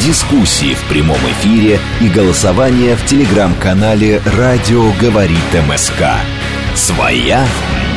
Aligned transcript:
Дискуссии 0.00 0.74
в 0.74 0.88
прямом 0.88 1.18
эфире 1.18 1.80
и 2.00 2.08
голосование 2.08 2.94
в 2.94 3.04
телеграм-канале 3.04 4.22
«Радио 4.24 4.92
говорит 5.00 5.38
МСК». 5.68 6.02
Своя 6.74 7.44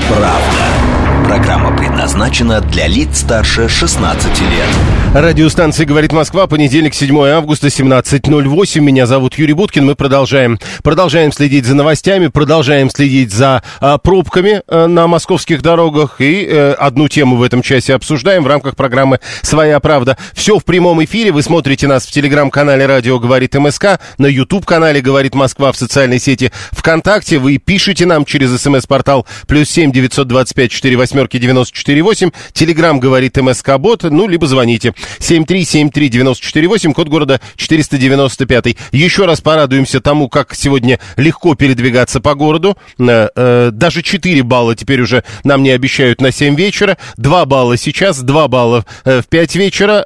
правда. 0.09 0.90
Программа 1.31 1.73
предназначена 1.77 2.59
для 2.59 2.87
лиц 2.87 3.19
старше 3.19 3.69
16 3.69 4.41
лет. 4.41 4.67
Радиостанция 5.13 5.85
«Говорит 5.85 6.11
Москва», 6.11 6.45
понедельник, 6.45 6.93
7 6.93 7.17
августа, 7.27 7.67
17.08. 7.67 8.81
Меня 8.81 9.05
зовут 9.05 9.35
Юрий 9.35 9.53
Буткин. 9.53 9.85
Мы 9.85 9.95
продолжаем. 9.95 10.59
Продолжаем 10.83 11.31
следить 11.31 11.65
за 11.65 11.75
новостями, 11.75 12.27
продолжаем 12.27 12.89
следить 12.89 13.31
за 13.31 13.63
а, 13.79 13.97
пробками 13.97 14.61
а, 14.67 14.87
на 14.87 15.07
московских 15.07 15.61
дорогах. 15.61 16.19
И 16.19 16.45
э, 16.45 16.73
одну 16.73 17.07
тему 17.07 17.37
в 17.37 17.43
этом 17.43 17.61
часе 17.61 17.93
обсуждаем 17.93 18.43
в 18.43 18.47
рамках 18.47 18.75
программы 18.75 19.21
«Своя 19.41 19.79
правда». 19.79 20.17
Все 20.33 20.59
в 20.59 20.65
прямом 20.65 21.01
эфире. 21.03 21.31
Вы 21.31 21.43
смотрите 21.43 21.87
нас 21.87 22.05
в 22.05 22.11
телеграм-канале 22.11 22.85
«Радио 22.85 23.19
говорит 23.19 23.53
МСК», 23.53 24.01
на 24.17 24.27
YouTube-канале 24.27 25.01
«Говорит 25.01 25.35
Москва» 25.35 25.71
в 25.71 25.77
социальной 25.77 26.19
сети 26.19 26.51
ВКонтакте. 26.71 27.37
Вы 27.37 27.57
пишите 27.57 28.05
нам 28.05 28.25
через 28.25 28.57
смс-портал 28.61 29.25
плюс 29.47 29.69
семь 29.69 29.93
девятьсот 29.93 30.27
двадцать 30.27 30.55
пять 30.55 30.71
четыре 30.71 30.97
восьмерки 30.97 31.20
четыре 31.29 32.01
восемь. 32.01 32.31
Телеграм 32.53 32.99
говорит 32.99 33.37
МСК 33.37 33.77
Бот. 33.77 34.03
Ну, 34.03 34.27
либо 34.27 34.47
звоните. 34.47 34.93
Семь 35.19 35.45
три 35.45 35.65
семь 35.65 35.89
три 35.89 36.09
девяносто 36.09 36.45
четыре 36.45 36.67
восемь. 36.67 36.93
Код 36.93 37.07
города 37.07 37.39
495. 37.57 38.77
Еще 38.91 39.25
раз 39.25 39.41
порадуемся 39.41 40.01
тому, 40.01 40.29
как 40.29 40.55
сегодня 40.55 40.99
легко 41.17 41.55
передвигаться 41.55 42.19
по 42.21 42.35
городу. 42.35 42.77
Э, 42.99 43.29
э, 43.35 43.69
Даже 43.71 44.01
4 44.01 44.43
балла 44.43 44.75
теперь 44.75 45.01
уже 45.01 45.23
нам 45.43 45.63
не 45.63 45.71
обещают 45.71 46.21
на 46.21 46.31
7 46.31 46.55
вечера. 46.55 46.97
2 47.17 47.45
балла 47.45 47.77
сейчас, 47.77 48.19
2 48.19 48.47
балла 48.47 48.85
э, 49.05 49.21
в 49.21 49.27
5 49.27 49.55
вечера. 49.55 50.05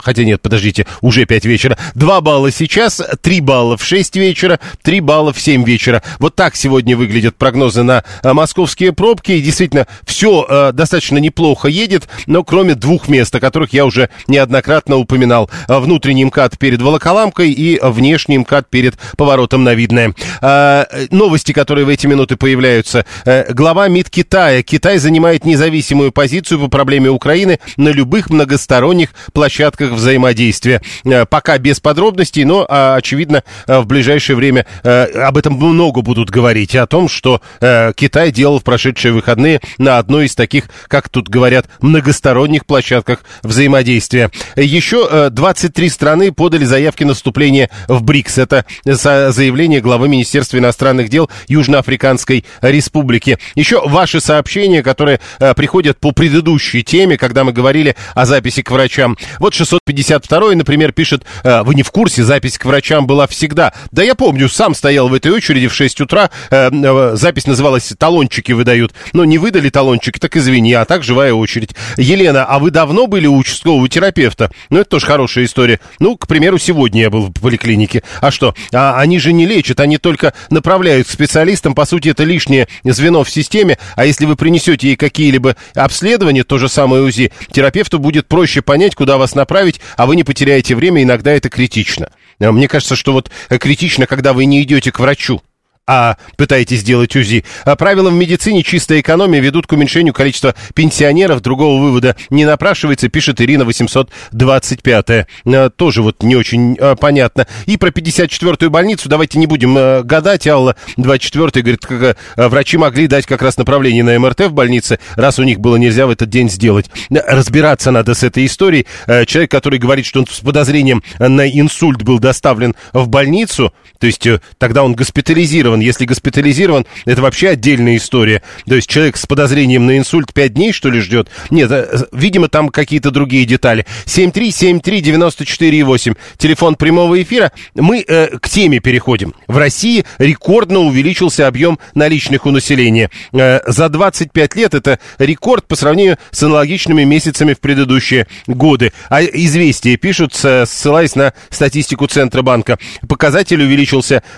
Хотя 0.00 0.24
нет, 0.24 0.40
подождите, 0.40 0.86
уже 1.00 1.24
5 1.24 1.44
вечера. 1.44 1.78
2 1.94 2.20
балла 2.20 2.50
сейчас, 2.50 3.02
3 3.20 3.40
балла 3.40 3.76
в 3.76 3.84
6 3.84 4.16
вечера, 4.16 4.60
3 4.82 5.00
балла 5.00 5.32
в 5.32 5.40
7 5.40 5.64
вечера. 5.64 6.02
Вот 6.18 6.34
так 6.34 6.56
сегодня 6.56 6.96
выглядят 6.96 7.36
прогнозы 7.36 7.82
на 7.82 8.04
московские 8.22 8.92
пробки. 8.92 9.32
И 9.32 9.40
действительно, 9.40 9.86
все 10.04 10.46
э, 10.54 10.72
достаточно 10.72 11.18
неплохо 11.18 11.68
едет, 11.68 12.08
но 12.26 12.44
кроме 12.44 12.74
двух 12.74 13.08
мест, 13.08 13.34
о 13.34 13.40
которых 13.40 13.72
я 13.72 13.84
уже 13.84 14.08
неоднократно 14.28 14.96
упоминал. 14.96 15.50
Э, 15.68 15.78
Внутренний 15.78 16.24
МКАД 16.24 16.58
перед 16.58 16.80
Волоколамкой 16.80 17.50
и 17.50 17.78
внешний 17.82 18.38
МКАД 18.38 18.70
перед 18.70 18.94
поворотом 19.16 19.64
на 19.64 19.74
Видное. 19.74 20.14
Э, 20.40 20.84
Новости, 21.10 21.52
которые 21.52 21.84
в 21.84 21.88
эти 21.88 22.06
минуты 22.06 22.36
появляются. 22.36 23.04
Глава 23.50 23.88
МИД 23.88 24.10
Китая. 24.10 24.62
Китай 24.62 24.98
занимает 24.98 25.44
независимую 25.44 26.12
позицию 26.12 26.60
по 26.60 26.68
проблеме 26.68 27.10
Украины 27.10 27.58
на 27.76 27.88
любых 27.90 28.30
многосторонних 28.30 29.10
площадках 29.32 29.92
взаимодействия. 29.92 30.80
Пока 31.28 31.58
без 31.58 31.80
подробностей, 31.80 32.44
но, 32.44 32.66
а, 32.68 32.96
очевидно, 32.96 33.42
в 33.66 33.84
ближайшее 33.86 34.36
время 34.36 34.66
об 34.82 35.36
этом 35.36 35.54
много 35.54 36.02
будут 36.02 36.30
говорить. 36.30 36.74
О 36.76 36.86
том, 36.86 37.08
что 37.08 37.40
Китай 37.60 38.30
делал 38.30 38.60
в 38.60 38.64
прошедшие 38.64 39.12
выходные 39.12 39.60
на 39.78 39.98
одной 39.98 40.26
из 40.26 40.34
таких, 40.34 40.43
как 40.88 41.08
тут 41.08 41.28
говорят, 41.28 41.66
многосторонних 41.80 42.66
площадках 42.66 43.20
взаимодействия. 43.42 44.30
Еще 44.56 45.06
э, 45.10 45.30
23 45.30 45.88
страны 45.88 46.32
подали 46.32 46.64
заявки 46.64 47.04
на 47.04 47.14
вступление 47.14 47.70
в 47.88 48.02
БРИКС. 48.02 48.38
Это 48.38 48.64
за- 48.84 49.30
заявление 49.32 49.80
главы 49.80 50.08
Министерства 50.08 50.58
иностранных 50.58 51.08
дел 51.08 51.30
Южноафриканской 51.48 52.44
Республики. 52.60 53.38
Еще 53.54 53.80
ваши 53.86 54.20
сообщения, 54.20 54.82
которые 54.82 55.20
э, 55.40 55.54
приходят 55.54 55.98
по 55.98 56.12
предыдущей 56.12 56.82
теме, 56.82 57.16
когда 57.16 57.44
мы 57.44 57.52
говорили 57.52 57.96
о 58.14 58.26
записи 58.26 58.62
к 58.62 58.70
врачам. 58.70 59.16
Вот 59.38 59.54
652, 59.54 60.54
например, 60.54 60.92
пишет, 60.92 61.24
э, 61.42 61.62
вы 61.62 61.74
не 61.74 61.82
в 61.82 61.90
курсе, 61.90 62.22
запись 62.24 62.58
к 62.58 62.64
врачам 62.64 63.06
была 63.06 63.26
всегда. 63.26 63.72
Да 63.90 64.02
я 64.02 64.14
помню, 64.14 64.48
сам 64.48 64.74
стоял 64.74 65.08
в 65.08 65.14
этой 65.14 65.32
очереди 65.32 65.68
в 65.68 65.74
6 65.74 66.00
утра, 66.00 66.30
э, 66.50 66.70
э, 66.70 67.16
запись 67.16 67.46
называлась 67.46 67.92
«Талончики 67.98 68.52
выдают». 68.52 68.92
Но 69.12 69.24
не 69.24 69.38
выдали 69.38 69.70
талончики, 69.70 70.18
так 70.24 70.38
извини, 70.38 70.72
а 70.72 70.86
так 70.86 71.04
живая 71.04 71.34
очередь. 71.34 71.74
Елена, 71.98 72.46
а 72.46 72.58
вы 72.58 72.70
давно 72.70 73.06
были 73.06 73.26
у 73.26 73.36
участкового 73.36 73.86
терапевта? 73.90 74.50
Ну, 74.70 74.78
это 74.78 74.88
тоже 74.88 75.04
хорошая 75.04 75.44
история. 75.44 75.80
Ну, 75.98 76.16
к 76.16 76.26
примеру, 76.26 76.56
сегодня 76.56 77.02
я 77.02 77.10
был 77.10 77.26
в 77.26 77.32
поликлинике. 77.34 78.02
А 78.22 78.30
что? 78.30 78.54
А 78.72 78.98
они 78.98 79.18
же 79.18 79.34
не 79.34 79.44
лечат, 79.44 79.80
они 79.80 79.98
только 79.98 80.32
направляют 80.48 81.08
к 81.08 81.10
специалистам. 81.10 81.74
По 81.74 81.84
сути, 81.84 82.08
это 82.08 82.24
лишнее 82.24 82.68
звено 82.84 83.22
в 83.22 83.28
системе. 83.28 83.76
А 83.96 84.06
если 84.06 84.24
вы 84.24 84.34
принесете 84.34 84.88
ей 84.88 84.96
какие-либо 84.96 85.56
обследования, 85.74 86.42
то 86.42 86.56
же 86.56 86.70
самое 86.70 87.02
УЗИ, 87.02 87.30
терапевту 87.52 87.98
будет 87.98 88.26
проще 88.26 88.62
понять, 88.62 88.94
куда 88.94 89.18
вас 89.18 89.34
направить, 89.34 89.82
а 89.98 90.06
вы 90.06 90.16
не 90.16 90.24
потеряете 90.24 90.74
время, 90.74 91.02
иногда 91.02 91.32
это 91.32 91.50
критично. 91.50 92.08
А 92.40 92.50
Мне 92.50 92.66
кажется, 92.66 92.96
что 92.96 93.12
вот 93.12 93.30
э, 93.50 93.58
критично, 93.58 94.06
когда 94.06 94.32
вы 94.32 94.46
не 94.46 94.62
идете 94.62 94.90
к 94.90 95.00
врачу 95.00 95.42
а 95.86 96.16
пытаетесь 96.36 96.80
сделать 96.80 97.14
УЗИ. 97.14 97.44
А 97.64 97.76
правила 97.76 98.10
в 98.10 98.14
медицине 98.14 98.62
чистая 98.62 99.00
экономия 99.00 99.40
ведут 99.40 99.66
к 99.66 99.72
уменьшению 99.72 100.14
количества 100.14 100.54
пенсионеров. 100.74 101.42
Другого 101.42 101.80
вывода 101.80 102.16
не 102.30 102.44
напрашивается, 102.46 103.08
пишет 103.08 103.40
Ирина 103.40 103.64
825. 103.64 105.26
А, 105.46 105.70
тоже 105.70 106.02
вот 106.02 106.22
не 106.22 106.36
очень 106.36 106.76
а, 106.80 106.96
понятно. 106.96 107.46
И 107.66 107.76
про 107.76 107.90
54-ю 107.90 108.70
больницу 108.70 109.08
давайте 109.08 109.38
не 109.38 109.46
будем 109.46 109.74
гадать. 110.06 110.46
Алла 110.46 110.76
24 110.96 111.62
говорит, 111.62 111.84
как, 111.86 112.16
врачи 112.36 112.76
могли 112.76 113.06
дать 113.06 113.26
как 113.26 113.42
раз 113.42 113.56
направление 113.58 114.04
на 114.04 114.18
МРТ 114.18 114.46
в 114.46 114.52
больнице, 114.52 114.98
раз 115.16 115.38
у 115.38 115.42
них 115.42 115.60
было 115.60 115.76
нельзя 115.76 116.06
в 116.06 116.10
этот 116.10 116.30
день 116.30 116.48
сделать. 116.48 116.86
Разбираться 117.10 117.90
надо 117.90 118.14
с 118.14 118.22
этой 118.22 118.46
историей. 118.46 118.86
Человек, 119.26 119.50
который 119.50 119.78
говорит, 119.78 120.06
что 120.06 120.20
он 120.20 120.26
с 120.26 120.40
подозрением 120.40 121.02
на 121.18 121.48
инсульт 121.48 122.02
был 122.02 122.18
доставлен 122.18 122.74
в 122.92 123.08
больницу, 123.08 123.72
то 124.04 124.06
есть 124.06 124.26
э, 124.26 124.38
тогда 124.58 124.84
он 124.84 124.94
госпитализирован. 124.94 125.80
Если 125.80 126.04
госпитализирован, 126.04 126.84
это 127.06 127.22
вообще 127.22 127.48
отдельная 127.48 127.96
история. 127.96 128.42
То 128.66 128.74
есть 128.74 128.86
человек 128.86 129.16
с 129.16 129.24
подозрением 129.24 129.86
на 129.86 129.96
инсульт 129.96 130.34
5 130.34 130.52
дней, 130.52 130.74
что 130.74 130.90
ли, 130.90 131.00
ждет? 131.00 131.30
Нет, 131.48 131.70
э, 131.70 132.04
видимо, 132.12 132.48
там 132.48 132.68
какие-то 132.68 133.10
другие 133.10 133.46
детали. 133.46 133.86
7373948, 134.04 136.16
телефон 136.36 136.74
прямого 136.74 137.22
эфира. 137.22 137.50
Мы 137.74 138.04
э, 138.06 138.36
к 138.38 138.46
теме 138.50 138.80
переходим. 138.80 139.32
В 139.48 139.56
России 139.56 140.04
рекордно 140.18 140.80
увеличился 140.80 141.46
объем 141.46 141.78
наличных 141.94 142.44
у 142.44 142.50
населения. 142.50 143.08
Э, 143.32 143.60
за 143.66 143.88
25 143.88 144.54
лет 144.54 144.74
это 144.74 144.98
рекорд 145.18 145.66
по 145.66 145.76
сравнению 145.76 146.18
с 146.30 146.42
аналогичными 146.42 147.04
месяцами 147.04 147.54
в 147.54 147.60
предыдущие 147.60 148.26
годы. 148.46 148.92
А 149.08 149.24
известия 149.24 149.96
пишут, 149.96 150.34
ссылаясь 150.34 151.14
на 151.14 151.32
статистику 151.48 152.06
Центробанка. 152.06 152.78
Показатель 153.08 153.62
увеличился 153.62 153.93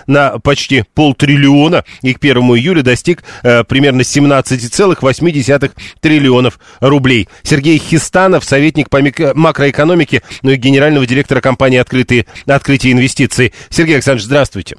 на 0.07 0.39
почти 0.39 0.83
полтриллиона 0.93 1.83
и 2.01 2.13
к 2.13 2.17
1 2.17 2.37
июля 2.37 2.81
достиг 2.81 3.23
э, 3.43 3.63
примерно 3.63 4.01
17,8 4.01 5.71
триллионов 5.99 6.59
рублей. 6.79 7.27
Сергей 7.43 7.77
Хистанов, 7.77 8.43
советник 8.43 8.89
по 8.89 9.01
мик- 9.01 9.33
макроэкономике, 9.35 10.21
ну 10.41 10.51
и 10.51 10.55
генерального 10.55 11.05
директора 11.05 11.41
компании 11.41 11.77
«Открытые, 11.77 12.25
«Открытие 12.45 12.93
инвестиций». 12.93 13.53
Сергей 13.69 13.95
Александрович, 13.95 14.25
здравствуйте. 14.25 14.77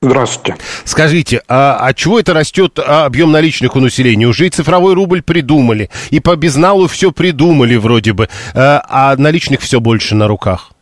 Здравствуйте. 0.00 0.56
Скажите, 0.84 1.42
а, 1.48 1.78
а 1.80 1.94
чего 1.94 2.20
это 2.20 2.34
растет 2.34 2.78
а, 2.78 3.06
объем 3.06 3.32
наличных 3.32 3.74
у 3.74 3.80
населения? 3.80 4.26
Уже 4.26 4.46
и 4.46 4.50
цифровой 4.50 4.92
рубль 4.92 5.22
придумали, 5.22 5.88
и 6.10 6.20
по 6.20 6.36
безналу 6.36 6.88
все 6.88 7.10
придумали 7.10 7.76
вроде 7.76 8.12
бы, 8.12 8.28
а, 8.54 8.82
а 8.86 9.16
наличных 9.16 9.60
все 9.60 9.80
больше 9.80 10.14
на 10.14 10.28
руках. 10.28 10.73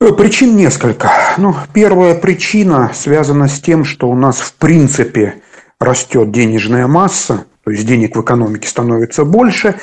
Э, 0.00 0.12
Причин 0.12 0.56
несколько. 0.56 1.10
Ну, 1.38 1.54
первая 1.72 2.14
причина 2.14 2.90
связана 2.94 3.48
с 3.48 3.60
тем, 3.60 3.84
что 3.84 4.08
у 4.08 4.14
нас 4.14 4.40
в 4.40 4.54
принципе 4.54 5.42
растет 5.78 6.30
денежная 6.32 6.86
масса, 6.86 7.44
то 7.64 7.70
есть 7.70 7.86
денег 7.86 8.16
в 8.16 8.22
экономике 8.22 8.68
становится 8.68 9.24
больше, 9.24 9.76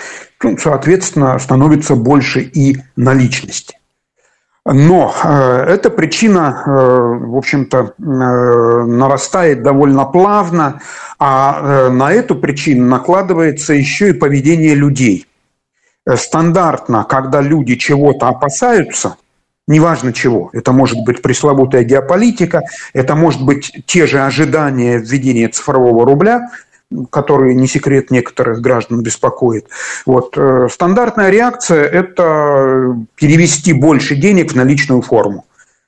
ну, 0.43 0.57
соответственно, 0.57 1.39
становится 1.39 1.95
больше 1.95 2.41
и 2.41 2.77
наличности. 2.95 3.77
Но 4.65 5.15
э, 5.23 5.65
эта 5.69 5.89
причина, 5.89 6.63
э, 6.65 6.69
в 6.69 7.37
общем-то, 7.37 7.93
нарастает 7.97 9.63
довольно 9.63 10.05
плавно, 10.05 10.81
а 11.17 11.89
на 11.89 12.11
эту 12.11 12.35
причину 12.35 12.85
накладывается 12.85 13.73
еще 13.73 14.09
и 14.09 14.13
поведение 14.13 14.75
людей. 14.75 15.25
Стандартно, 16.15 17.05
когда 17.05 17.41
люди 17.41 17.75
чего-то 17.75 18.27
опасаются, 18.27 19.17
неважно 19.67 20.13
чего. 20.13 20.49
Это 20.53 20.71
может 20.71 21.03
быть 21.03 21.21
пресловутая 21.21 21.83
геополитика, 21.83 22.63
это 22.93 23.15
может 23.15 23.43
быть 23.43 23.71
те 23.85 24.07
же 24.07 24.21
ожидания 24.21 24.97
введения 24.97 25.47
цифрового 25.47 26.05
рубля, 26.05 26.49
которые, 27.09 27.55
не 27.55 27.67
секрет, 27.67 28.11
некоторых 28.11 28.61
граждан 28.61 29.01
беспокоит. 29.01 29.67
Вот. 30.05 30.37
Э, 30.37 30.67
стандартная 30.69 31.29
реакция– 31.29 31.83
это 31.85 32.97
перевести 33.15 33.73
больше 33.73 34.15
денег 34.15 34.51
в 34.51 34.55
наличную 34.55 35.01
форму. 35.01 35.45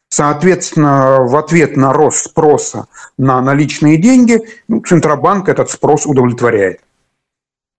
Соответственно, 0.08 1.24
в 1.24 1.36
ответ 1.36 1.76
на 1.76 1.92
рост 1.92 2.26
спроса 2.26 2.86
на 3.18 3.42
наличные 3.42 3.98
деньги, 3.98 4.42
ну, 4.68 4.82
Центробанк 4.82 5.50
этот 5.50 5.72
спрос 5.72 6.06
удовлетворяет. 6.06 6.82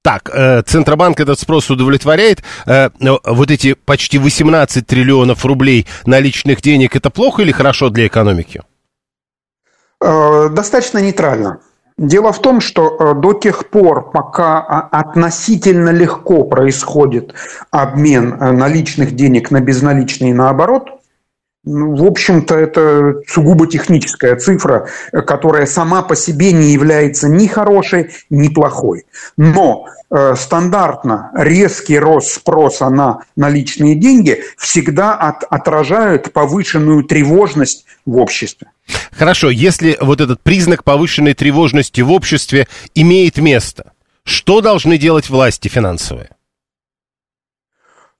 Так, 0.04 0.30
э, 0.34 0.62
Центробанк 0.66 1.18
этот 1.18 1.38
спрос 1.38 1.70
удовлетворяет. 1.70 2.42
Э, 2.66 2.90
вот 3.24 3.50
эти 3.50 3.72
почти 3.72 4.18
18 4.18 4.86
триллионов 4.86 5.46
рублей 5.46 5.86
наличных 6.04 6.60
денег, 6.60 6.94
это 6.94 7.08
плохо 7.08 7.40
или 7.40 7.52
хорошо 7.52 7.88
для 7.88 8.06
экономики? 8.06 8.60
Э, 10.02 10.50
достаточно 10.50 10.98
нейтрально. 10.98 11.60
Дело 11.96 12.32
в 12.32 12.42
том, 12.42 12.60
что 12.60 13.14
до 13.14 13.32
тех 13.32 13.70
пор, 13.70 14.10
пока 14.10 14.60
относительно 14.92 15.90
легко 15.90 16.44
происходит 16.44 17.32
обмен 17.70 18.36
наличных 18.38 19.12
денег 19.12 19.50
на 19.50 19.60
безналичные 19.60 20.34
наоборот, 20.34 20.90
в 21.64 22.04
общем-то, 22.04 22.54
это 22.54 23.22
сугубо 23.26 23.66
техническая 23.66 24.36
цифра, 24.36 24.88
которая 25.12 25.66
сама 25.66 26.02
по 26.02 26.14
себе 26.14 26.52
не 26.52 26.72
является 26.72 27.28
ни 27.28 27.46
хорошей, 27.46 28.10
ни 28.28 28.48
плохой. 28.48 29.04
Но 29.36 29.86
э, 30.10 30.34
стандартно 30.36 31.30
резкий 31.34 31.98
рост 31.98 32.34
спроса 32.34 32.90
на 32.90 33.20
наличные 33.34 33.94
деньги 33.94 34.42
всегда 34.58 35.14
от, 35.14 35.44
отражают 35.44 36.32
повышенную 36.32 37.04
тревожность 37.04 37.86
в 38.04 38.18
обществе. 38.18 38.68
Хорошо, 39.12 39.48
если 39.48 39.96
вот 40.00 40.20
этот 40.20 40.42
признак 40.42 40.84
повышенной 40.84 41.32
тревожности 41.32 42.02
в 42.02 42.12
обществе 42.12 42.68
имеет 42.94 43.38
место, 43.38 43.92
что 44.24 44.60
должны 44.60 44.98
делать 44.98 45.30
власти 45.30 45.68
финансовые? 45.68 46.28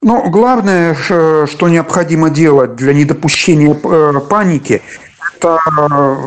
Ну, 0.05 0.29
главное, 0.29 0.95
что 0.95 1.69
необходимо 1.71 2.29
делать 2.29 2.77
для 2.77 2.93
недопущения 2.93 3.75
э, 3.75 4.21
паники, 4.29 4.83
это 5.35 5.59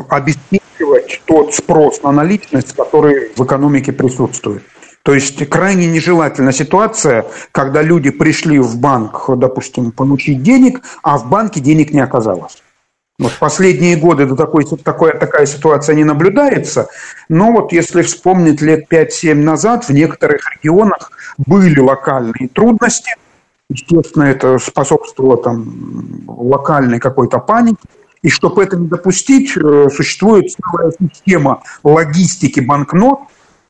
обеспечивать 0.10 1.22
тот 1.26 1.54
спрос 1.54 2.02
на 2.02 2.12
наличность, 2.12 2.76
который 2.76 3.32
в 3.36 3.46
экономике 3.46 3.92
присутствует. 3.92 4.64
То 5.04 5.14
есть 5.14 5.48
крайне 5.48 5.86
нежелательна 5.86 6.54
ситуация, 6.54 7.28
когда 7.52 7.84
люди 7.84 8.10
пришли 8.10 8.58
в 8.58 8.78
банк, 8.80 9.30
допустим, 9.38 9.92
получить 9.92 10.42
денег, 10.42 10.82
а 11.04 11.20
в 11.20 11.30
банке 11.30 11.60
денег 11.60 11.92
не 11.92 12.00
оказалось. 12.00 12.64
Вот 13.20 13.34
последние 13.40 13.96
годы 13.96 14.26
до 14.26 14.36
такой, 14.36 14.66
такой, 14.66 15.12
такая 15.20 15.46
ситуация 15.46 15.94
не 15.94 16.04
наблюдается, 16.04 16.90
но 17.30 17.52
вот 17.52 17.72
если 17.72 18.02
вспомнить 18.02 18.60
лет 18.60 18.92
5-7 18.92 19.36
назад, 19.36 19.88
в 19.88 19.94
некоторых 19.94 20.42
регионах 20.56 21.12
были 21.38 21.80
локальные 21.80 22.50
трудности– 22.52 23.14
Естественно, 23.70 24.24
это 24.24 24.60
способствовало 24.60 25.38
там 25.38 26.24
локальной 26.28 27.00
какой-то 27.00 27.40
панике. 27.40 27.80
И 28.22 28.30
чтобы 28.30 28.64
это 28.64 28.78
не 28.78 28.88
допустить, 28.88 29.56
э, 29.58 29.90
существует 29.94 30.52
целая 30.52 30.92
система 31.00 31.62
логистики 31.84 32.62
банкнот, 32.62 33.20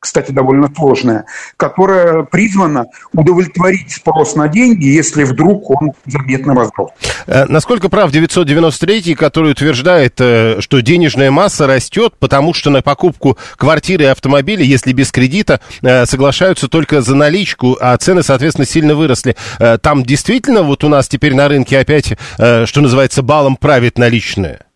кстати, 0.00 0.32
довольно 0.32 0.70
сложная, 0.74 1.24
которая 1.56 2.22
призвана 2.22 2.86
удовлетворить 3.12 3.92
спрос 3.92 4.36
на 4.36 4.48
деньги, 4.48 4.86
если 4.86 5.24
вдруг 5.24 5.70
он 5.70 5.92
заметно 6.06 6.54
возрос. 6.54 6.90
Э, 7.26 7.44
насколько 7.46 7.88
прав 7.88 8.10
993, 8.10 9.14
который 9.14 9.52
утверждает, 9.52 10.14
э, 10.18 10.60
что 10.60 10.80
денежная 10.80 11.30
масса 11.30 11.66
растет, 11.66 12.14
потому 12.18 12.54
что 12.54 12.70
на 12.70 12.82
покупку 12.82 13.36
квартиры 13.56 14.04
и 14.04 14.06
автомобиля, 14.08 14.64
если 14.64 14.92
без 14.92 15.12
кредита, 15.12 15.60
э, 15.82 16.06
соглашаются 16.06 16.68
только 16.68 17.00
за 17.02 17.14
наличку, 17.14 17.76
а 17.80 17.96
цены, 17.96 18.22
соответственно, 18.22 18.66
сильно 18.66 18.94
выросли. 18.94 19.36
Там 19.82 20.02
действительно 20.02 20.62
вот 20.62 20.84
у 20.84 20.88
нас 20.88 21.08
теперь 21.08 21.34
на 21.34 21.48
рынке 21.48 21.78
опять, 21.78 22.14
что 22.36 22.80
называется, 22.80 23.22
балом 23.22 23.56
правит 23.56 23.98
наличное? 23.98 24.67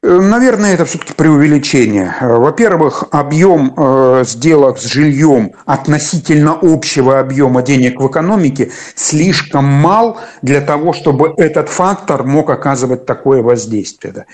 Э, 0.00 0.20
наверное, 0.20 0.74
это 0.74 0.84
все-таки 0.84 1.12
преувеличение. 1.12 2.14
Э, 2.20 2.36
во-первых, 2.36 3.04
объем 3.10 3.74
э, 3.76 4.22
сделок 4.24 4.78
с 4.78 4.84
жильем 4.84 5.54
относительно 5.66 6.56
общего 6.62 7.18
объема 7.18 7.62
денег 7.62 8.00
в 8.00 8.06
экономике 8.06 8.70
слишком 8.94 9.64
мал 9.64 10.20
для 10.40 10.60
того, 10.60 10.92
чтобы 10.92 11.34
этот 11.36 11.68
фактор 11.68 12.22
мог 12.22 12.48
оказывать 12.48 13.06
такое 13.06 13.42
воздействие. 13.42 14.26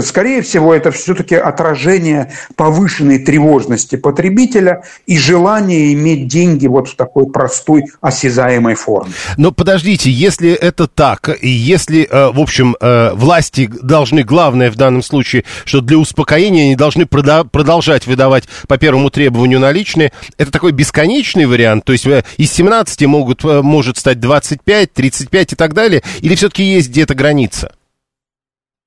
Скорее 0.00 0.40
всего, 0.40 0.74
это 0.74 0.90
все-таки 0.90 1.34
отражение 1.34 2.32
повышенной 2.56 3.18
тревожности 3.18 3.96
потребителя 3.96 4.84
и 5.06 5.18
желания 5.18 5.92
иметь 5.92 6.28
деньги 6.28 6.66
вот 6.66 6.88
в 6.88 6.96
такой 6.96 7.30
простой 7.30 7.84
осязаемой 8.00 8.74
форме. 8.74 9.12
Но 9.36 9.52
подождите, 9.52 10.10
если 10.10 10.52
это 10.52 10.86
так, 10.86 11.28
и 11.42 11.48
если, 11.48 12.08
в 12.10 12.40
общем, 12.40 12.74
власти 12.80 13.70
должны 13.82 14.22
главное 14.22 14.70
в 14.70 14.76
данном 14.76 15.02
случае 15.02 15.09
случае, 15.10 15.44
что 15.64 15.80
для 15.80 15.98
успокоения 15.98 16.64
они 16.64 16.76
должны 16.76 17.02
прода- 17.02 17.44
продолжать 17.44 18.06
выдавать 18.06 18.44
по 18.66 18.78
первому 18.78 19.10
требованию 19.10 19.60
наличные. 19.60 20.12
Это 20.38 20.50
такой 20.50 20.72
бесконечный 20.72 21.46
вариант, 21.46 21.84
то 21.84 21.92
есть 21.92 22.06
э, 22.06 22.24
из 22.36 22.52
17 22.52 23.06
могут, 23.06 23.44
э, 23.44 23.62
может 23.62 23.98
стать 23.98 24.20
25, 24.20 24.92
35 24.92 25.52
и 25.52 25.56
так 25.56 25.74
далее, 25.74 26.02
или 26.20 26.34
все-таки 26.34 26.62
есть 26.62 26.88
где-то 26.90 27.14
граница? 27.14 27.74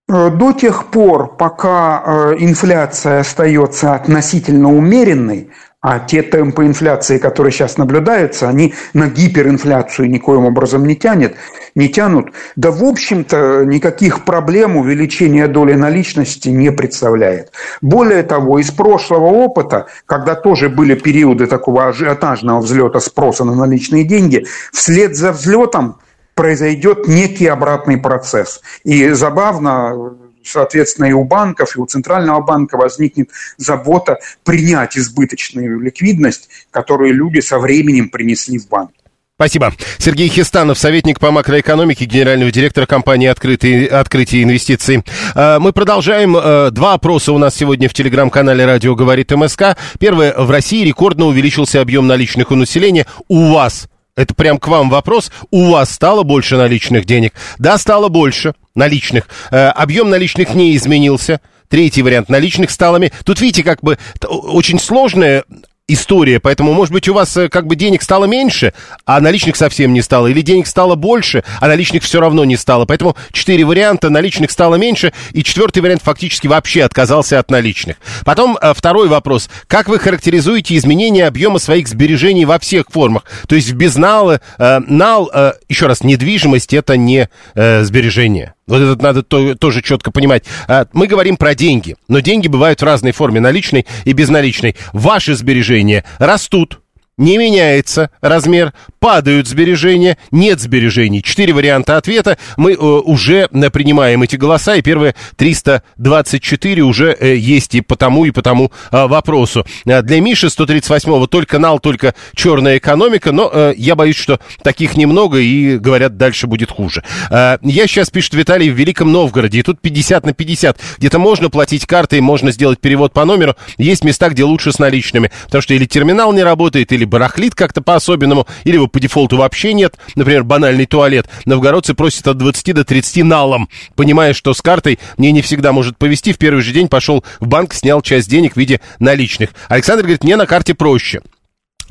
Э, 0.10 0.30
до 0.30 0.54
тех 0.54 0.90
пор, 0.92 1.36
пока 1.38 2.34
инфляция 2.40 3.20
остается 3.20 3.94
относительно 3.94 4.74
умеренной, 4.74 5.50
а 5.84 6.00
те 6.00 6.22
темпы 6.24 6.66
инфляции, 6.66 7.18
которые 7.18 7.52
сейчас 7.52 7.78
наблюдаются, 7.78 8.48
они 8.48 8.74
на 8.94 9.10
гиперинфляцию 9.10 10.10
никоим 10.10 10.46
образом 10.46 10.88
не 10.88 10.96
тянет, 10.96 11.36
не 11.76 11.90
тянут. 11.90 12.32
Да, 12.56 12.72
в 12.72 12.82
общем-то, 12.86 13.66
никаких 13.66 14.24
проблем 14.24 14.78
увеличения 14.78 15.48
доли 15.48 15.74
наличности 15.74 16.48
не 16.48 16.72
представляет. 16.72 17.52
Более 17.82 18.24
того, 18.24 18.60
из 18.60 18.72
прошлого 18.72 19.26
опыта, 19.26 19.88
когда 20.06 20.36
тоже 20.36 20.70
были 20.70 20.96
периоды 20.96 21.48
такого 21.48 21.88
ажиотажного 21.88 22.62
взлета 22.62 23.02
спроса 23.02 23.44
на 23.44 23.54
наличные 23.54 24.06
деньги, 24.06 24.46
вслед 24.72 25.18
за 25.18 25.34
взлетом 25.34 25.98
произойдет 26.34 27.10
некий 27.10 27.48
обратный 27.48 27.98
процесс. 27.98 28.62
И 28.86 29.10
забавно, 29.10 30.16
соответственно, 30.44 31.06
и 31.06 31.14
у 31.14 31.24
банков, 31.24 31.76
и 31.76 31.80
у 31.80 31.86
Центрального 31.86 32.42
банка 32.42 32.78
возникнет 32.78 33.30
забота 33.58 34.20
принять 34.44 34.98
избыточную 34.98 35.80
ликвидность, 35.80 36.50
которую 36.72 37.14
люди 37.14 37.40
со 37.40 37.60
временем 37.60 38.10
принесли 38.10 38.60
в 38.60 38.68
банк. 38.68 38.92
Спасибо. 39.36 39.74
Сергей 39.98 40.30
Хистанов, 40.30 40.78
советник 40.78 41.20
по 41.20 41.32
макроэкономике, 41.32 42.06
генерального 42.06 42.52
директора 42.52 42.86
компании 42.86 43.28
«Открытые, 43.28 43.88
«Открытие 43.88 44.44
инвестиций». 44.44 45.04
А, 45.34 45.60
мы 45.60 45.74
продолжаем. 45.74 46.38
А, 46.38 46.70
два 46.70 46.94
опроса 46.94 47.34
у 47.34 47.40
нас 47.40 47.56
сегодня 47.56 47.90
в 47.90 47.94
телеграм-канале 47.94 48.64
«Радио 48.64 48.94
говорит 48.94 49.32
МСК». 49.32 49.76
Первое. 50.00 50.36
В 50.38 50.52
России 50.52 50.86
рекордно 50.86 51.26
увеличился 51.26 51.82
объем 51.82 52.06
наличных 52.06 52.52
у 52.52 52.56
населения. 52.56 53.08
У 53.28 53.52
вас 53.52 53.88
это 54.16 54.34
прям 54.34 54.58
к 54.60 54.68
вам 54.68 54.90
вопрос. 54.90 55.32
У 55.50 55.72
вас 55.72 55.92
стало 55.92 56.24
больше 56.24 56.58
наличных 56.58 57.06
денег? 57.06 57.34
Да, 57.58 57.78
стало 57.78 58.10
больше 58.10 58.54
наличных. 58.76 59.28
Э, 59.52 59.70
объем 59.70 60.10
наличных 60.10 60.54
не 60.54 60.76
изменился. 60.76 61.42
Третий 61.68 62.04
вариант 62.04 62.30
наличных 62.30 62.70
стало... 62.70 63.00
Тут 63.26 63.42
видите, 63.42 63.64
как 63.64 63.82
бы 63.82 63.98
очень 64.22 64.80
сложная 64.80 65.44
история, 65.88 66.40
поэтому, 66.40 66.74
может 66.74 66.94
быть, 66.94 67.10
у 67.10 67.14
вас 67.14 67.36
э, 67.36 67.50
как 67.50 67.68
бы 67.68 67.76
денег 67.76 68.04
стало 68.04 68.24
меньше, 68.26 68.74
а 69.06 69.20
наличных 69.20 69.58
совсем 69.58 69.94
не 69.94 70.02
стало, 70.02 70.28
или 70.28 70.42
денег 70.42 70.66
стало 70.66 70.96
больше, 70.96 71.44
а 71.60 71.68
наличных 71.68 72.04
все 72.04 72.22
равно 72.22 72.46
не 72.46 72.56
стало. 72.56 72.86
Поэтому 72.86 73.18
четыре 73.34 73.66
варианта, 73.66 74.10
наличных 74.10 74.52
стало 74.52 74.76
меньше, 74.76 75.12
и 75.34 75.44
четвертый 75.44 75.80
вариант 75.80 76.02
фактически 76.02 76.48
вообще 76.48 76.84
отказался 76.84 77.38
от 77.38 77.52
наличных. 77.52 77.98
Потом 78.24 78.58
э, 78.62 78.74
второй 78.74 79.10
вопрос. 79.10 79.50
Как 79.68 79.90
вы 79.90 80.00
характеризуете 80.00 80.78
изменение 80.78 81.28
объема 81.28 81.60
своих 81.60 81.90
сбережений 81.90 82.46
во 82.46 82.60
всех 82.60 82.86
формах? 82.90 83.26
То 83.50 83.56
есть 83.56 83.72
в 83.72 83.76
безналы, 83.76 84.40
э, 84.58 84.80
нал, 84.88 85.30
э, 85.34 85.54
еще 85.68 85.88
раз, 85.88 86.02
недвижимость 86.04 86.74
это 86.74 86.96
не 86.96 87.28
э, 87.56 87.84
сбережение. 87.84 88.54
Вот 88.68 88.82
это 88.82 89.02
надо 89.02 89.24
то, 89.24 89.56
тоже 89.56 89.82
четко 89.82 90.12
понимать. 90.12 90.46
А, 90.68 90.88
мы 90.94 91.08
говорим 91.08 91.38
про 91.38 91.54
деньги, 91.56 91.96
но 92.08 92.20
деньги 92.20 92.48
бывают 92.48 92.82
в 92.82 92.86
разной 92.86 93.12
форме, 93.12 93.40
наличной 93.40 93.86
и 94.06 94.14
безналичной. 94.14 94.76
Ваши 94.94 95.36
сбережения 95.36 96.06
растут, 96.18 96.80
не 97.18 97.38
меняется 97.38 98.10
размер, 98.22 98.74
падают 99.00 99.48
сбережения, 99.48 100.18
нет 100.32 100.60
сбережений. 100.60 101.22
Четыре 101.22 101.54
варианта 101.54 101.98
ответа. 101.98 102.38
Мы 102.58 102.72
э, 102.72 102.76
уже 102.76 103.50
э, 103.52 103.70
принимаем 103.70 104.24
эти 104.24 104.36
голоса, 104.36 104.76
и 104.76 104.82
первые 104.82 105.14
324 105.36 106.82
уже 106.82 107.16
э, 107.20 107.36
есть 107.36 107.76
и 107.76 107.82
по 107.82 107.96
тому, 107.96 108.26
и 108.26 108.32
по 108.32 108.42
тому 108.42 108.72
э, 108.92 109.06
вопросу. 109.06 109.66
Э, 109.86 110.02
для 110.02 110.22
Миши 110.22 110.48
138-го 110.48 111.28
только 111.28 111.60
нал, 111.60 111.80
только 111.80 112.16
черная 112.36 112.78
экономика, 112.78 113.32
но 113.32 113.50
э, 113.54 113.74
я 113.78 113.96
боюсь, 113.96 114.18
что 114.18 114.40
таких 114.64 114.96
немного, 114.98 115.38
и, 115.38 115.78
говорят, 115.78 116.18
дальше 116.18 116.48
будет 116.48 116.72
хуже. 116.72 117.04
Э, 117.30 117.58
я 117.62 117.86
сейчас, 117.88 118.10
пишет 118.10 118.34
Виталий, 118.34 118.70
в 118.70 118.76
Великом 118.76 119.12
Новгороде, 119.12 119.60
и 119.60 119.64
тут 119.64 119.82
50 119.82 120.26
на 120.26 120.34
50. 120.34 120.80
Где-то 120.98 121.20
можно 121.20 121.50
платить 121.50 121.86
картой, 121.86 122.22
можно 122.22 122.52
сделать 122.52 122.80
перевод 122.80 123.14
по 123.14 123.26
номеру. 123.26 123.56
Есть 123.78 124.04
места, 124.04 124.30
где 124.30 124.44
лучше 124.44 124.72
с 124.72 124.80
наличными, 124.80 125.30
потому 125.46 125.62
что 125.62 125.74
или 125.74 125.86
терминал 125.86 126.34
не 126.34 126.42
работает, 126.42 126.92
или 126.92 127.03
или 127.04 127.06
барахлит 127.06 127.54
как-то 127.54 127.82
по-особенному, 127.82 128.48
или 128.64 128.76
его 128.76 128.88
по 128.88 129.00
дефолту 129.00 129.38
вообще 129.38 129.74
нет, 129.74 129.98
например, 130.16 130.44
банальный 130.44 130.86
туалет. 130.86 131.28
Новгородцы 131.46 131.94
просят 131.94 132.28
от 132.28 132.38
20 132.38 132.74
до 132.74 132.84
30 132.84 133.24
налом, 133.24 133.70
понимая, 133.96 134.34
что 134.34 134.54
с 134.54 134.62
картой 134.62 135.00
мне 135.18 135.32
не 135.32 135.42
всегда 135.42 135.72
может 135.72 135.98
повезти. 135.98 136.34
В 136.34 136.38
первый 136.38 136.62
же 136.62 136.72
день 136.72 136.88
пошел 136.88 137.24
в 137.40 137.48
банк, 137.48 137.74
снял 137.74 138.02
часть 138.02 138.30
денег 138.30 138.54
в 138.54 138.58
виде 138.58 138.80
наличных. 139.00 139.50
Александр 139.68 140.04
говорит, 140.04 140.24
мне 140.24 140.36
на 140.36 140.46
карте 140.46 140.74
проще. 140.74 141.22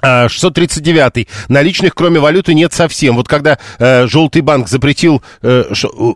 639. 0.02 1.28
А, 1.28 1.52
Наличных, 1.52 1.94
кроме 1.94 2.18
валюты, 2.20 2.54
нет 2.54 2.72
совсем. 2.72 3.16
Вот 3.16 3.28
когда 3.28 3.58
э, 3.78 4.06
Желтый 4.06 4.42
банк 4.42 4.68
запретил, 4.68 5.22
э, 5.42 5.64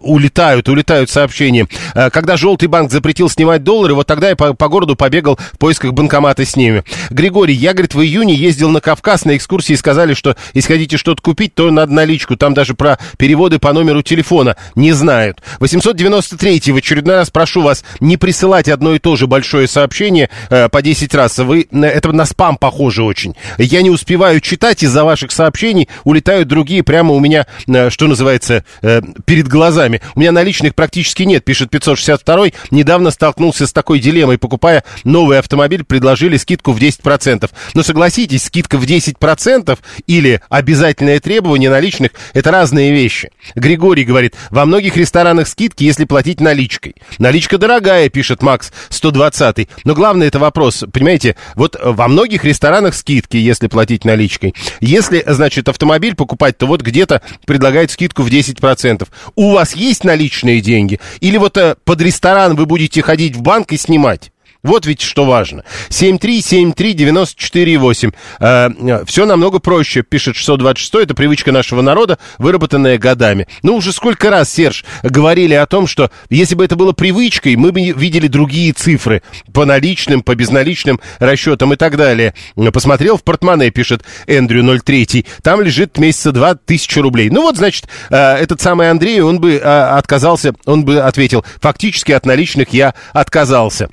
улетают, 0.00 0.68
улетают 0.68 1.10
сообщения. 1.10 1.68
Э, 1.94 2.10
когда 2.10 2.36
Желтый 2.36 2.68
банк 2.68 2.90
запретил 2.90 3.28
снимать 3.28 3.62
доллары, 3.62 3.94
вот 3.94 4.06
тогда 4.06 4.30
я 4.30 4.36
по, 4.36 4.54
по 4.54 4.68
городу 4.68 4.96
побегал 4.96 5.38
в 5.52 5.58
поисках 5.58 5.92
банкомата 5.92 6.44
с 6.44 6.56
ними. 6.56 6.84
Григорий, 7.10 7.54
я, 7.54 7.72
говорит, 7.72 7.94
в 7.94 8.00
июне 8.00 8.34
ездил 8.34 8.70
на 8.70 8.80
Кавказ 8.80 9.24
на 9.24 9.36
экскурсии 9.36 9.74
и 9.74 9.76
сказали, 9.76 10.14
что 10.14 10.36
если 10.54 10.72
хотите 10.72 10.96
что-то 10.96 11.22
купить, 11.22 11.54
то 11.54 11.70
надо 11.70 11.92
наличку. 11.92 12.36
Там 12.36 12.54
даже 12.54 12.74
про 12.74 12.98
переводы 13.18 13.58
по 13.58 13.72
номеру 13.72 14.02
телефона 14.02 14.56
не 14.74 14.92
знают. 14.92 15.42
893. 15.60 16.72
В 16.72 16.76
очередной 16.76 17.16
раз 17.16 17.30
прошу 17.30 17.62
вас 17.62 17.84
не 18.00 18.16
присылать 18.16 18.68
одно 18.68 18.94
и 18.94 18.98
то 18.98 19.16
же 19.16 19.26
большое 19.26 19.68
сообщение 19.68 20.28
э, 20.50 20.68
по 20.68 20.82
10 20.82 21.14
раз. 21.14 21.38
Вы, 21.38 21.68
это 21.70 22.12
на 22.12 22.24
спам 22.24 22.56
похоже 22.56 23.02
очень. 23.02 23.34
Я 23.58 23.75
я 23.76 23.82
не 23.82 23.90
успеваю 23.90 24.40
читать, 24.40 24.82
из-за 24.82 25.04
ваших 25.04 25.30
сообщений 25.30 25.86
улетают 26.04 26.48
другие 26.48 26.82
прямо 26.82 27.12
у 27.12 27.20
меня, 27.20 27.46
э, 27.66 27.90
что 27.90 28.06
называется, 28.06 28.64
э, 28.80 29.02
перед 29.26 29.48
глазами. 29.48 30.00
У 30.14 30.20
меня 30.20 30.32
наличных 30.32 30.74
практически 30.74 31.24
нет, 31.24 31.44
пишет 31.44 31.68
562 31.68 32.52
Недавно 32.70 33.10
столкнулся 33.10 33.66
с 33.66 33.72
такой 33.74 33.98
дилеммой. 33.98 34.38
Покупая 34.38 34.82
новый 35.04 35.38
автомобиль, 35.38 35.84
предложили 35.84 36.38
скидку 36.38 36.72
в 36.72 36.78
10%. 36.78 37.50
Но 37.74 37.82
согласитесь, 37.82 38.44
скидка 38.44 38.78
в 38.78 38.84
10% 38.84 39.78
или 40.06 40.40
обязательное 40.48 41.20
требование 41.20 41.68
наличных– 41.68 42.12
это 42.32 42.50
разные 42.50 42.92
вещи. 42.92 43.30
Григорий 43.56 44.04
говорит, 44.04 44.34
во 44.50 44.64
многих 44.64 44.96
ресторанах 44.96 45.48
скидки, 45.48 45.84
если 45.84 46.06
платить 46.06 46.40
наличкой. 46.40 46.94
Наличка 47.18 47.58
дорогая, 47.58 48.08
пишет 48.08 48.42
Макс 48.42 48.72
120 48.88 49.68
Но 49.84 49.94
главное 49.94 50.28
это 50.28 50.38
вопрос, 50.38 50.84
понимаете, 50.90 51.36
вот 51.56 51.76
во 51.82 52.08
многих 52.08 52.44
ресторанах 52.44 52.94
скидки, 52.94 53.36
если 53.36 53.65
если 53.66 53.68
платить 53.68 54.04
наличкой. 54.04 54.54
Если, 54.80 55.22
значит, 55.26 55.68
автомобиль 55.68 56.14
покупать, 56.14 56.56
то 56.58 56.66
вот 56.66 56.82
где-то 56.82 57.22
предлагают 57.46 57.90
скидку 57.90 58.22
в 58.22 58.28
10%. 58.28 59.06
У 59.34 59.52
вас 59.52 59.74
есть 59.74 60.04
наличные 60.04 60.60
деньги? 60.60 61.00
Или 61.20 61.36
вот 61.38 61.56
э, 61.56 61.76
под 61.84 62.00
ресторан 62.00 62.56
вы 62.56 62.66
будете 62.66 63.02
ходить 63.02 63.36
в 63.36 63.42
банк 63.42 63.72
и 63.72 63.76
снимать? 63.76 64.30
Вот 64.66 64.84
ведь 64.84 65.00
что 65.00 65.24
важно. 65.24 65.64
7373948. 65.90 68.12
Э, 68.40 69.04
все 69.06 69.24
намного 69.24 69.60
проще, 69.60 70.02
пишет 70.02 70.34
626. 70.34 71.04
Это 71.04 71.14
привычка 71.14 71.52
нашего 71.52 71.82
народа, 71.82 72.18
выработанная 72.38 72.98
годами. 72.98 73.46
Ну, 73.62 73.76
уже 73.76 73.92
сколько 73.92 74.28
раз, 74.28 74.52
Серж, 74.52 74.84
говорили 75.04 75.54
о 75.54 75.66
том, 75.66 75.86
что 75.86 76.10
если 76.30 76.56
бы 76.56 76.64
это 76.64 76.74
было 76.74 76.90
привычкой, 76.90 77.54
мы 77.54 77.70
бы 77.70 77.92
видели 77.92 78.26
другие 78.26 78.72
цифры 78.72 79.22
по 79.52 79.64
наличным, 79.64 80.22
по 80.22 80.34
безналичным 80.34 81.00
расчетам 81.20 81.72
и 81.72 81.76
так 81.76 81.96
далее. 81.96 82.34
Посмотрел 82.72 83.18
в 83.18 83.22
портмоне, 83.22 83.70
пишет 83.70 84.02
Эндрю 84.26 84.80
03. 84.82 85.26
Там 85.42 85.60
лежит 85.60 85.96
месяца 85.98 86.32
два 86.32 86.56
тысячи 86.56 86.98
рублей. 86.98 87.30
Ну 87.30 87.42
вот, 87.42 87.56
значит, 87.56 87.86
э, 88.10 88.16
этот 88.16 88.60
самый 88.60 88.90
Андрей, 88.90 89.20
он 89.20 89.38
бы 89.38 89.52
э, 89.52 89.60
отказался, 89.60 90.54
он 90.64 90.84
бы 90.84 90.98
ответил, 90.98 91.44
фактически 91.60 92.10
от 92.10 92.26
наличных 92.26 92.70
я 92.70 92.94
отказался. 93.12 93.88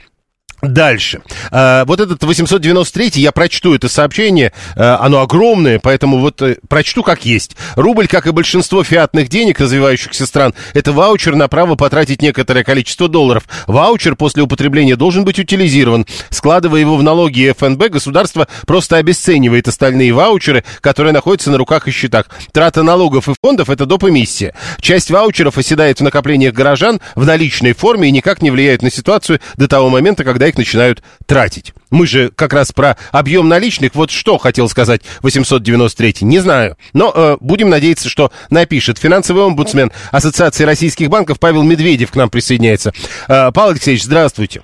Дальше. 0.64 1.22
А, 1.52 1.84
вот 1.84 2.00
этот 2.00 2.24
893, 2.24 3.22
я 3.22 3.34
прочту 3.34 3.76
это 3.76 3.90
сообщение, 3.90 4.54
а, 4.78 4.98
оно 5.02 5.20
огромное, 5.22 5.78
поэтому 5.78 6.20
вот 6.20 6.42
а, 6.42 6.56
прочту 6.70 7.04
как 7.04 7.26
есть. 7.26 7.58
Рубль, 7.76 8.08
как 8.08 8.28
и 8.28 8.32
большинство 8.32 8.82
фиатных 8.82 9.28
денег 9.28 9.60
развивающихся 9.60 10.26
стран, 10.26 10.54
это 10.74 10.94
ваучер 10.94 11.36
на 11.36 11.50
право 11.50 11.76
потратить 11.76 12.22
некоторое 12.22 12.64
количество 12.64 13.10
долларов. 13.10 13.44
Ваучер 13.68 14.16
после 14.16 14.42
употребления 14.42 14.96
должен 14.96 15.26
быть 15.26 15.38
утилизирован. 15.38 16.06
Складывая 16.30 16.80
его 16.80 16.96
в 16.96 17.04
налоги 17.04 17.54
ФНБ, 17.58 17.90
государство 17.90 18.48
просто 18.66 18.96
обесценивает 18.96 19.68
остальные 19.68 20.14
ваучеры, 20.14 20.64
которые 20.80 21.12
находятся 21.12 21.52
на 21.52 21.58
руках 21.58 21.90
и 21.90 21.92
счетах. 21.92 22.28
Трата 22.54 22.84
налогов 22.84 23.28
и 23.28 23.34
фондов– 23.42 23.70
это 23.70 23.86
доп. 23.86 24.06
эмиссия. 24.06 24.54
Часть 24.80 25.12
ваучеров 25.12 25.58
оседает 25.58 26.00
в 26.00 26.04
накоплениях 26.04 26.54
горожан 26.54 27.02
в 27.16 27.26
наличной 27.26 27.74
форме 27.74 28.08
и 28.08 28.12
никак 28.12 28.42
не 28.42 28.50
влияет 28.50 28.82
на 28.82 28.90
ситуацию 28.90 29.42
до 29.58 29.68
того 29.68 29.90
момента, 29.90 30.24
когда 30.24 30.53
их 30.54 30.58
начинают 30.58 31.04
тратить. 31.26 31.74
Мы 31.92 32.08
же 32.08 32.30
как 32.30 32.54
раз 32.54 32.72
про 32.72 32.98
объем 33.12 33.48
наличных. 33.48 33.96
Вот 33.96 34.12
что 34.12 34.38
хотел 34.38 34.70
сказать 34.70 35.02
893 35.22 36.16
не 36.22 36.40
знаю. 36.40 36.78
Но 36.94 37.12
э, 37.14 37.38
будем 37.40 37.70
надеяться, 37.70 38.10
что 38.10 38.32
напишет. 38.50 38.98
Финансовый 38.98 39.44
омбудсмен 39.44 39.92
Ассоциации 40.12 40.64
российских 40.64 41.10
банков 41.10 41.40
Павел 41.40 41.64
Медведев 41.64 42.12
к 42.12 42.16
нам 42.16 42.30
присоединяется. 42.30 42.94
Э, 43.28 43.52
Павел 43.54 43.72
Алексеевич, 43.72 44.04
здравствуйте. 44.04 44.62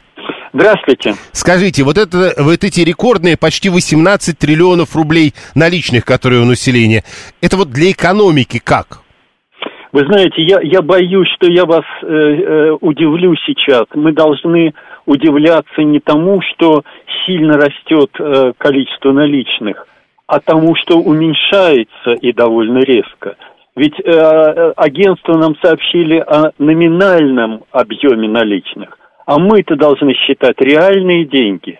Здравствуйте. 0.51 1.13
Скажите, 1.31 1.83
вот, 1.83 1.99
это, 1.99 2.33
вот 2.39 2.63
эти 2.63 2.81
рекордные 2.81 3.37
почти 3.37 3.69
18 3.69 4.37
триллионов 4.37 4.95
рублей 4.95 5.33
наличных, 5.53 6.05
которые 6.05 6.41
у 6.41 6.45
населения, 6.45 7.03
это 7.39 7.55
вот 7.55 7.69
для 7.69 7.91
экономики 7.91 8.59
как? 8.63 9.03
Вы 9.91 10.05
знаете, 10.05 10.43
я, 10.43 10.59
я 10.61 10.81
боюсь, 10.81 11.27
что 11.35 11.51
я 11.51 11.65
вас 11.65 11.83
э, 12.03 12.05
э, 12.05 12.71
удивлю 12.79 13.35
сейчас. 13.45 13.85
Мы 13.95 14.13
должны 14.13 14.73
удивляться 15.09 15.81
не 15.81 15.99
тому, 15.99 16.39
что 16.41 16.83
сильно 17.25 17.57
растет 17.57 18.11
э, 18.19 18.53
количество 18.57 19.11
наличных, 19.11 19.87
а 20.27 20.39
тому, 20.39 20.75
что 20.75 20.99
уменьшается 20.99 22.11
и 22.21 22.31
довольно 22.31 22.79
резко. 22.79 23.35
Ведь 23.75 23.99
э, 23.99 24.03
э 24.05 24.73
агентство 24.77 25.33
нам 25.33 25.55
сообщили 25.63 26.17
о 26.19 26.51
номинальном 26.59 27.63
объеме 27.71 28.29
наличных, 28.29 28.99
а 29.25 29.39
мы-то 29.39 29.75
должны 29.75 30.13
считать 30.13 30.61
реальные 30.61 31.25
деньги. 31.25 31.79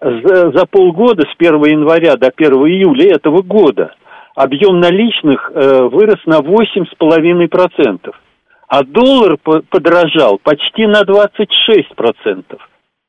За, 0.00 0.52
за 0.52 0.64
полгода, 0.66 1.22
с 1.22 1.34
1 1.36 1.60
января 1.64 2.14
до 2.14 2.28
1 2.28 2.52
июля 2.52 3.16
этого 3.16 3.42
года, 3.42 3.92
объем 4.36 4.78
наличных 4.78 5.50
э, 5.52 5.88
вырос 5.90 6.20
на 6.26 6.38
8,5% 6.38 8.14
а 8.68 8.84
доллар 8.84 9.38
подорожал 9.38 10.38
почти 10.38 10.86
на 10.86 11.02
26%. 11.02 12.44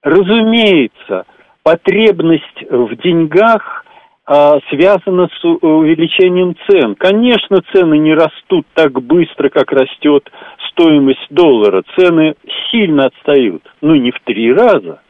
Разумеется, 0.01 1.25
потребность 1.63 2.63
в 2.69 2.95
деньгах 2.95 3.85
а, 4.25 4.59
связана 4.69 5.27
с 5.27 5.43
увеличением 5.43 6.55
цен. 6.67 6.95
Конечно, 6.95 7.61
цены 7.73 7.97
не 7.97 8.13
растут 8.13 8.65
так 8.73 9.01
быстро, 9.01 9.49
как 9.49 9.71
растет 9.73 10.29
стоимость 10.71 11.27
доллара. 11.29 11.83
Цены 11.97 12.35
сильно 12.71 13.07
отстают, 13.07 13.63
но 13.81 13.95
не 13.97 14.11
в 14.11 14.19
три 14.23 14.53
раза. 14.53 15.01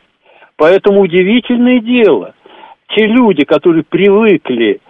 Поэтому 0.57 1.01
удивительное 1.01 1.79
дело. 1.79 2.33
Те 2.95 3.05
люди, 3.05 3.45
которые 3.45 3.83
привыкли 3.83 4.81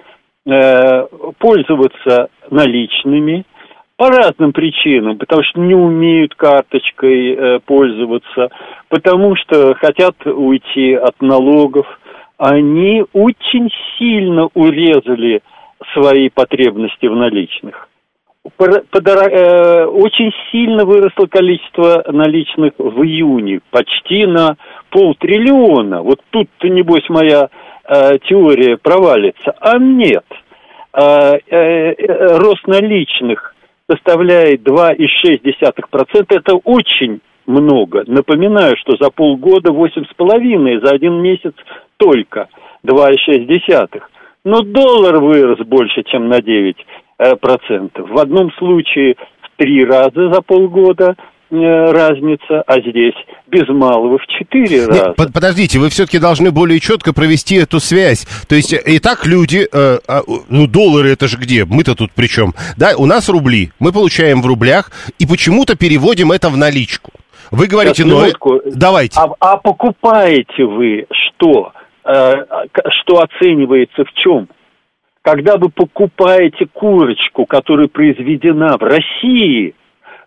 э, 0.45 1.07
пользоваться 1.37 2.29
наличными, 2.49 3.45
по 4.00 4.08
разным 4.08 4.53
причинам, 4.53 5.18
потому 5.18 5.44
что 5.44 5.60
не 5.60 5.75
умеют 5.75 6.34
карточкой 6.34 7.34
э, 7.34 7.60
пользоваться, 7.65 8.48
потому 8.88 9.36
что 9.36 9.74
хотят 9.74 10.15
уйти 10.25 10.94
от 10.94 11.22
налогов. 11.22 11.86
Они 12.38 13.03
очень 13.12 13.70
сильно 13.98 14.48
урезали 14.53 15.41
свои 15.94 16.29
потребности 16.29 17.08
в 17.08 17.15
наличных. 17.18 17.89
Подор... 18.56 19.18
Э, 19.29 19.84
очень 19.88 20.32
сильно 20.50 20.86
выросло 20.86 21.25
количество 21.25 22.06
наличных 22.08 22.75
в 22.77 23.03
июне, 23.03 23.60
почти 23.70 24.25
на 24.25 24.56
полтриллиона. 24.91 26.03
Вот 26.03 26.22
тут-то, 26.29 26.70
небось, 26.70 27.10
моя 27.10 27.50
э, 27.84 28.18
теория 28.29 28.77
провалится. 28.77 29.53
А 29.60 29.77
нет. 29.77 30.24
Э, 30.94 31.34
э, 31.50 31.96
э 31.98 32.38
рост 32.38 32.65
наличных 32.65 33.56
составляет 33.89 34.62
2,6%. 34.62 36.25
Это 36.29 36.55
очень 36.55 37.22
много. 37.46 38.03
Напоминаю, 38.08 38.75
что 38.77 38.96
за 39.00 39.10
полгода 39.10 39.72
8,5, 39.72 40.86
за 40.86 40.91
один 40.91 41.22
месяц 41.22 41.53
только 41.98 42.48
2,6. 42.86 44.01
Но 44.46 44.62
доллар 44.62 45.19
вырос 45.19 45.60
больше, 45.65 46.03
чем 46.03 46.29
на 46.29 46.41
9 46.41 46.77
э, 47.17 47.36
процентов. 47.36 48.10
В 48.10 48.19
одном 48.19 48.51
случае 48.53 49.15
в 49.41 49.58
три 49.58 49.84
раза 49.84 50.31
за 50.31 50.41
полгода– 50.41 51.15
разница, 51.51 52.63
а 52.68 52.79
здесь 52.79 53.15
без 53.48 53.68
малого 53.68 54.18
в 54.18 54.27
четыре 54.27 54.86
раза. 54.86 55.13
Нет, 55.18 55.34
подождите, 55.34 55.79
вы 55.79 55.89
все-таки 55.89 56.20
должны 56.20 56.51
более 56.51 56.79
четко 56.79 57.13
провести 57.13 57.56
эту 57.56 57.79
связь. 57.79 58.25
То 58.48 58.56
есть 58.56 58.74
и 58.74 59.00
так 59.00 59.25
люди, 59.25 59.68
э, 59.72 60.00
э, 60.08 60.22
ну 60.50 60.68
доллары 60.68 61.12
это 61.12 61.27
же 61.27 61.38
где? 61.38 61.65
Мы-то 61.65 61.96
тут 61.96 62.12
при 62.12 62.27
чем? 62.27 62.53
Да, 62.77 62.91
у 62.98 63.06
нас 63.06 63.29
рубли, 63.29 63.72
мы 63.79 63.91
получаем 63.91 64.41
в 64.41 64.46
рублях 64.46 64.91
и 65.18 65.25
почему-то 65.25 65.75
переводим 65.75 66.32
это 66.32 66.50
в 66.50 66.58
наличку. 66.58 67.12
Вы 67.51 67.68
говорите, 67.68 68.06
ну 68.06 68.22
давайте. 68.65 69.20
А, 69.20 69.29
а 69.39 69.58
покупаете 69.58 70.65
вы 70.65 71.08
что? 71.12 71.74
Э, 72.06 72.34
что 73.01 73.22
оценивается 73.22 74.06
в 74.06 74.13
чем? 74.13 74.48
Когда 75.22 75.58
вы 75.58 75.70
покупаете 75.70 76.65
курочку, 76.72 77.46
которая 77.46 77.88
произведена 77.88 78.77
в 78.77 78.84
России, 78.84 79.75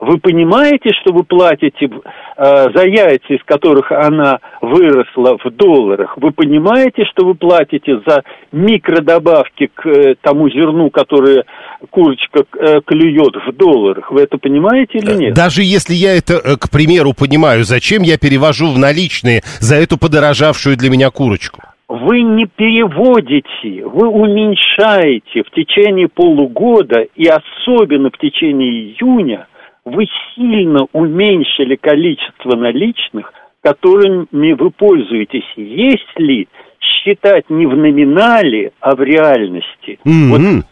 вы 0.02 0.18
понимаете, 0.18 0.90
что 1.00 1.12
вы 1.12 1.22
платите 1.22 1.86
э, 1.86 2.66
за 2.74 2.86
яйца, 2.86 3.34
из 3.34 3.42
которых 3.44 3.92
она 3.92 4.40
выросла 4.60 5.38
в 5.38 5.48
долларах? 5.50 6.18
Вы 6.18 6.32
понимаете, 6.32 7.04
что 7.04 7.24
вы 7.24 7.34
платите 7.34 8.00
за 8.04 8.24
микродобавки 8.50 9.70
к 9.72 9.86
э, 9.86 10.14
тому 10.20 10.50
зерну, 10.50 10.90
которое 10.90 11.44
курочка 11.90 12.42
э, 12.58 12.80
клюет 12.84 13.36
в 13.46 13.52
долларах? 13.52 14.10
Вы 14.10 14.22
это 14.22 14.38
понимаете 14.38 14.98
или 14.98 15.14
нет? 15.14 15.34
Даже 15.34 15.62
если 15.62 15.94
я 15.94 16.16
это, 16.16 16.34
э, 16.34 16.56
к 16.56 16.68
примеру, 16.68 17.12
понимаю, 17.16 17.62
зачем 17.62 18.02
я 18.02 18.18
перевожу 18.18 18.72
в 18.72 18.78
наличные 18.78 19.42
за 19.60 19.76
эту 19.76 19.98
подорожавшую 19.98 20.76
для 20.76 20.90
меня 20.90 21.10
курочку? 21.10 21.62
вы 21.88 22.22
не 22.22 22.46
переводите, 22.46 23.86
вы 23.86 24.08
уменьшаете 24.08 25.42
в 25.42 25.50
течение 25.50 26.08
полугода 26.08 27.02
и 27.14 27.26
особенно 27.26 28.08
в 28.08 28.16
течение 28.16 28.94
июня 28.94 29.46
вы 29.84 30.06
сильно 30.34 30.86
уменьшили 30.92 31.76
количество 31.76 32.56
наличных, 32.56 33.32
которыми 33.62 34.52
вы 34.52 34.70
пользуетесь, 34.70 35.46
если 35.56 36.48
считать 36.80 37.48
не 37.48 37.66
в 37.66 37.76
номинале, 37.76 38.72
а 38.80 38.94
в 38.94 39.02
реальности. 39.02 39.98
Mm-hmm. 40.04 40.28
Вот. 40.28 40.64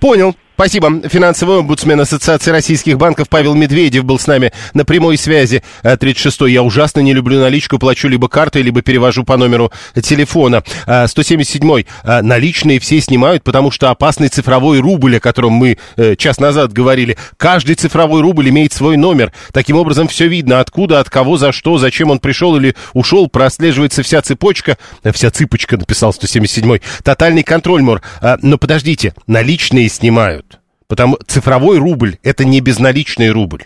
Понял. 0.00 0.34
Спасибо. 0.54 1.08
Финансовый 1.08 1.58
омбудсмен 1.58 1.98
Ассоциации 2.00 2.50
российских 2.50 2.98
банков 2.98 3.28
Павел 3.28 3.54
Медведев 3.54 4.04
был 4.04 4.18
с 4.18 4.26
нами 4.26 4.52
на 4.74 4.84
прямой 4.84 5.16
связи. 5.16 5.62
36-й. 5.82 6.50
Э, 6.50 6.52
Я 6.52 6.62
ужасно 6.62 7.00
не 7.00 7.14
люблю 7.14 7.40
наличку, 7.40 7.78
плачу 7.78 8.06
либо 8.06 8.28
картой, 8.28 8.62
либо 8.62 8.82
перевожу 8.82 9.24
по 9.24 9.36
номеру 9.36 9.72
телефона. 10.00 10.62
177-й. 10.86 11.86
Э, 12.04 12.18
э, 12.18 12.22
наличные 12.22 12.78
все 12.80 13.00
снимают, 13.00 13.42
потому 13.42 13.70
что 13.70 13.90
опасный 13.90 14.28
цифровой 14.28 14.80
рубль, 14.80 15.16
о 15.16 15.20
котором 15.20 15.52
мы 15.52 15.78
час 16.18 16.38
назад 16.38 16.72
говорили. 16.72 17.16
Каждый 17.38 17.74
цифровой 17.74 18.20
рубль 18.20 18.48
имеет 18.50 18.72
свой 18.72 18.96
номер. 18.96 19.32
Таким 19.52 19.76
образом, 19.76 20.06
все 20.06 20.28
видно, 20.28 20.60
откуда, 20.60 21.00
от 21.00 21.08
кого, 21.08 21.38
за 21.38 21.52
что, 21.52 21.78
зачем 21.78 22.10
он 22.10 22.18
пришел 22.18 22.56
или 22.56 22.76
ушел. 22.92 23.28
Прослеживается 23.28 24.02
вся 24.02 24.20
цепочка. 24.22 24.76
Вся 25.12 25.30
цыпочка, 25.30 25.76
написал 25.78 26.10
177-й. 26.10 26.82
Тотальный 27.02 27.42
контроль, 27.42 27.82
Мор. 27.82 28.02
Но 28.42 28.58
подождите, 28.58 29.14
наличные 29.26 29.88
снимают. 29.88 30.51
Потому 30.92 31.16
цифровой 31.26 31.78
рубль– 31.78 32.16
это 32.22 32.44
не 32.44 32.60
безналичный 32.60 33.30
рубль. 33.30 33.62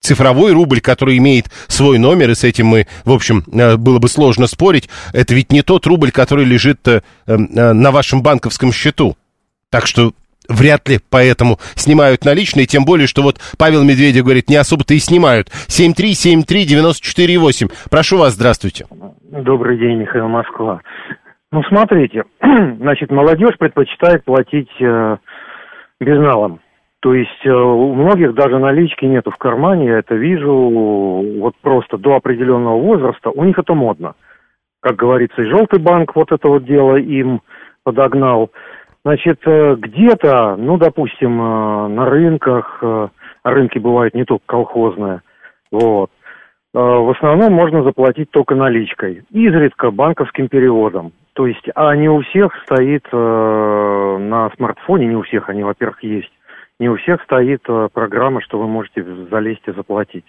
Цифровой 0.00 0.52
рубль, 0.52 0.80
который 0.80 1.16
имеет 1.18 1.44
свой 1.68 1.98
номер, 1.98 2.30
и 2.30 2.34
с 2.34 2.42
этим 2.42 2.66
мы, 2.66 2.88
в 3.04 3.12
общем, 3.12 3.44
э, 3.52 3.76
было 3.76 4.00
бы 4.00 4.08
сложно 4.08 4.48
спорить, 4.48 4.88
это 5.12 5.36
ведь 5.36 5.52
не 5.52 5.62
тот 5.62 5.86
рубль, 5.86 6.10
который 6.10 6.44
лежит 6.44 6.80
э, 6.88 7.02
э, 7.28 7.36
на 7.36 7.92
вашем 7.92 8.24
банковском 8.24 8.72
счету. 8.72 9.16
Так 9.70 9.86
что 9.86 10.10
вряд 10.48 10.88
ли 10.88 10.98
поэтому 11.08 11.60
снимают 11.76 12.24
наличные, 12.24 12.66
тем 12.66 12.84
более, 12.84 13.06
что 13.06 13.22
вот 13.22 13.38
Павел 13.56 13.84
Медведев 13.84 14.24
говорит, 14.24 14.50
не 14.50 14.56
особо-то 14.56 14.94
и 14.94 14.98
снимают. 14.98 15.50
7373948. 15.68 17.70
Прошу 17.88 18.18
вас, 18.18 18.32
здравствуйте. 18.32 18.86
Добрый 19.30 19.78
день, 19.78 19.98
Михаил 19.98 20.26
Москва. 20.26 20.80
Ну, 21.52 21.62
смотрите, 21.68 22.24
значит, 22.42 23.12
молодежь 23.12 23.56
предпочитает 23.58 24.24
платить 24.24 24.70
безналом. 26.00 26.60
То 27.00 27.14
есть 27.14 27.46
э, 27.46 27.50
у 27.50 27.94
многих 27.94 28.34
даже 28.34 28.58
налички 28.58 29.04
нету 29.04 29.30
в 29.30 29.36
кармане, 29.36 29.86
я 29.86 29.98
это 29.98 30.14
вижу, 30.16 30.52
вот 30.52 31.54
просто 31.62 31.96
до 31.96 32.16
определенного 32.16 32.78
возраста, 32.80 33.30
у 33.30 33.44
них 33.44 33.58
это 33.58 33.74
модно. 33.74 34.14
Как 34.80 34.96
говорится, 34.96 35.42
и 35.42 35.48
желтый 35.48 35.80
банк 35.80 36.14
вот 36.16 36.32
это 36.32 36.48
вот 36.48 36.64
дело 36.64 36.96
им 36.96 37.40
подогнал. 37.84 38.50
Значит, 39.04 39.40
э, 39.46 39.76
где-то, 39.76 40.56
ну, 40.56 40.76
допустим, 40.76 41.40
э, 41.40 41.88
на 41.88 42.04
рынках, 42.06 42.82
рынки 43.44 43.78
бывают 43.78 44.14
не 44.14 44.24
только 44.24 44.44
колхозные, 44.46 45.22
вот, 45.70 46.10
в 46.74 47.16
основном 47.16 47.52
можно 47.52 47.82
заплатить 47.82 48.30
только 48.30 48.54
наличкой, 48.54 49.22
изредка 49.30 49.90
банковским 49.90 50.48
переводом. 50.48 51.12
То 51.38 51.46
есть, 51.46 51.62
а 51.76 51.94
не 51.94 52.08
у 52.08 52.20
всех 52.22 52.50
стоит 52.64 53.06
э, 53.12 53.16
на 54.18 54.50
смартфоне, 54.56 55.06
не 55.06 55.14
у 55.14 55.22
всех 55.22 55.48
они, 55.48 55.62
во-первых, 55.62 56.02
есть, 56.02 56.32
не 56.80 56.88
у 56.88 56.96
всех 56.96 57.22
стоит 57.22 57.60
э, 57.68 57.88
программа, 57.94 58.42
что 58.42 58.58
вы 58.58 58.66
можете 58.66 59.04
залезть 59.30 59.62
и 59.68 59.72
заплатить. 59.72 60.24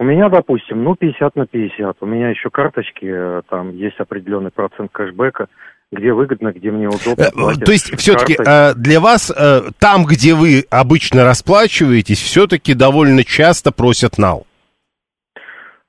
У 0.00 0.04
меня, 0.04 0.28
допустим, 0.28 0.82
ну, 0.82 0.96
50 0.96 1.36
на 1.36 1.46
50. 1.46 1.98
У 2.00 2.06
меня 2.06 2.30
еще 2.30 2.50
карточки, 2.50 3.06
э, 3.08 3.42
там 3.48 3.70
есть 3.70 4.00
определенный 4.00 4.50
процент 4.50 4.90
кэшбэка, 4.90 5.46
где 5.92 6.12
выгодно, 6.12 6.50
где 6.50 6.72
мне 6.72 6.88
удобно. 6.88 7.22
Э, 7.22 7.64
то 7.64 7.70
есть, 7.70 7.96
все-таки 7.96 8.34
э, 8.44 8.74
для 8.74 8.98
вас 8.98 9.32
там, 9.78 10.06
где 10.06 10.34
вы 10.34 10.64
обычно 10.70 11.22
расплачиваетесь, 11.22 12.20
все-таки 12.20 12.74
довольно 12.74 13.22
часто 13.22 13.70
просят 13.70 14.18
нал? 14.18 14.44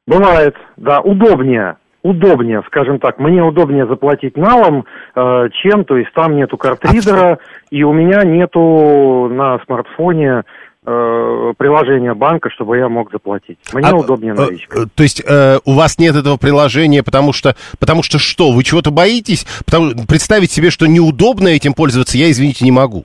Бывает, 0.06 0.56
да, 0.78 1.02
удобнее 1.02 1.78
удобнее, 2.04 2.64
скажем 2.68 3.00
так, 3.00 3.20
мне 3.20 3.44
удобнее 3.44 3.86
заплатить 3.86 4.38
налом, 4.38 4.86
э, 5.16 5.50
чем, 5.62 5.84
то 5.86 5.98
есть 5.98 6.12
там 6.14 6.36
нету 6.36 6.58
картридера, 6.58 7.40
и 7.70 7.84
у 7.84 7.92
меня 7.92 8.24
нету 8.24 9.28
на 9.30 9.60
смартфоне 9.66 10.44
э, 10.86 11.54
приложения 11.58 12.14
банка, 12.14 12.50
чтобы 12.50 12.78
я 12.78 12.88
мог 12.88 13.12
заплатить. 13.12 13.60
Мне 13.74 13.88
а, 13.88 13.96
удобнее 13.96 14.34
э, 14.34 14.36
наличкой. 14.36 14.84
Э, 14.84 14.86
то 14.94 15.04
есть 15.04 15.22
э, 15.26 15.60
у 15.66 15.74
вас 15.74 16.00
нет 16.00 16.16
этого 16.16 16.38
приложения, 16.38 17.04
потому 17.04 17.34
что, 17.34 17.56
потому 17.80 18.04
что 18.04 18.18
что, 18.18 18.52
вы 18.52 18.64
чего-то 18.64 18.92
боитесь? 18.92 19.46
Потому, 19.66 19.92
представить 20.08 20.52
себе, 20.52 20.70
что 20.70 20.88
неудобно 20.88 21.50
этим 21.50 21.74
пользоваться, 21.74 22.18
я, 22.18 22.32
извините, 22.32 22.64
не 22.66 22.72
могу. 22.72 23.04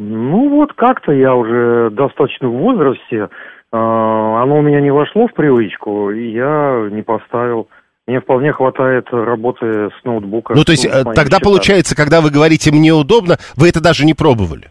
Ну 0.00 0.48
вот 0.50 0.72
как-то 0.74 1.10
я 1.10 1.34
уже 1.34 1.90
достаточно 1.90 2.48
в 2.48 2.52
возрасте, 2.52 3.24
а, 3.24 3.28
оно 3.76 4.58
у 4.58 4.62
меня 4.62 4.80
не 4.80 4.90
вошло 4.90 5.28
в 5.28 5.34
привычку, 5.34 6.10
и 6.10 6.30
я 6.30 6.88
не 6.90 7.02
поставил. 7.02 7.68
Мне 8.06 8.20
вполне 8.20 8.52
хватает 8.52 9.06
работы 9.10 9.90
с 9.90 10.04
ноутбука. 10.04 10.54
Ну, 10.54 10.64
то 10.64 10.72
есть 10.72 10.86
э, 10.86 11.04
тогда 11.04 11.24
счетами. 11.24 11.44
получается, 11.44 11.94
когда 11.94 12.22
вы 12.22 12.30
говорите 12.30 12.72
«мне 12.72 12.92
удобно», 12.92 13.36
вы 13.54 13.68
это 13.68 13.82
даже 13.82 14.06
не 14.06 14.14
пробовали? 14.14 14.70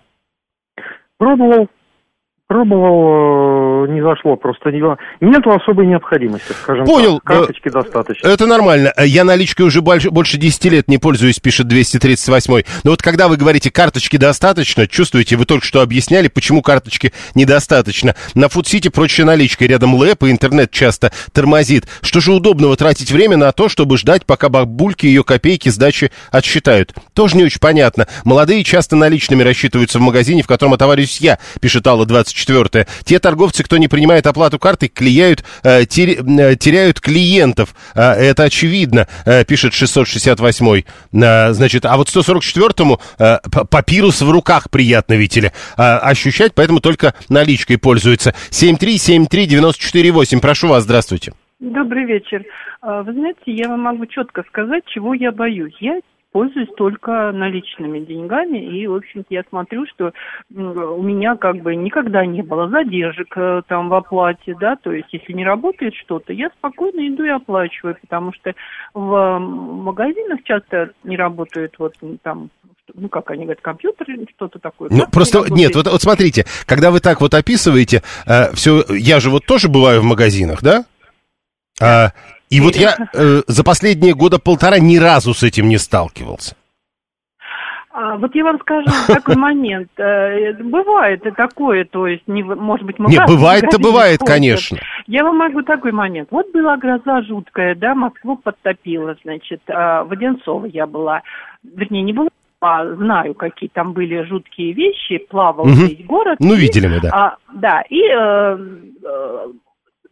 Пробовал. 1.20 1.68
Пробовал, 2.48 3.84
э, 3.84 3.92
не 3.92 4.02
зашло, 4.02 4.38
просто 4.38 4.72
не... 4.72 4.82
Нету 5.20 5.52
особой 5.52 5.86
необходимости, 5.86 6.54
скажем 6.54 6.86
Понял. 6.86 7.20
так. 7.20 7.40
Карточки 7.40 7.68
достаточно. 7.68 8.26
Это 8.26 8.46
нормально. 8.46 8.94
Я 9.04 9.26
наличкой 9.26 9.66
уже 9.66 9.82
больше, 9.82 10.12
больше 10.12 10.38
10 10.38 10.64
лет 10.72 10.88
не 10.88 10.98
пользуюсь, 10.98 11.42
пишет 11.42 11.68
238 11.68 12.64
Но 12.86 12.92
вот 12.92 13.02
когда 13.02 13.28
вы 13.28 13.36
говорите, 13.36 13.70
карточки 13.70 14.16
достаточно, 14.16 14.88
чувствуете, 14.88 15.36
вы 15.36 15.44
только 15.44 15.66
что 15.66 15.82
объясняли, 15.82 16.30
почему 16.30 16.62
карточки 16.62 17.12
недостаточно. 17.36 18.16
На 18.34 18.48
Фудсити 18.48 18.88
проще 18.88 19.26
наличкой, 19.26 19.68
рядом 19.68 19.96
лэп 19.96 20.24
и 20.24 20.32
интернет 20.32 20.72
часто 20.72 21.12
тормозит. 21.34 21.86
Что 22.02 22.22
же 22.22 22.32
удобного 22.32 22.78
тратить 22.78 23.12
время 23.12 23.36
на 23.36 23.52
то, 23.52 23.68
чтобы 23.68 23.98
ждать, 23.98 24.26
пока 24.26 24.48
бабульки 24.48 25.06
ее 25.06 25.26
копейки 25.26 25.68
сдачи 25.68 26.12
отсчитают? 26.32 26.94
Тоже 27.14 27.36
не 27.36 27.44
очень 27.44 27.60
понятно. 27.60 28.08
Молодые 28.24 28.64
часто 28.64 28.96
наличными 28.96 29.44
рассчитываются 29.44 30.00
в 30.00 30.02
магазине, 30.02 30.44
в 30.44 30.48
котором 30.48 30.74
отоварюсь 30.74 31.20
я, 31.20 31.40
пишет 31.60 31.86
Алла 31.86 32.06
24 32.06 32.37
четвертое. 32.38 32.88
Те 33.04 33.20
торговцы, 33.20 33.64
кто 33.64 33.78
не 33.78 33.88
принимает 33.88 34.28
оплату 34.28 34.60
картой, 34.60 34.90
клеяют, 34.90 35.44
э, 35.64 35.82
э, 35.82 35.86
теряют 35.86 37.02
клиентов. 37.02 37.76
Э, 37.96 38.12
это 38.14 38.44
очевидно, 38.44 39.08
э, 39.26 39.44
пишет 39.46 39.74
668-й. 39.74 40.86
Э, 41.14 41.54
значит, 41.54 41.86
а 41.86 41.98
вот 41.98 42.08
144-му 42.08 43.00
э, 43.20 43.38
папирус 43.70 44.22
в 44.22 44.30
руках 44.30 44.70
приятно, 44.70 45.14
видите 45.14 45.42
ли, 45.42 45.52
ощущать, 45.76 46.54
поэтому 46.54 46.80
только 46.80 47.14
наличкой 47.30 47.78
пользуется. 47.78 48.34
7373948, 48.52 50.40
прошу 50.40 50.68
вас, 50.70 50.84
здравствуйте. 50.84 51.34
Добрый 51.60 52.06
вечер. 52.06 52.44
Вы 52.82 53.14
знаете, 53.14 53.42
я 53.48 53.68
вам 53.68 53.82
могу 53.82 54.06
четко 54.06 54.44
сказать, 54.48 54.84
чего 54.86 55.16
я 55.16 55.32
боюсь. 55.32 55.76
Я 55.80 56.00
пользуюсь 56.38 56.70
только 56.78 57.32
наличными 57.32 58.00
деньгами, 58.00 58.60
и, 58.60 58.86
в 58.86 58.94
общем-то, 58.94 59.26
я 59.32 59.42
смотрю, 59.50 59.88
что 59.88 60.14
у 60.54 61.02
меня 61.02 61.36
как 61.36 61.64
бы 61.64 61.76
никогда 61.76 62.28
не 62.28 62.44
было 62.44 62.70
задержек 62.70 63.36
э, 63.36 63.64
там 63.68 63.90
в 63.90 63.96
оплате, 63.96 64.56
да, 64.60 64.76
то 64.76 64.92
есть 64.92 65.12
если 65.12 65.34
не 65.34 65.44
работает 65.44 65.96
что-то, 65.96 66.34
я 66.34 66.52
спокойно 66.60 67.08
иду 67.08 67.24
и 67.24 67.30
оплачиваю, 67.30 67.98
потому 68.00 68.34
что 68.34 68.54
в 68.94 69.40
магазинах 69.40 70.44
часто 70.44 70.92
не 71.04 71.18
работают 71.18 71.74
вот 71.80 71.96
там 72.22 72.52
ну, 72.94 73.10
как 73.10 73.32
они 73.32 73.46
говорят, 73.46 73.62
компьютер 73.62 74.08
или 74.08 74.28
что-то 74.36 74.60
такое. 74.60 74.90
Ну, 74.92 75.06
просто, 75.12 75.40
не 75.50 75.64
нет, 75.64 75.76
вот, 75.76 75.88
вот 75.88 76.02
смотрите, 76.04 76.46
когда 76.68 76.92
вы 76.92 77.00
так 77.00 77.20
вот 77.20 77.34
описываете, 77.34 78.04
э, 78.28 78.54
все, 78.54 78.84
я 78.90 79.20
же 79.20 79.32
вот 79.32 79.44
тоже 79.48 79.70
бываю 79.70 80.02
в 80.02 80.06
магазинах, 80.06 80.62
да? 80.62 80.86
А, 81.82 82.12
и 82.50 82.62
вот 82.62 82.76
я 82.76 82.96
э, 83.14 83.42
за 83.48 83.64
последние 83.64 84.14
года 84.14 84.40
полтора 84.40 84.80
ни 84.80 84.98
разу 84.98 85.34
с 85.34 85.44
этим 85.44 85.68
не 85.68 85.78
сталкивался. 85.78 86.56
А, 88.00 88.16
вот 88.18 88.36
я 88.36 88.44
вам 88.44 88.60
скажу 88.60 88.86
такой 89.08 89.36
момент. 89.36 89.90
Э, 89.98 90.54
бывает 90.54 91.26
и 91.26 91.32
такое, 91.32 91.84
то 91.84 92.06
есть, 92.06 92.28
не, 92.28 92.44
может 92.44 92.86
быть, 92.86 93.00
мы... 93.00 93.10
Не, 93.10 93.26
бывает-то 93.26 93.80
бывает, 93.80 94.20
конечно. 94.20 94.78
Я 95.08 95.24
вам 95.24 95.38
могу 95.38 95.64
такой 95.64 95.92
момент. 95.92 96.28
Вот 96.30 96.52
была 96.54 96.78
гроза 96.78 97.24
жуткая, 97.24 97.74
да, 97.74 97.96
Москву 97.96 98.38
подтопила, 98.38 99.16
значит, 99.24 99.62
а, 99.68 100.04
в 100.04 100.12
Одинцово 100.12 100.68
я 100.68 100.86
была. 100.86 101.24
Вернее, 101.64 102.04
не 102.04 102.14
была, 102.14 102.30
а 102.62 102.86
знаю, 102.96 103.34
какие 103.34 103.70
там 103.74 103.94
были 103.94 104.22
жуткие 104.24 104.74
вещи, 104.74 105.18
плавал 105.18 105.66
угу. 105.66 105.74
весь 105.74 106.06
город. 106.06 106.38
Ну, 106.40 106.54
видели 106.54 106.86
мы, 106.86 107.02
да. 107.02 107.10
А, 107.12 107.36
да, 107.52 107.82
и 107.90 108.02
э, 108.02 108.58
э, 109.04 109.48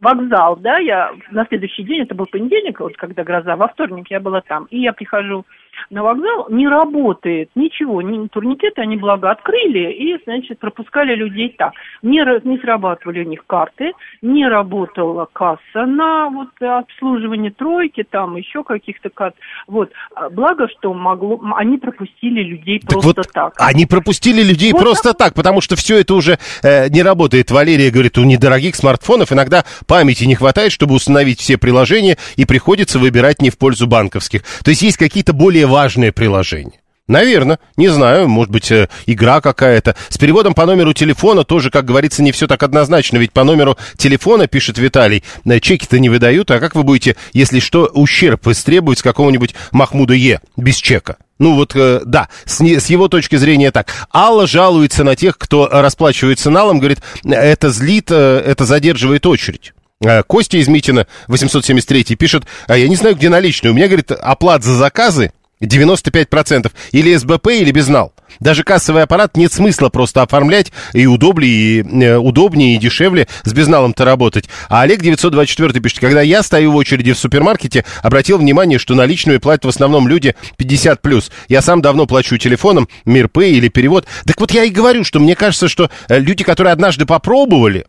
вокзал, 0.00 0.56
да, 0.56 0.78
я 0.78 1.12
на 1.30 1.46
следующий 1.46 1.82
день, 1.82 2.02
это 2.02 2.14
был 2.14 2.26
понедельник, 2.26 2.80
вот 2.80 2.96
когда 2.96 3.24
гроза, 3.24 3.56
во 3.56 3.68
вторник 3.68 4.06
я 4.10 4.20
была 4.20 4.40
там, 4.40 4.64
и 4.70 4.80
я 4.80 4.92
прихожу 4.92 5.44
на 5.90 6.02
вокзал, 6.02 6.46
не 6.50 6.68
работает 6.68 7.50
ничего, 7.54 8.02
ни 8.02 8.26
турникеты 8.28 8.80
они, 8.82 8.96
благо, 8.96 9.30
открыли, 9.30 9.92
и, 9.92 10.18
значит, 10.24 10.58
пропускали 10.58 11.14
людей 11.14 11.54
так. 11.56 11.72
Не, 12.02 12.24
не 12.48 12.58
срабатывали 12.58 13.24
у 13.24 13.28
них 13.28 13.44
карты, 13.46 13.92
не 14.22 14.48
работала 14.48 15.28
касса 15.32 15.86
на 15.86 16.28
вот 16.28 16.48
обслуживание 16.60 17.50
тройки, 17.50 18.04
там 18.08 18.36
еще 18.36 18.64
каких-то 18.64 19.10
карт. 19.10 19.34
Вот, 19.66 19.90
а, 20.14 20.30
благо, 20.30 20.68
что 20.68 20.94
могло, 20.94 21.40
они 21.56 21.78
пропустили 21.78 22.42
людей 22.42 22.80
так 22.80 22.90
просто 22.90 23.08
вот 23.08 23.32
так. 23.32 23.54
Они 23.58 23.86
пропустили 23.86 24.42
людей 24.42 24.72
вот 24.72 24.82
просто 24.82 25.14
так, 25.14 25.34
потому 25.34 25.60
что 25.60 25.76
все 25.76 26.00
это 26.00 26.14
уже 26.14 26.38
э, 26.62 26.88
не 26.88 27.02
работает. 27.02 27.50
Валерия 27.50 27.90
говорит, 27.90 28.18
у 28.18 28.24
недорогих 28.24 28.74
смартфонов 28.74 29.32
иногда 29.32 29.64
памяти 29.86 30.24
не 30.24 30.34
хватает, 30.34 30.72
чтобы 30.72 30.94
установить 30.94 31.40
все 31.40 31.58
приложения, 31.58 32.18
и 32.36 32.44
приходится 32.44 32.98
выбирать 32.98 33.40
не 33.40 33.50
в 33.50 33.58
пользу 33.58 33.86
банковских. 33.86 34.42
То 34.62 34.70
есть 34.70 34.82
есть 34.82 34.96
какие-то 34.96 35.32
более 35.32 35.66
важные 35.66 36.12
приложения. 36.12 36.80
Наверное, 37.08 37.60
не 37.76 37.88
знаю, 37.88 38.28
может 38.28 38.50
быть, 38.50 38.70
э, 38.72 38.88
игра 39.06 39.40
какая-то. 39.40 39.94
С 40.08 40.18
переводом 40.18 40.54
по 40.54 40.66
номеру 40.66 40.92
телефона 40.92 41.44
тоже, 41.44 41.70
как 41.70 41.84
говорится, 41.84 42.22
не 42.22 42.32
все 42.32 42.48
так 42.48 42.62
однозначно, 42.62 43.18
ведь 43.18 43.32
по 43.32 43.44
номеру 43.44 43.76
телефона, 43.96 44.48
пишет 44.48 44.78
Виталий, 44.78 45.22
э, 45.44 45.60
чеки-то 45.60 45.98
не 46.00 46.08
выдают, 46.08 46.50
а 46.50 46.58
как 46.58 46.74
вы 46.74 46.82
будете, 46.82 47.16
если 47.32 47.60
что, 47.60 47.90
ущерб 47.94 48.48
истребовать 48.48 48.98
с 48.98 49.02
какого-нибудь 49.02 49.54
Махмуда 49.70 50.14
Е 50.14 50.40
без 50.56 50.76
чека? 50.76 51.16
Ну 51.38 51.54
вот, 51.54 51.72
э, 51.76 52.00
да, 52.04 52.28
с, 52.44 52.60
не, 52.60 52.80
с 52.80 52.86
его 52.86 53.08
точки 53.08 53.36
зрения 53.36 53.70
так. 53.70 53.92
Алла 54.12 54.46
жалуется 54.46 55.04
на 55.04 55.14
тех, 55.14 55.38
кто 55.38 55.68
расплачивается 55.68 56.50
налом, 56.50 56.78
говорит, 56.78 57.00
это 57.24 57.70
злит, 57.70 58.10
э, 58.10 58.42
это 58.44 58.64
задерживает 58.64 59.26
очередь. 59.26 59.74
Э, 60.00 60.22
Костя 60.22 60.58
из 60.58 60.68
Митина, 60.68 61.06
873, 61.28 62.16
пишет, 62.16 62.44
а 62.66 62.76
я 62.76 62.88
не 62.88 62.96
знаю, 62.96 63.16
где 63.16 63.28
наличные. 63.28 63.70
У 63.70 63.74
меня, 63.74 63.86
говорит, 63.86 64.10
оплат 64.10 64.64
за 64.64 64.74
заказы 64.74 65.30
95%. 65.60 66.70
Или 66.92 67.14
СБП, 67.14 67.48
или 67.48 67.70
безнал. 67.70 68.12
Даже 68.40 68.64
кассовый 68.64 69.02
аппарат 69.02 69.36
нет 69.36 69.52
смысла 69.52 69.88
просто 69.88 70.22
оформлять, 70.22 70.72
и 70.92 71.06
удобнее, 71.06 71.80
и, 71.80 72.02
э, 72.02 72.16
удобнее 72.16 72.74
и 72.74 72.78
дешевле 72.78 73.28
с 73.44 73.52
безналом-то 73.52 74.04
работать. 74.04 74.48
А 74.68 74.82
Олег 74.82 75.00
924 75.00 75.80
пишет, 75.80 76.00
когда 76.00 76.20
я 76.22 76.42
стою 76.42 76.72
в 76.72 76.76
очереди 76.76 77.12
в 77.12 77.18
супермаркете, 77.18 77.84
обратил 78.02 78.38
внимание, 78.38 78.78
что 78.78 78.94
наличную 78.94 79.40
платят 79.40 79.64
в 79.64 79.68
основном 79.68 80.08
люди 80.08 80.34
50+. 80.58 81.30
Я 81.48 81.62
сам 81.62 81.80
давно 81.80 82.06
плачу 82.06 82.36
телефоном, 82.36 82.88
Мирпэй 83.04 83.54
или 83.54 83.68
перевод. 83.68 84.06
Так 84.26 84.40
вот 84.40 84.50
я 84.50 84.64
и 84.64 84.70
говорю, 84.70 85.04
что 85.04 85.20
мне 85.20 85.34
кажется, 85.34 85.68
что 85.68 85.90
э, 86.08 86.18
люди, 86.18 86.44
которые 86.44 86.72
однажды 86.72 87.06
попробовали, 87.06 87.86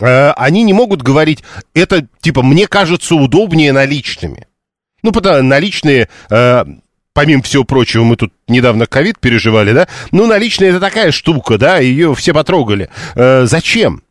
э, 0.00 0.30
они 0.32 0.62
не 0.62 0.72
могут 0.72 1.02
говорить, 1.02 1.42
это, 1.74 2.06
типа, 2.20 2.42
мне 2.42 2.68
кажется 2.68 3.16
удобнее 3.16 3.72
наличными. 3.72 4.46
Ну, 5.02 5.12
потому 5.12 5.42
наличные, 5.42 6.08
э, 6.30 6.64
помимо 7.12 7.42
всего 7.42 7.64
прочего, 7.64 8.04
мы 8.04 8.16
тут 8.16 8.32
недавно 8.48 8.86
ковид 8.86 9.18
переживали, 9.20 9.72
да? 9.72 9.88
Ну, 10.10 10.26
наличные 10.26 10.70
это 10.70 10.80
такая 10.80 11.12
штука, 11.12 11.58
да, 11.58 11.78
ее 11.78 12.14
все 12.14 12.32
потрогали. 12.32 12.88
Э, 13.14 13.46
зачем? 13.46 14.02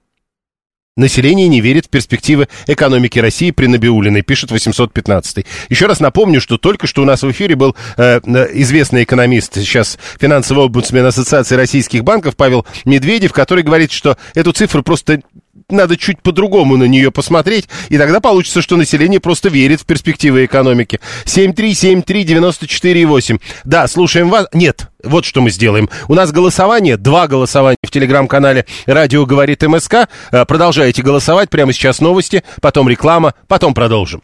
Население 0.98 1.50
не 1.50 1.60
верит 1.60 1.88
в 1.88 1.89
перспективы 1.89 2.48
экономики 2.67 3.19
России 3.19 3.52
при 3.52 3.67
Набиулиной, 3.67 4.21
пишет 4.21 4.50
815. 4.52 5.45
Еще 5.67 5.88
раз 5.88 6.00
напомню, 6.00 6.39
что 6.39 6.58
только 6.58 6.88
что 6.88 7.02
у 7.02 7.06
нас 7.06 7.21
в 7.21 7.30
эфире 7.32 7.58
был 7.58 7.76
э, 7.98 8.21
э 8.24 8.48
известный 8.62 9.04
экономист, 9.04 9.56
сейчас 9.56 10.00
финансовый 10.17 10.63
омбудсмен 10.63 11.06
Ассоциации 11.06 11.56
российских 11.56 12.06
банков 12.06 12.38
Павел 12.38 12.65
Медведев, 12.86 13.34
который 13.34 13.63
говорит, 13.63 13.91
что 13.91 14.17
эту 14.36 14.54
цифру 14.54 14.84
просто 14.84 15.21
надо 15.69 15.95
чуть 15.97 16.21
по-другому 16.21 16.78
на 16.78 16.86
нее 16.86 17.12
посмотреть, 17.12 17.67
и 17.89 17.97
тогда 17.97 18.19
получится, 18.19 18.62
что 18.62 18.78
население 18.78 19.19
просто 19.19 19.49
верит 19.49 19.82
в 19.82 19.86
перспективы 19.86 20.45
экономики. 20.45 20.99
7373948. 21.25 23.41
Да, 23.63 23.88
слушаем 23.88 24.30
вас. 24.30 24.45
Нет, 24.54 24.89
вот 25.04 25.25
что 25.25 25.41
мы 25.41 25.49
сделаем. 25.49 25.89
У 26.08 26.13
нас 26.13 26.32
голосование, 26.32 26.97
два 26.97 27.28
голосования 27.28 27.78
в 27.84 27.89
телеграм-канале 27.91 28.65
«Радио 28.86 29.25
говорит 29.25 29.63
МСК». 29.63 30.08
Э, 30.32 30.45
продолжайте 30.45 31.01
голосовать. 31.01 31.49
Прямо 31.49 31.73
сейчас 31.73 31.99
новости, 31.99 32.43
потом 32.62 32.88
реклама, 32.89 33.34
потом 33.47 33.73
продолжим. 33.73 34.21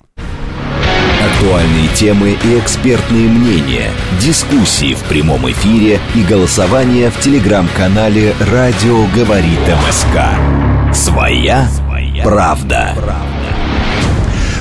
Актуальные 1.21 1.87
темы 1.95 2.37
и 2.43 2.59
экспертные 2.59 3.27
мнения, 3.27 3.91
дискуссии 4.19 4.93
в 4.93 5.01
прямом 5.03 5.49
эфире 5.51 5.99
и 6.15 6.23
голосование 6.23 7.11
в 7.11 7.19
телеграм-канале 7.19 8.33
«Радио 8.39 9.05
говорит 9.15 9.59
МСК». 9.87 10.70
Своя, 10.93 11.67
Своя 11.69 12.23
правда. 12.23 12.93
правда. 12.95 13.15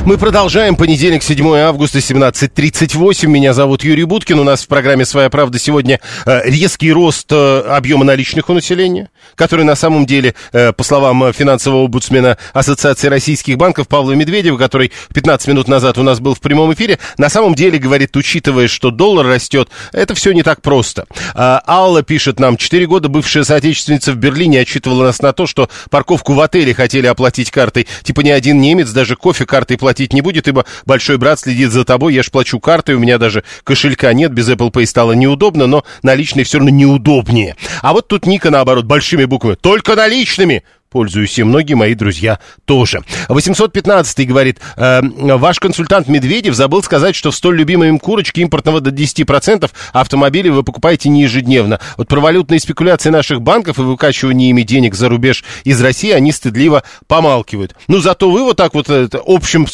Мы 0.07 0.17
продолжаем. 0.17 0.77
Понедельник, 0.77 1.23
7 1.23 1.57
августа, 1.57 1.99
17.38. 1.99 3.27
Меня 3.27 3.53
зовут 3.53 3.85
Юрий 3.85 4.05
Буткин. 4.05 4.39
У 4.39 4.45
нас 4.45 4.63
в 4.63 4.69
программе 4.69 5.05
«Своя 5.05 5.29
правда» 5.29 5.59
сегодня 5.59 6.01
э, 6.25 6.41
резкий 6.49 6.91
рост 6.91 7.31
э, 7.31 7.61
объема 7.69 8.05
наличных 8.05 8.49
у 8.49 8.55
населения, 8.55 9.11
который 9.37 9.65
на 9.65 9.75
самом 9.75 10.07
деле, 10.07 10.35
э, 10.53 10.73
по 10.73 10.83
словам 10.83 11.33
финансового 11.33 11.85
омбудсмена 11.85 12.39
Ассоциации 12.53 13.09
российских 13.09 13.57
банков 13.57 13.89
Павла 13.89 14.13
Медведева, 14.13 14.59
который 14.59 14.93
15 15.15 15.49
минут 15.49 15.69
назад 15.69 15.99
у 15.99 16.03
нас 16.03 16.21
был 16.21 16.35
в 16.35 16.41
прямом 16.41 16.73
эфире, 16.75 16.99
на 17.19 17.29
самом 17.29 17.55
деле, 17.55 17.79
говорит, 17.79 18.17
учитывая, 18.17 18.69
что 18.69 18.91
доллар 18.91 19.27
растет, 19.27 19.69
это 19.93 20.15
все 20.15 20.33
не 20.33 20.43
так 20.43 20.63
просто. 20.63 21.07
А, 21.35 21.63
Алла 21.67 22.03
пишет 22.03 22.41
нам, 22.41 22.57
4 22.57 22.87
года 22.87 23.09
бывшая 23.09 23.45
соотечественница 23.45 24.13
в 24.13 24.17
Берлине 24.17 24.61
отчитывала 24.61 25.05
нас 25.05 25.21
на 25.21 25.33
то, 25.33 25.47
что 25.47 25.69
парковку 25.91 26.35
в 26.35 26.41
отеле 26.41 26.75
хотели 26.75 27.07
оплатить 27.07 27.51
картой. 27.51 27.87
Типа 28.03 28.21
ни 28.23 28.31
один 28.31 28.61
немец 28.61 28.91
даже 28.91 29.17
кофе 29.17 29.47
картой 29.47 29.79
платит 29.79 29.91
платить 29.91 30.13
не 30.13 30.21
будет, 30.21 30.49
ибо 30.49 30.65
большой 30.87 31.19
брат 31.19 31.41
следит 31.41 31.73
за 31.73 31.85
тобой, 31.85 32.15
я 32.15 32.23
ж 32.23 32.31
плачу 32.31 32.61
картой, 32.61 32.95
у 32.95 33.01
меня 33.01 33.19
даже 33.19 33.43
кошелька 33.65 34.13
нет, 34.13 34.33
без 34.33 34.49
Apple 34.49 34.71
Pay 34.71 34.87
стало 34.87 35.13
неудобно, 35.13 35.67
но 35.67 35.85
наличные 36.03 36.45
все 36.45 36.59
равно 36.59 36.71
неудобнее. 36.71 37.57
А 37.83 37.93
вот 37.93 38.09
тут 38.09 38.25
Ника, 38.25 38.51
наоборот, 38.51 38.85
большими 38.85 39.20
буквами, 39.25 39.55
только 39.55 39.95
наличными 39.97 40.65
пользуюсь, 40.91 41.39
и 41.39 41.45
многие 41.45 41.75
мои 41.75 41.95
друзья 41.95 42.41
тоже. 42.65 43.03
815 43.29 44.27
говорит, 44.27 44.59
э, 44.77 45.01
ваш 45.37 45.61
консультант 45.61 46.09
Медведев 46.09 46.55
забыл 46.55 46.83
сказать, 46.83 47.15
что 47.15 47.31
в 47.31 47.37
столь 47.37 47.59
любимой 47.59 47.89
им 47.89 47.99
курочке 47.99 48.43
импортного 48.43 48.81
до 48.81 48.91
10% 48.91 49.71
автомобили 49.93 50.49
вы 50.49 50.65
покупаете 50.65 51.09
не 51.09 51.23
ежедневно. 51.23 51.81
Вот 51.97 52.09
про 52.09 52.21
валютные 52.21 52.59
спекуляции 52.59 53.11
наших 53.11 53.41
банков 53.41 53.79
и 53.79 53.83
выкачивание 53.83 54.51
ими 54.51 54.63
денег 54.63 54.95
за 54.95 55.09
рубеж 55.09 55.45
из 55.65 55.81
России 55.81 56.11
они 56.11 56.33
стыдливо 56.33 56.83
помалкивают. 57.07 57.77
Ну, 57.87 58.01
зато 58.01 58.31
вы 58.31 58.43
вот 58.43 58.57
так 58.57 58.75
вот 58.75 58.91
это, 58.91 59.23
общем 59.25 59.67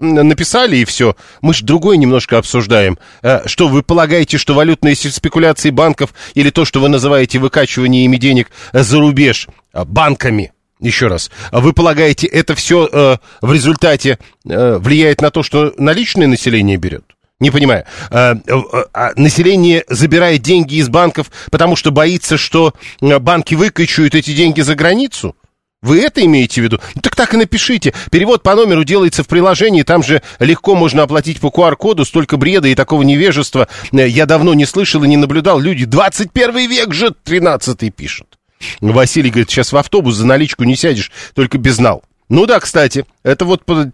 написали, 0.00 0.78
и 0.78 0.84
все. 0.84 1.16
Мы 1.42 1.52
же 1.52 1.64
другое 1.64 1.98
немножко 1.98 2.38
обсуждаем. 2.38 2.98
Э, 3.22 3.46
что, 3.46 3.68
вы 3.68 3.82
полагаете, 3.82 4.38
что 4.38 4.54
валютные 4.54 4.94
спекуляции 4.94 5.70
банков 5.70 6.14
или 6.34 6.48
то, 6.48 6.64
что 6.64 6.80
вы 6.80 6.88
называете 6.88 7.38
выкачивание 7.38 8.06
ими 8.06 8.16
денег 8.16 8.48
за 8.72 8.98
рубеж, 8.98 9.48
Э, 9.56 9.65
банками. 9.84 10.52
Еще 10.78 11.06
раз, 11.06 11.30
вы 11.52 11.72
полагаете, 11.72 12.26
это 12.26 12.54
все 12.54 12.88
э, 12.90 13.16
в 13.40 13.52
результате 13.52 14.18
э, 14.44 14.76
влияет 14.76 15.22
на 15.22 15.30
то, 15.30 15.42
что 15.42 15.72
наличное 15.78 16.26
население 16.26 16.76
берет? 16.76 17.04
Не 17.40 17.50
понимаю. 17.50 17.84
Э, 18.10 18.34
э, 18.34 18.54
а 18.92 19.12
население 19.16 19.84
забирает 19.88 20.42
деньги 20.42 20.76
из 20.76 20.88
банков, 20.88 21.30
потому 21.50 21.76
что 21.76 21.90
боится, 21.92 22.36
что 22.36 22.74
э, 23.00 23.18
банки 23.18 23.54
выкачают 23.54 24.14
эти 24.14 24.34
деньги 24.34 24.60
за 24.60 24.74
границу? 24.74 25.34
Вы 25.82 26.00
это 26.00 26.24
имеете 26.24 26.60
в 26.60 26.64
виду? 26.64 26.80
Ну, 26.94 27.00
так 27.02 27.14
так 27.14 27.34
и 27.34 27.36
напишите. 27.36 27.92
Перевод 28.10 28.42
по 28.42 28.54
номеру 28.54 28.84
делается 28.84 29.22
в 29.22 29.28
приложении, 29.28 29.82
там 29.82 30.02
же 30.02 30.22
легко 30.40 30.74
можно 30.74 31.02
оплатить 31.02 31.38
по 31.38 31.48
QR-коду, 31.48 32.04
столько 32.04 32.38
бреда 32.38 32.68
и 32.68 32.74
такого 32.74 33.02
невежества 33.02 33.68
э, 33.92 34.08
я 34.08 34.26
давно 34.26 34.54
не 34.54 34.64
слышал 34.64 35.04
и 35.04 35.08
не 35.08 35.16
наблюдал. 35.16 35.60
Люди, 35.60 35.84
21 35.84 36.70
век 36.70 36.94
же, 36.94 37.14
13 37.24 37.94
пишут. 37.94 38.35
Василий 38.80 39.30
говорит, 39.30 39.50
сейчас 39.50 39.72
в 39.72 39.76
автобус 39.76 40.14
за 40.14 40.26
наличку 40.26 40.64
не 40.64 40.76
сядешь, 40.76 41.12
только 41.34 41.58
безнал. 41.58 42.02
Ну 42.28 42.46
да, 42.46 42.58
кстати, 42.58 43.04
это 43.26 43.44
вот 43.44 43.62
э, 43.68 43.90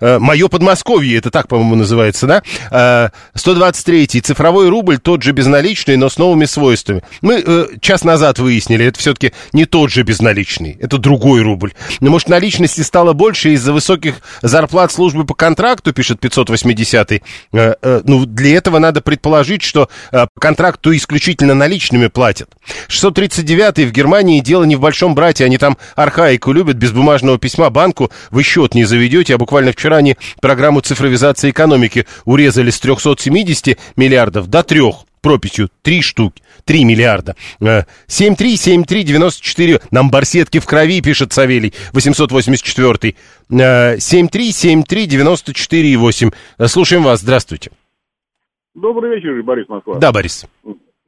э, 0.00 0.18
мое 0.18 0.48
Подмосковье, 0.48 1.16
это 1.16 1.30
так, 1.30 1.48
по-моему, 1.48 1.76
называется, 1.76 2.26
да? 2.26 2.42
Э, 2.70 3.08
123-й 3.34 4.20
цифровой 4.20 4.68
рубль, 4.68 4.98
тот 4.98 5.22
же 5.22 5.32
безналичный, 5.32 5.96
но 5.96 6.08
с 6.08 6.18
новыми 6.18 6.44
свойствами. 6.44 7.02
Мы 7.22 7.42
э, 7.44 7.66
час 7.80 8.04
назад 8.04 8.38
выяснили, 8.38 8.84
это 8.84 8.98
все-таки 8.98 9.32
не 9.52 9.64
тот 9.64 9.90
же 9.90 10.02
безналичный, 10.02 10.76
это 10.78 10.98
другой 10.98 11.40
рубль. 11.40 11.72
Но, 12.00 12.10
может, 12.10 12.28
наличности 12.28 12.82
стало 12.82 13.14
больше 13.14 13.52
из-за 13.54 13.72
высоких 13.72 14.16
зарплат 14.42 14.92
службы 14.92 15.24
по 15.24 15.34
контракту, 15.34 15.92
пишет 15.92 16.22
580-й. 16.22 17.22
Э, 17.52 17.74
э, 17.80 18.02
ну, 18.04 18.26
для 18.26 18.56
этого 18.56 18.78
надо 18.78 19.00
предположить, 19.00 19.62
что 19.62 19.88
э, 20.12 20.26
по 20.34 20.40
контракту 20.40 20.94
исключительно 20.94 21.54
наличными 21.54 22.08
платят. 22.08 22.50
639-й 22.88 23.86
в 23.86 23.92
Германии 23.92 24.40
дело 24.40 24.64
не 24.64 24.76
в 24.76 24.80
большом 24.80 25.14
брате, 25.14 25.46
они 25.46 25.56
там 25.56 25.78
архаику 25.96 26.52
любят, 26.52 26.76
без 26.76 26.92
бумажного 26.92 27.38
письма 27.38 27.70
банку 27.70 28.10
вы 28.30 28.42
счет 28.50 28.74
не 28.74 28.84
заведете. 28.84 29.34
А 29.34 29.38
буквально 29.38 29.72
вчера 29.72 29.96
они 29.98 30.16
программу 30.40 30.80
цифровизации 30.80 31.50
экономики 31.50 32.06
урезали 32.24 32.70
с 32.70 32.80
370 32.80 33.78
миллиардов 33.96 34.48
до 34.48 34.62
трех 34.62 35.04
прописью 35.22 35.68
три 35.82 36.02
штуки, 36.02 36.42
три 36.64 36.84
миллиарда. 36.84 37.36
7373948. 37.60 39.76
Э, 39.76 39.80
Нам 39.90 40.10
барсетки 40.10 40.58
в 40.58 40.66
крови, 40.66 41.00
пишет 41.02 41.32
Савелий, 41.32 41.72
884. 41.92 43.14
7373948. 43.50 46.32
Э, 46.58 46.66
слушаем 46.66 47.04
вас, 47.04 47.20
здравствуйте. 47.20 47.70
Добрый 48.74 49.16
вечер, 49.16 49.42
Борис 49.42 49.68
Москва. 49.68 49.98
Да, 49.98 50.12
Борис. 50.12 50.46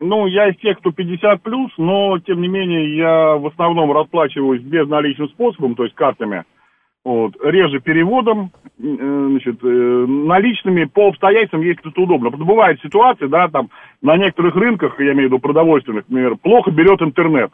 Ну, 0.00 0.26
я 0.26 0.48
из 0.48 0.56
тех, 0.58 0.78
кто 0.78 0.90
50 0.90 1.42
плюс, 1.42 1.70
но 1.78 2.18
тем 2.18 2.42
не 2.42 2.48
менее 2.48 2.96
я 2.96 3.36
в 3.36 3.46
основном 3.46 3.92
расплачиваюсь 3.92 4.62
безналичным 4.62 5.28
способом, 5.28 5.76
то 5.76 5.84
есть 5.84 5.94
картами. 5.94 6.44
Вот, 7.04 7.34
реже 7.42 7.80
переводом, 7.80 8.52
э, 8.78 9.26
значит, 9.30 9.58
э, 9.62 9.66
наличными 9.66 10.84
по 10.84 11.08
обстоятельствам, 11.08 11.62
если 11.62 11.90
это 11.90 12.00
удобно. 12.00 12.30
Потому 12.30 12.50
бывают 12.50 12.80
ситуации, 12.80 13.26
да, 13.26 13.48
там, 13.48 13.70
на 14.02 14.16
некоторых 14.16 14.54
рынках, 14.54 15.00
я 15.00 15.12
имею 15.12 15.28
в 15.28 15.32
виду 15.32 15.38
продовольственных, 15.40 16.04
например, 16.08 16.36
плохо 16.36 16.70
берет 16.70 17.02
интернет. 17.02 17.50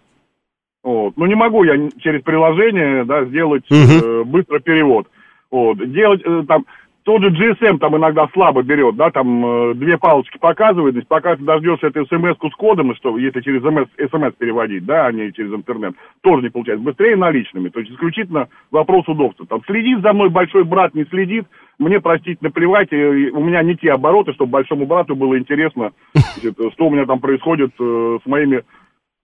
Вот. 0.85 1.17
Ну, 1.17 1.27
не 1.27 1.35
могу 1.35 1.65
я 1.65 1.77
через 1.99 2.23
приложение, 2.23 3.05
да, 3.05 3.25
сделать 3.25 3.65
э, 3.71 4.23
быстро 4.25 4.59
перевод. 4.61 5.07
Вот. 5.51 5.79
Делать, 5.93 6.21
э, 6.25 6.45
там, 6.47 6.67
тот 7.09 7.23
же 7.23 7.31
GSM 7.31 7.79
там 7.79 7.97
иногда 7.97 8.29
слабо 8.35 8.63
берет, 8.63 8.95
да, 8.97 9.11
там 9.11 9.71
э, 9.71 9.75
две 9.77 9.97
палочки 9.97 10.37
показывает, 10.37 10.93
значит, 10.93 11.09
пока 11.09 11.37
ты 11.37 11.43
дождешься 11.43 11.87
эту 11.87 12.05
смс-ку 12.05 12.51
с 12.51 12.55
кодом, 12.55 12.95
что 12.97 13.17
если 13.17 13.41
через 13.41 13.63
смс, 13.63 13.89
смс 13.97 14.35
переводить, 14.37 14.85
да, 14.85 15.07
а 15.07 15.13
не 15.13 15.33
через 15.33 15.51
интернет, 15.55 15.95
тоже 16.21 16.43
не 16.43 16.51
получается. 16.51 16.85
Быстрее 16.85 17.17
наличными, 17.17 17.71
то 17.71 17.81
есть 17.81 17.93
исключительно 17.93 18.49
вопрос 18.71 19.09
удобства. 19.09 19.47
Там 19.47 19.63
следит 19.65 20.03
за 20.03 20.13
мной 20.13 20.29
большой 20.29 20.65
брат, 20.65 20.95
не 20.95 21.07
следит, 21.07 21.47
мне, 21.79 21.99
простить, 21.99 22.43
наплевать, 22.43 22.93
и 22.93 23.31
у 23.31 23.43
меня 23.43 23.63
не 23.63 23.75
те 23.75 23.91
обороты, 23.91 24.35
чтобы 24.35 24.51
большому 24.51 24.85
брату 24.85 25.17
было 25.17 25.39
интересно, 25.39 25.93
значит, 26.13 26.59
что 26.75 26.89
у 26.89 26.91
меня 26.91 27.07
там 27.07 27.21
происходит 27.21 27.71
э, 27.81 28.19
с 28.23 28.27
моими 28.29 28.65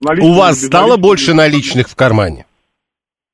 наличными. 0.01 0.33
У 0.33 0.39
вас 0.39 0.59
стало 0.59 0.97
больше 0.97 1.35
наличных 1.35 1.87
в 1.87 1.95
кармане? 1.95 2.45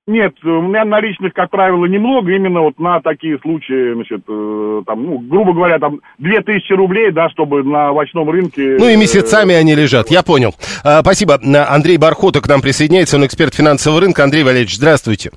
Нет, 0.08 0.34
у 0.44 0.62
меня 0.62 0.84
наличных, 0.84 1.32
как 1.34 1.52
правило, 1.52 1.86
немного, 1.86 2.32
именно 2.32 2.62
вот 2.62 2.80
на 2.80 3.02
такие 3.02 3.38
случаи, 3.40 3.94
значит, 3.94 4.22
э, 4.28 4.82
там, 4.88 5.06
ну, 5.06 5.20
грубо 5.20 5.54
говоря, 5.54 5.78
там, 5.78 6.02
2000 6.18 6.74
рублей, 6.74 7.12
да, 7.12 7.30
чтобы 7.30 7.64
на 7.64 7.92
овощном 7.92 8.28
рынке... 8.30 8.78
Ну 8.80 8.90
и 8.90 8.96
месяцами 8.96 9.54
они 9.54 9.76
лежат, 9.76 10.10
я 10.10 10.24
понял. 10.24 10.56
А, 10.84 11.02
спасибо. 11.02 11.40
Андрей 11.70 11.98
Бархота 11.98 12.42
к 12.42 12.48
нам 12.48 12.62
присоединяется, 12.62 13.18
он 13.18 13.26
эксперт 13.28 13.54
финансового 13.54 14.02
рынка. 14.02 14.24
Андрей 14.24 14.44
Валерьевич, 14.44 14.78
здравствуйте. 14.78 15.32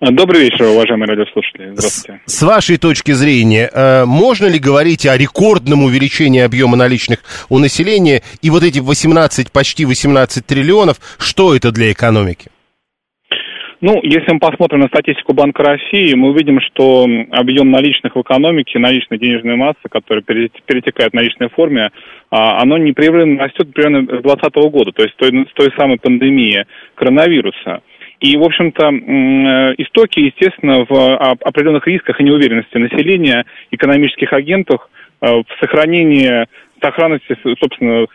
Добрый 0.00 0.40
вечер, 0.40 0.64
уважаемые 0.64 1.10
радиослушатели. 1.10 1.74
Здравствуйте. 1.74 2.20
С, 2.26 2.38
с 2.38 2.42
вашей 2.42 2.78
точки 2.78 3.12
зрения, 3.12 3.70
э, 3.72 4.04
можно 4.04 4.46
ли 4.46 4.58
говорить 4.58 5.06
о 5.06 5.16
рекордном 5.16 5.84
увеличении 5.84 6.40
объема 6.40 6.76
наличных 6.76 7.20
у 7.50 7.58
населения 7.58 8.22
и 8.40 8.50
вот 8.50 8.64
эти 8.64 8.80
18, 8.80 9.52
почти 9.52 9.84
18 9.84 10.44
триллионов, 10.44 10.96
что 11.18 11.54
это 11.54 11.70
для 11.70 11.92
экономики? 11.92 12.51
Ну, 13.84 13.98
если 14.04 14.32
мы 14.32 14.38
посмотрим 14.38 14.78
на 14.78 14.86
статистику 14.86 15.32
Банка 15.32 15.64
России, 15.64 16.14
мы 16.14 16.30
увидим, 16.30 16.60
что 16.60 17.04
объем 17.32 17.72
наличных 17.72 18.14
в 18.14 18.20
экономике, 18.20 18.78
наличной 18.78 19.18
денежной 19.18 19.56
массы, 19.56 19.88
которая 19.90 20.22
перетекает 20.22 21.10
в 21.10 21.16
наличной 21.16 21.48
форме, 21.48 21.90
а, 22.30 22.62
оно 22.62 22.78
непрерывно 22.78 23.42
растет 23.42 23.74
примерно 23.74 24.02
с 24.04 24.22
2020 24.22 24.54
года, 24.70 24.92
то 24.92 25.02
есть 25.02 25.14
с 25.14 25.16
той, 25.16 25.30
с 25.30 25.52
той 25.54 25.72
самой 25.76 25.98
пандемии 25.98 26.64
коронавируса. 26.94 27.82
И, 28.20 28.36
в 28.36 28.44
общем-то, 28.44 28.88
истоки, 29.78 30.20
естественно, 30.20 30.86
в 30.88 31.18
определенных 31.40 31.84
рисках 31.88 32.20
и 32.20 32.24
неуверенности 32.24 32.76
населения, 32.76 33.46
экономических 33.72 34.32
агентов, 34.32 34.88
э, 35.20 35.26
в 35.26 35.46
сохранении 35.58 36.46
сохранности, 36.82 37.36
собственно, 37.60 38.06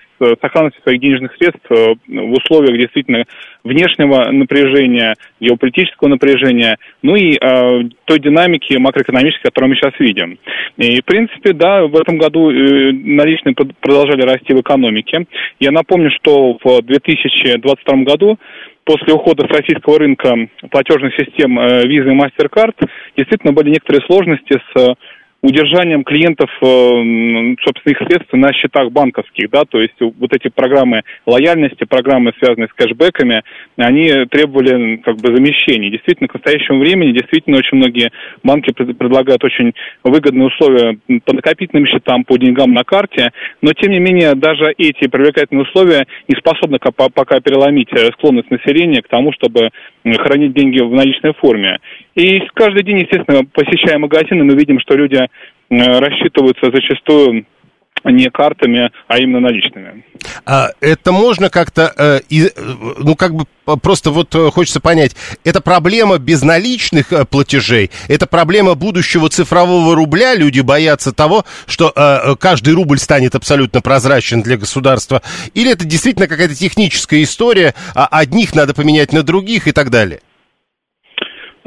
сохранности 0.42 0.82
своих 0.82 1.00
денежных 1.00 1.36
средств 1.36 1.66
э, 1.70 1.94
в 2.08 2.34
условиях 2.34 2.78
действительно 2.78 3.26
внешнего 3.64 4.32
напряжения, 4.32 5.16
геополитического 5.40 6.08
напряжения, 6.08 6.78
ну 7.02 7.16
и 7.16 7.36
э, 7.36 7.84
той 8.06 8.20
динамики 8.20 8.76
макроэкономической, 8.78 9.52
которую 9.52 9.70
мы 9.70 9.76
сейчас 9.76 9.94
видим. 10.00 10.40
И, 10.78 11.02
в 11.02 11.06
принципе, 11.06 11.54
да, 11.54 11.86
в 11.86 11.96
этом 11.96 12.18
году 12.18 12.52
э, 12.52 12.92
наличные 12.92 13.56
продолжали 13.56 14.22
расти 14.24 14.54
в 14.54 14.62
экономике. 14.62 15.26
Я 15.60 15.72
напомню, 15.72 16.10
что 16.12 16.58
в 16.64 16.82
2022 16.82 17.98
году 18.04 18.38
после 18.86 19.14
ухода 19.14 19.46
с 19.46 19.52
российского 19.52 20.00
рынка 20.00 20.34
платежных 20.72 21.14
систем 21.16 21.60
э, 21.60 21.84
Visa 21.86 22.12
и 22.12 22.18
MasterCard 22.18 22.90
действительно 23.16 23.54
были 23.54 23.70
некоторые 23.70 24.06
сложности 24.06 24.60
с 24.74 24.96
удержанием 25.42 26.04
клиентов, 26.04 26.50
э, 26.62 27.56
собственно, 27.64 27.92
их 27.92 27.98
средств 28.00 28.34
на 28.34 28.52
счетах 28.54 28.92
банковских, 28.92 29.50
да, 29.50 29.66
то 29.66 29.80
есть 29.80 29.96
вот 30.00 30.34
эти 30.34 30.50
программы 30.50 31.04
лояльности, 31.26 31.84
программы, 31.86 32.34
связанные 32.40 32.68
с 32.68 32.74
кэшбэками, 32.74 33.44
они 33.78 34.26
требовали 34.26 34.98
как 34.98 35.18
бы 35.18 35.36
замещений. 35.36 35.92
Действительно, 35.92 36.28
к 36.28 36.34
настоящему 36.34 36.80
времени 36.80 37.12
действительно 37.12 37.58
очень 37.58 37.78
многие 37.78 38.12
банки 38.44 38.72
предлагают 38.72 39.44
очень 39.44 39.74
выгодные 40.04 40.48
условия 40.48 40.98
по 41.26 41.34
накопительным 41.34 41.86
счетам, 41.86 42.24
по 42.24 42.38
деньгам 42.38 42.74
на 42.74 42.84
карте, 42.84 43.32
но 43.62 43.74
тем 43.74 43.92
не 43.92 44.00
менее 44.00 44.34
даже 44.34 44.74
эти 44.78 45.08
привлекательные 45.08 45.64
условия 45.64 46.08
не 46.28 46.36
способны 46.38 46.80
пока 46.80 47.40
переломить 47.40 47.90
э, 47.94 48.12
склонность 48.14 48.50
населения 48.50 49.02
к 49.02 49.08
тому, 49.08 49.32
чтобы 49.34 49.70
хранить 50.16 50.54
деньги 50.54 50.80
в 50.80 50.92
наличной 50.92 51.34
форме. 51.34 51.80
И 52.16 52.42
каждый 52.54 52.84
день, 52.84 53.00
естественно, 53.00 53.44
посещая 53.46 54.00
магазины, 54.00 54.44
мы 54.44 54.56
видим, 54.56 54.80
что 54.80 54.96
люди 54.96 55.28
рассчитываются 55.70 56.72
зачастую 56.72 57.46
не 58.04 58.30
картами, 58.30 58.92
а 59.08 59.18
именно 59.18 59.40
наличными. 59.40 60.04
А 60.46 60.70
это 60.82 61.12
можно 61.12 61.50
как-то, 61.50 61.94
э, 61.98 62.20
и, 62.30 62.50
ну 63.00 63.16
как 63.16 63.34
бы 63.34 63.46
просто 63.82 64.12
вот 64.12 64.34
э, 64.36 64.50
хочется 64.52 64.80
понять, 64.80 65.16
это 65.44 65.62
проблема 65.62 66.18
безналичных 66.18 67.12
э, 67.12 67.26
платежей, 67.26 67.92
это 68.08 68.28
проблема 68.28 68.76
будущего 68.76 69.30
цифрового 69.30 69.96
рубля, 69.96 70.36
люди 70.36 70.62
боятся 70.62 71.12
того, 71.12 71.44
что 71.66 71.92
э, 71.96 72.36
каждый 72.40 72.74
рубль 72.74 73.00
станет 73.00 73.36
абсолютно 73.36 73.82
прозрачен 73.82 74.42
для 74.42 74.58
государства, 74.58 75.22
или 75.54 75.72
это 75.72 75.86
действительно 75.86 76.28
какая-то 76.28 76.56
техническая 76.56 77.24
история, 77.24 77.74
а 77.94 78.08
одних 78.10 78.56
надо 78.56 78.74
поменять 78.74 79.12
на 79.12 79.24
других 79.24 79.68
и 79.68 79.72
так 79.72 79.90
далее? 79.90 80.22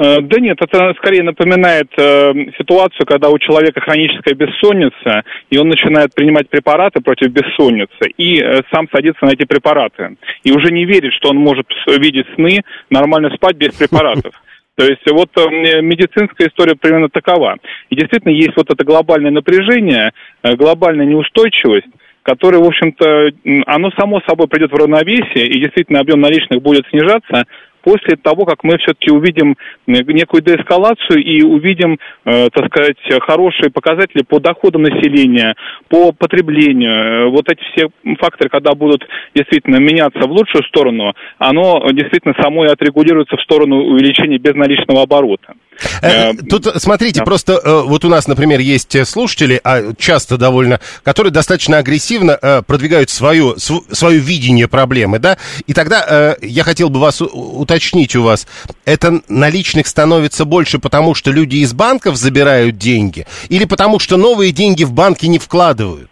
Э, 0.00 0.22
да 0.22 0.40
нет, 0.40 0.56
это 0.62 0.94
скорее 0.96 1.22
напоминает 1.22 1.88
э, 1.98 2.32
ситуацию, 2.56 3.04
когда 3.06 3.28
у 3.28 3.38
человека 3.38 3.82
хроническая 3.82 4.34
бессонница, 4.34 5.24
и 5.50 5.58
он 5.58 5.68
начинает 5.68 6.14
принимать 6.14 6.48
препараты 6.48 7.02
против 7.02 7.30
бессонницы, 7.30 8.08
и 8.16 8.40
э, 8.40 8.62
сам 8.72 8.88
садится 8.90 9.26
на 9.26 9.32
эти 9.32 9.44
препараты. 9.44 10.16
И 10.42 10.52
уже 10.52 10.72
не 10.72 10.86
верит, 10.86 11.12
что 11.12 11.28
он 11.28 11.36
может 11.36 11.66
видеть 11.86 12.26
сны, 12.34 12.62
нормально 12.88 13.30
спать 13.34 13.56
без 13.56 13.74
препаратов. 13.74 14.32
То 14.76 14.86
есть 14.86 15.02
вот 15.10 15.28
э, 15.36 15.82
медицинская 15.82 16.48
история 16.48 16.76
примерно 16.76 17.10
такова. 17.10 17.56
И 17.90 17.94
действительно 17.94 18.32
есть 18.32 18.56
вот 18.56 18.70
это 18.72 18.82
глобальное 18.82 19.30
напряжение, 19.30 20.12
э, 20.42 20.56
глобальная 20.56 21.04
неустойчивость, 21.04 21.88
которое, 22.22 22.58
в 22.58 22.66
общем-то, 22.66 23.32
оно 23.66 23.90
само 23.98 24.22
собой 24.26 24.48
придет 24.48 24.72
в 24.72 24.76
равновесие, 24.76 25.46
и 25.46 25.60
действительно 25.60 26.00
объем 26.00 26.22
наличных 26.22 26.62
будет 26.62 26.86
снижаться, 26.88 27.44
после 27.83 28.16
того, 28.16 28.45
как 28.45 28.64
мы 28.64 28.79
все-таки 28.79 29.11
увидим 29.11 29.57
некую 29.87 30.43
деэскалацию 30.43 31.23
и 31.23 31.43
увидим, 31.43 31.99
э, 32.25 32.49
так 32.53 32.66
сказать, 32.66 32.97
хорошие 33.23 33.71
показатели 33.71 34.23
по 34.23 34.40
доходам 34.40 34.83
населения, 34.83 35.55
по 35.88 36.12
потреблению. 36.12 36.90
Э, 36.93 37.31
вот 37.31 37.51
эти 37.51 37.62
все 37.73 37.88
факторы, 38.19 38.51
когда 38.51 38.75
будут 38.75 39.07
действительно 39.35 39.77
меняться 39.77 40.27
в 40.27 40.33
лучшую 40.33 40.64
сторону, 40.64 41.14
оно 41.38 41.87
действительно 41.93 42.35
само 42.40 42.64
и 42.66 42.69
отрегулируется 42.69 43.37
в 43.37 43.43
сторону 43.43 43.85
увеличения 43.85 44.38
безналичного 44.38 45.03
оборота. 45.03 45.55
Э, 46.03 46.33
тут, 46.35 46.66
смотрите, 46.77 47.21
да. 47.21 47.25
просто 47.25 47.53
э, 47.55 47.83
вот 47.87 48.05
у 48.05 48.09
нас, 48.09 48.27
например, 48.29 48.61
есть 48.61 49.07
слушатели, 49.07 49.61
а 49.64 49.95
часто 49.99 50.37
довольно, 50.37 50.81
которые 51.03 51.33
достаточно 51.33 51.79
агрессивно 51.79 52.38
э, 52.40 52.62
продвигают 52.66 53.11
свое, 53.11 53.55
свое 53.59 54.19
видение 54.19 54.69
проблемы, 54.69 55.19
да, 55.19 55.38
и 55.66 55.73
тогда 55.73 56.37
я 56.40 56.64
хотел 56.64 56.90
бы 56.90 57.01
вас 57.01 57.21
уточнить 57.21 58.16
у 58.16 58.23
вас, 58.23 58.47
это 58.85 59.21
наличных 59.29 59.87
становится 59.87 60.45
больше, 60.45 60.79
потому 60.79 61.14
что 61.14 61.31
люди 61.31 61.57
из 61.57 61.73
банков 61.73 62.16
забирают 62.16 62.79
деньги, 62.79 63.27
или 63.49 63.64
потому 63.64 63.99
что 63.99 64.16
новые 64.16 64.53
деньги 64.53 64.85
в 64.85 64.93
банки 64.93 65.27
не 65.27 65.38
вкладывают? 65.38 66.11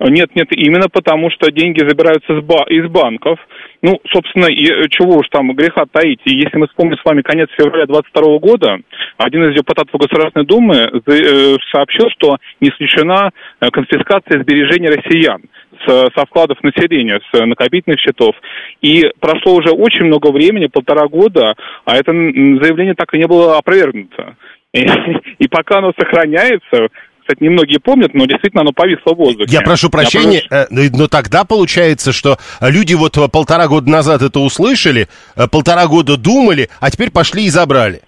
Нет, 0.00 0.34
нет, 0.34 0.48
именно 0.50 0.88
потому, 0.88 1.30
что 1.30 1.50
деньги 1.50 1.86
забираются 1.86 2.32
из 2.34 2.90
банков. 2.90 3.38
Ну, 3.84 4.00
собственно, 4.10 4.46
и 4.46 4.64
э, 4.64 4.88
чего 4.88 5.18
уж 5.18 5.28
там 5.28 5.52
греха 5.52 5.84
таить. 5.92 6.20
И 6.24 6.34
если 6.34 6.56
мы 6.56 6.68
вспомним 6.68 6.96
с 6.96 7.04
вами 7.04 7.20
конец 7.20 7.50
февраля 7.54 7.84
2022 7.84 8.38
года, 8.38 8.78
один 9.18 9.44
из 9.50 9.54
депутатов 9.54 10.00
Государственной 10.00 10.46
Думы 10.46 10.74
э, 10.74 11.56
сообщил, 11.70 12.08
что 12.16 12.38
не 12.62 12.70
исключена 12.70 13.30
э, 13.60 13.68
конфискация 13.70 14.40
сбережений 14.40 14.88
россиян 14.88 15.42
со 15.86 16.24
вкладов 16.24 16.56
населения, 16.62 17.20
с 17.30 17.38
накопительных 17.44 18.00
счетов. 18.00 18.34
И 18.80 19.04
прошло 19.20 19.56
уже 19.56 19.70
очень 19.70 20.06
много 20.06 20.32
времени, 20.32 20.66
полтора 20.66 21.06
года, 21.08 21.54
а 21.84 21.96
это 21.96 22.10
заявление 22.12 22.94
так 22.94 23.12
и 23.12 23.18
не 23.18 23.26
было 23.26 23.58
опровергнуто. 23.58 24.36
И, 24.72 24.86
и 25.40 25.46
пока 25.48 25.80
оно 25.80 25.92
сохраняется, 25.98 26.88
кстати, 27.24 27.42
немногие 27.42 27.80
помнят, 27.80 28.12
но 28.12 28.26
действительно 28.26 28.60
оно 28.60 28.72
повисло 28.72 29.14
в 29.14 29.16
воздухе. 29.16 29.50
Я 29.50 29.62
прошу 29.62 29.88
прощения, 29.88 30.42
Я 30.50 30.66
прошу... 30.66 30.96
но 30.96 31.08
тогда 31.08 31.44
получается, 31.44 32.12
что 32.12 32.36
люди 32.60 32.92
вот 32.94 33.16
полтора 33.32 33.66
года 33.66 33.90
назад 33.90 34.20
это 34.20 34.40
услышали, 34.40 35.08
э, 35.36 35.48
полтора 35.50 35.86
года 35.86 36.18
думали, 36.18 36.68
а 36.80 36.90
теперь 36.90 37.10
пошли 37.10 37.44
и 37.46 37.48
забрали. 37.48 38.02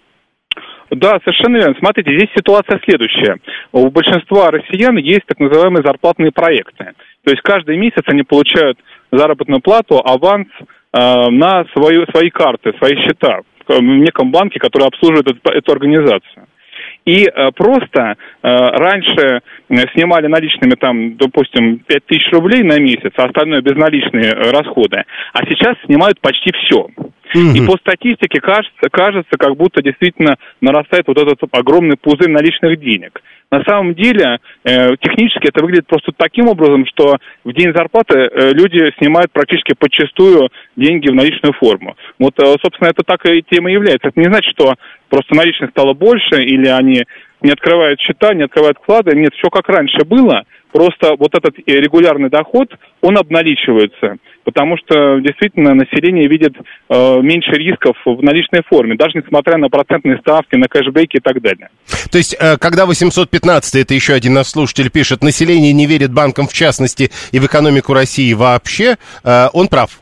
Да, 0.91 1.19
совершенно 1.25 1.57
верно. 1.57 1.75
Смотрите, 1.79 2.15
здесь 2.15 2.29
ситуация 2.37 2.79
следующая. 2.85 3.37
У 3.73 3.91
большинства 3.91 4.51
россиян 4.51 4.97
есть 4.99 5.25
так 5.27 5.41
называемые 5.41 5.83
зарплатные 5.83 6.31
проекты. 6.31 6.93
То 7.25 7.31
есть 7.31 7.41
каждый 7.43 7.77
месяц 7.79 8.03
они 8.07 8.23
получают 8.23 8.79
заработную 9.11 9.61
плату, 9.63 9.99
аванс 10.05 10.49
э, 10.61 10.61
на 10.93 11.65
свою, 11.75 12.05
свои 12.13 12.29
карты, 12.29 12.73
свои 12.79 12.97
счета 12.97 13.41
в 13.67 13.81
неком 13.81 14.31
банке, 14.31 14.61
который 14.61 14.87
обслуживает 14.87 15.27
эту, 15.27 15.51
эту 15.51 15.73
организацию. 15.73 16.46
И 17.07 17.25
э, 17.25 17.51
просто 17.53 18.01
э, 18.01 18.15
раньше 18.43 19.41
снимали 19.69 20.27
наличными 20.27 20.75
там, 20.75 21.17
допустим, 21.17 21.79
5 21.79 22.07
тысяч 22.07 22.31
рублей 22.33 22.63
на 22.63 22.79
месяц, 22.79 23.13
а 23.17 23.25
остальное 23.25 23.63
безналичные 23.63 24.31
э, 24.31 24.51
расходы. 24.51 25.05
А 25.33 25.45
сейчас 25.47 25.77
снимают 25.85 26.21
почти 26.21 26.53
все. 26.53 26.89
И 27.35 27.67
по 27.67 27.77
статистике 27.77 28.41
кажется, 28.41 28.89
кажется, 28.91 29.37
как 29.39 29.57
будто 29.57 29.83
действительно 29.83 30.37
нарастает 30.61 31.07
вот 31.07 31.19
этот 31.19 31.39
огромный 31.53 31.97
пузырь 31.97 32.31
наличных 32.31 32.79
денег. 32.79 33.21
На 33.51 33.63
самом 33.65 33.95
деле, 33.95 34.39
э, 34.65 34.97
технически 35.01 35.49
это 35.49 35.63
выглядит 35.63 35.87
просто 35.87 36.13
таким 36.17 36.49
образом, 36.49 36.85
что 36.87 37.19
в 37.45 37.53
день 37.53 37.73
зарплаты 37.75 38.19
э, 38.19 38.53
люди 38.53 38.93
снимают 38.99 39.31
практически 39.33 39.75
подчастую 39.79 40.51
деньги 40.77 41.09
в 41.09 41.15
наличную 41.15 41.53
форму. 41.53 41.97
Вот, 42.19 42.35
э, 42.41 42.57
собственно, 42.63 42.89
это 42.89 43.05
так 43.05 43.25
и 43.27 43.45
тема 43.49 43.71
является. 43.71 44.09
Это 44.09 44.19
не 44.19 44.27
значит, 44.27 44.51
что 44.53 44.75
просто 45.09 45.35
наличных 45.37 45.71
стало 45.71 45.95
больше, 45.95 46.43
или 46.43 46.67
они 46.67 47.05
не 47.43 47.51
открывают 47.51 48.01
счета, 48.01 48.35
не 48.35 48.45
открывают 48.45 48.79
вклады. 48.79 49.17
Нет, 49.17 49.35
все 49.35 49.49
как 49.51 49.69
раньше 49.69 50.05
было– 50.05 50.45
Просто 50.77 51.15
вот 51.19 51.35
этот 51.35 51.59
э, 51.59 51.73
регулярный 51.73 52.29
доход, 52.29 52.69
он 53.01 53.17
обналичивается, 53.17 54.17
потому 54.45 54.77
что 54.77 55.21
действительно 55.21 55.73
население 55.73 56.29
видит 56.29 56.53
э, 56.55 57.21
меньше 57.23 57.53
рисков 57.53 57.97
в 58.05 58.23
наличной 58.23 58.61
форме, 58.69 58.95
даже 58.95 59.13
несмотря 59.15 59.57
на 59.57 59.71
процентные 59.71 60.19
ставки, 60.19 60.55
на 60.57 60.69
кэшбэки 60.69 61.17
и 61.17 61.21
так 61.21 61.41
далее. 61.41 61.71
То 62.13 62.19
есть, 62.19 62.37
э, 62.39 62.59
когда 62.59 62.85
815, 62.85 63.75
это 63.77 63.95
еще 63.95 64.13
один 64.13 64.35
наш 64.35 64.49
слушатель 64.49 64.91
пишет, 64.91 65.23
население 65.23 65.73
не 65.73 65.87
верит 65.87 66.13
банкам 66.13 66.47
в 66.47 66.53
частности 66.53 67.11
и 67.33 67.39
в 67.39 67.47
экономику 67.47 67.95
России 67.95 68.35
вообще, 68.35 68.97
э, 69.25 69.47
он 69.55 69.69
прав. 69.69 70.01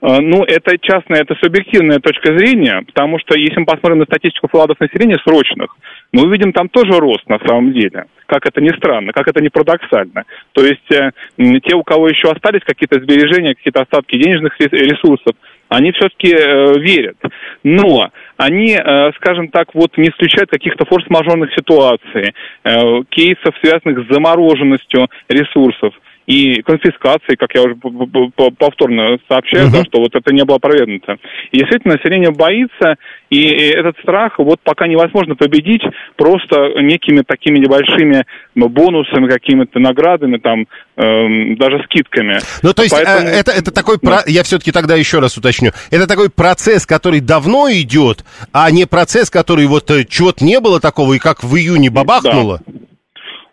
Э, 0.00 0.20
ну, 0.20 0.44
это 0.44 0.78
частная, 0.78 1.22
это 1.22 1.34
субъективная 1.42 1.98
точка 1.98 2.36
зрения, 2.36 2.82
потому 2.86 3.18
что 3.18 3.36
если 3.36 3.60
мы 3.60 3.66
посмотрим 3.66 3.98
на 3.98 4.04
статистику 4.04 4.48
вкладов 4.48 4.78
населения 4.80 5.18
срочных, 5.24 5.76
мы 6.12 6.26
увидим 6.26 6.52
там 6.52 6.68
тоже 6.68 6.98
рост 6.98 7.28
на 7.28 7.38
самом 7.46 7.72
деле. 7.72 8.06
Как 8.26 8.46
это 8.46 8.60
ни 8.60 8.70
странно, 8.76 9.12
как 9.12 9.28
это 9.28 9.42
не 9.42 9.48
парадоксально. 9.48 10.24
То 10.52 10.64
есть 10.64 10.90
э, 10.92 11.10
те, 11.36 11.74
у 11.74 11.82
кого 11.82 12.08
еще 12.08 12.30
остались 12.30 12.62
какие-то 12.64 13.00
сбережения, 13.00 13.54
какие-то 13.54 13.82
остатки 13.82 14.16
денежных 14.16 14.58
ресурсов, 14.60 15.34
они 15.68 15.92
все-таки 15.92 16.34
э, 16.34 16.78
верят. 16.78 17.16
Но 17.62 18.10
они, 18.36 18.74
э, 18.74 19.12
скажем 19.16 19.48
так, 19.48 19.74
вот 19.74 19.98
не 19.98 20.08
исключают 20.08 20.50
каких-то 20.50 20.84
форс-мажорных 20.86 21.52
ситуаций, 21.54 22.34
э, 22.64 23.02
кейсов, 23.10 23.54
связанных 23.62 24.06
с 24.06 24.12
замороженностью 24.12 25.08
ресурсов 25.28 25.94
и 26.28 26.60
конфискации, 26.60 27.36
как 27.36 27.54
я 27.54 27.62
уже 27.62 27.74
повторно 27.74 29.16
сообщаю, 29.28 29.68
uh-huh. 29.68 29.72
да, 29.72 29.84
что 29.84 29.98
вот 30.00 30.14
это 30.14 30.30
не 30.30 30.44
было 30.44 30.58
опровергнуто. 30.58 31.16
И 31.52 31.58
действительно, 31.58 31.94
население 31.94 32.30
боится, 32.30 32.96
и 33.30 33.46
этот 33.46 33.96
страх 34.02 34.38
вот 34.38 34.60
пока 34.62 34.86
невозможно 34.86 35.36
победить 35.36 35.80
просто 36.16 36.82
некими 36.82 37.22
такими 37.26 37.58
небольшими 37.58 38.26
бонусами, 38.54 39.26
какими-то 39.26 39.78
наградами, 39.78 40.36
там, 40.36 40.66
эм, 40.96 41.56
даже 41.56 41.82
скидками. 41.84 42.40
Ну, 42.62 42.74
то 42.74 42.82
есть, 42.82 42.94
э, 42.94 43.02
Поэтому... 43.02 43.28
это, 43.28 43.50
это 43.52 43.72
такой, 43.72 43.96
да. 44.02 44.22
я 44.26 44.42
все-таки 44.42 44.70
тогда 44.70 44.96
еще 44.96 45.20
раз 45.20 45.38
уточню, 45.38 45.70
это 45.90 46.06
такой 46.06 46.28
процесс, 46.28 46.84
который 46.84 47.20
давно 47.20 47.70
идет, 47.70 48.26
а 48.52 48.70
не 48.70 48.84
процесс, 48.84 49.30
который 49.30 49.64
вот 49.64 49.90
э, 49.90 50.04
чего-то 50.04 50.44
не 50.44 50.60
было 50.60 50.78
такого, 50.78 51.14
и 51.14 51.18
как 51.18 51.42
в 51.42 51.56
июне 51.56 51.88
бабахнуло? 51.88 52.60
Да 52.66 52.87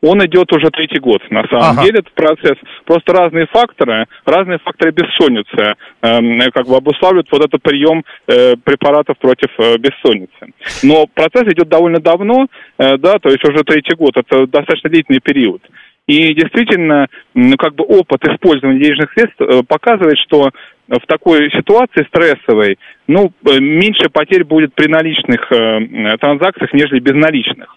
он 0.05 0.23
идет 0.25 0.51
уже 0.53 0.69
третий 0.69 0.99
год, 0.99 1.21
на 1.31 1.47
самом 1.47 1.71
ага. 1.71 1.83
деле, 1.83 1.99
этот 1.99 2.13
процесс. 2.13 2.57
Просто 2.85 3.13
разные 3.13 3.47
факторы, 3.47 4.05
разные 4.25 4.59
факторы 4.59 4.91
бессонницы 4.91 5.75
э, 6.01 6.51
как 6.51 6.67
бы 6.67 6.75
обуславливают 6.75 7.27
вот 7.31 7.45
этот 7.45 7.61
прием 7.61 8.03
э, 8.27 8.55
препаратов 8.63 9.17
против 9.17 9.49
э, 9.57 9.77
бессонницы. 9.77 10.53
Но 10.83 11.07
процесс 11.07 11.43
идет 11.51 11.69
довольно 11.69 11.99
давно, 11.99 12.47
э, 12.77 12.97
да, 12.97 13.17
то 13.19 13.29
есть 13.29 13.43
уже 13.43 13.63
третий 13.63 13.95
год, 13.95 14.15
это 14.15 14.45
достаточно 14.47 14.89
длительный 14.89 15.21
период. 15.21 15.61
И 16.07 16.35
действительно, 16.35 17.07
ну, 17.33 17.57
как 17.57 17.73
бы 17.73 17.83
опыт 17.83 18.23
использования 18.27 18.79
денежных 18.79 19.11
средств 19.13 19.41
э, 19.41 19.63
показывает, 19.67 20.19
что 20.19 20.51
в 20.87 21.07
такой 21.07 21.49
ситуации 21.49 22.05
стрессовой, 22.07 22.77
ну, 23.07 23.31
э, 23.43 23.59
меньше 23.59 24.09
потерь 24.11 24.43
будет 24.43 24.75
при 24.75 24.87
наличных 24.87 25.51
э, 25.51 26.17
транзакциях, 26.19 26.73
нежели 26.73 26.99
безналичных. 26.99 27.75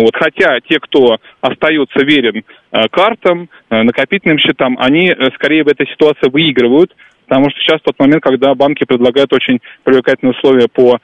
Вот, 0.00 0.16
хотя 0.16 0.60
те, 0.60 0.80
кто 0.80 1.18
остается 1.40 2.04
верен 2.04 2.42
э, 2.72 2.88
картам, 2.90 3.48
э, 3.70 3.82
накопительным 3.82 4.38
счетам, 4.38 4.76
они 4.80 5.08
э, 5.08 5.30
скорее 5.36 5.62
в 5.62 5.68
этой 5.68 5.86
ситуации 5.86 6.28
выигрывают, 6.28 6.92
потому 7.26 7.50
что 7.50 7.60
сейчас 7.60 7.80
тот 7.82 7.98
момент, 7.98 8.22
когда 8.22 8.54
банки 8.54 8.84
предлагают 8.84 9.32
очень 9.32 9.60
привлекательные 9.84 10.32
условия 10.32 10.68
по 10.68 10.98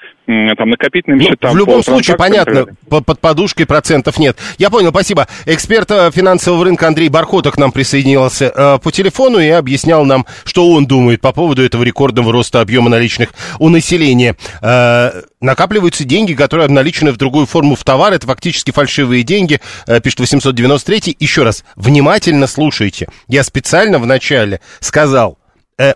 там, 0.57 0.71
накопительным 0.71 1.19
ну, 1.19 1.25
счетам. 1.25 1.53
В 1.53 1.57
любом 1.57 1.83
случае, 1.83 2.17
понятно, 2.17 2.67
под 2.89 3.19
подушкой 3.21 3.67
процентов 3.67 4.19
нет. 4.19 4.37
Я 4.59 4.71
понял, 4.71 4.91
спасибо. 4.91 5.27
Эксперт 5.47 5.89
финансового 5.89 6.65
рынка 6.65 6.87
Андрей 6.87 7.09
Бархотов 7.09 7.55
к 7.55 7.59
нам 7.59 7.73
присоединился 7.73 8.53
э, 8.55 8.79
по 8.79 8.93
телефону 8.93 9.39
и 9.41 9.49
объяснял 9.49 10.05
нам, 10.05 10.27
что 10.45 10.71
он 10.71 10.87
думает 10.87 11.21
по 11.21 11.33
поводу 11.33 11.65
этого 11.65 11.83
рекордного 11.83 12.33
роста 12.33 12.61
объема 12.61 12.91
наличных 12.91 13.31
у 13.59 13.69
населения. 13.69 14.37
Э, 14.63 15.23
накапливаются 15.41 16.05
деньги, 16.05 16.35
которые 16.35 16.67
обналичены 16.67 17.13
в 17.13 17.17
другую 17.17 17.47
форму 17.47 17.75
в 17.75 17.83
товар. 17.83 18.13
Это 18.13 18.27
фактически 18.27 18.71
фальшивые 18.71 19.25
деньги, 19.25 19.61
э, 19.87 20.01
пишет 20.01 20.21
893. 20.21 21.17
Еще 21.19 21.43
раз, 21.43 21.65
внимательно 21.75 22.47
слушайте. 22.47 23.09
Я 23.27 23.43
специально 23.43 23.99
в 23.99 24.07
начале 24.07 24.61
сказал, 24.81 25.40
Э, 25.40 25.40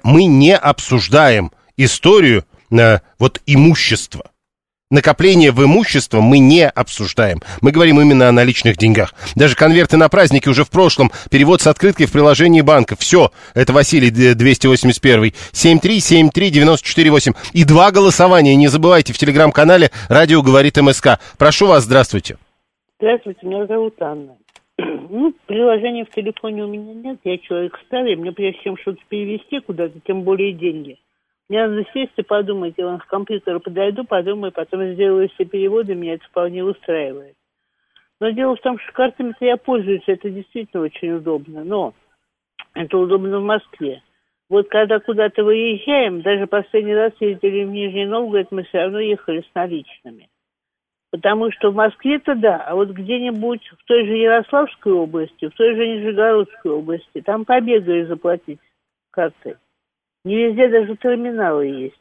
мы 0.03 0.25
не 0.25 0.57
обсуждаем 0.57 1.53
историю 1.77 2.44
э, 2.70 2.99
вот 3.18 3.40
имущества. 3.47 4.31
Накопление 4.90 5.51
в 5.51 5.64
имущество 5.64 6.20
мы 6.20 6.38
не 6.38 6.68
обсуждаем. 6.68 7.40
Мы 7.62 7.73
говорим 7.73 8.01
именно 8.01 8.29
о 8.29 8.33
наличных 8.33 8.77
деньгах. 8.77 9.14
Даже 9.35 9.57
конверты 9.57 9.97
на 9.97 10.09
праздники 10.09 10.49
уже 10.49 10.64
в 10.64 10.70
прошлом. 10.70 11.11
Перевод 11.31 11.62
с 11.62 11.66
открыткой 11.66 12.07
в 12.07 12.12
приложении 12.12 12.61
банка. 12.61 12.94
Все. 12.97 13.33
Это 13.55 13.73
Василий 13.73 14.11
281. 14.11 15.33
7373948. 15.53 17.35
И 17.55 17.64
два 17.64 17.90
голосования. 17.90 18.55
Не 18.55 18.68
забывайте 18.68 19.12
в 19.12 19.18
телеграм-канале 19.18 19.90
«Радио 20.09 20.42
говорит 20.42 20.77
МСК». 20.77 21.18
Прошу 21.38 21.66
вас, 21.66 21.85
здравствуйте. 21.85 22.37
Здравствуйте, 23.01 23.40
меня 23.47 23.66
зовут 23.66 24.01
Анна. 24.01 24.37
Ну, 24.76 25.32
приложения 25.46 26.04
в 26.04 26.10
телефоне 26.10 26.64
у 26.64 26.68
меня 26.68 26.94
нет, 26.94 27.20
я 27.24 27.38
человек 27.38 27.78
старый, 27.87 28.16
мне 28.16 28.32
прежде 28.32 28.60
чем 28.62 28.76
что-то 28.76 29.00
перевести 29.08 29.60
куда-то, 29.60 30.00
тем 30.00 30.22
более 30.22 30.52
деньги, 30.52 30.98
Мне 31.48 31.66
надо 31.66 31.84
сесть 31.92 32.14
и 32.16 32.22
подумать, 32.22 32.74
я 32.76 32.87
вон 32.87 32.98
к 32.98 33.06
компьютеру 33.06 33.60
подойду, 33.60 34.04
подумаю, 34.04 34.50
потом 34.50 34.94
сделаю 34.94 35.28
все 35.28 35.44
переводы, 35.44 35.94
меня 35.94 36.14
это 36.14 36.24
вполне 36.24 36.64
устраивает. 36.64 37.37
Но 38.20 38.30
дело 38.30 38.56
в 38.56 38.60
том, 38.60 38.78
что 38.78 38.92
картами-то 38.92 39.44
я 39.44 39.56
пользуюсь, 39.56 40.02
это 40.06 40.30
действительно 40.30 40.82
очень 40.82 41.12
удобно, 41.12 41.62
но 41.62 41.94
это 42.74 42.98
удобно 42.98 43.38
в 43.38 43.44
Москве. 43.44 44.02
Вот 44.48 44.68
когда 44.68 44.99
куда-то 44.99 45.44
выезжаем, 45.44 46.22
даже 46.22 46.46
последний 46.46 46.94
раз 46.94 47.12
ездили 47.20 47.64
в 47.64 47.70
Нижний 47.70 48.07
Новгород, 48.07 48.51
мы 48.51 48.64
все 48.64 48.78
равно 48.78 48.99
ехали 48.99 49.40
с 49.40 49.55
наличными. 49.55 50.28
Потому 51.14 51.52
что 51.52 51.70
в 51.70 51.76
Москве-то 51.76 52.34
да, 52.34 52.56
а 52.66 52.74
вот 52.74 52.88
где-нибудь 52.88 53.64
в 53.68 53.84
той 53.84 54.04
же 54.04 54.16
Ярославской 54.16 54.92
области, 54.92 55.46
в 55.46 55.54
той 55.54 55.76
же 55.76 55.86
Нижегородской 55.86 56.72
области, 56.72 57.20
там 57.20 57.44
побегаешь 57.44 58.08
заплатить 58.08 58.58
картой. 59.12 59.54
Не 60.24 60.34
везде 60.34 60.68
даже 60.68 60.96
терминалы 60.96 61.66
есть. 61.66 62.00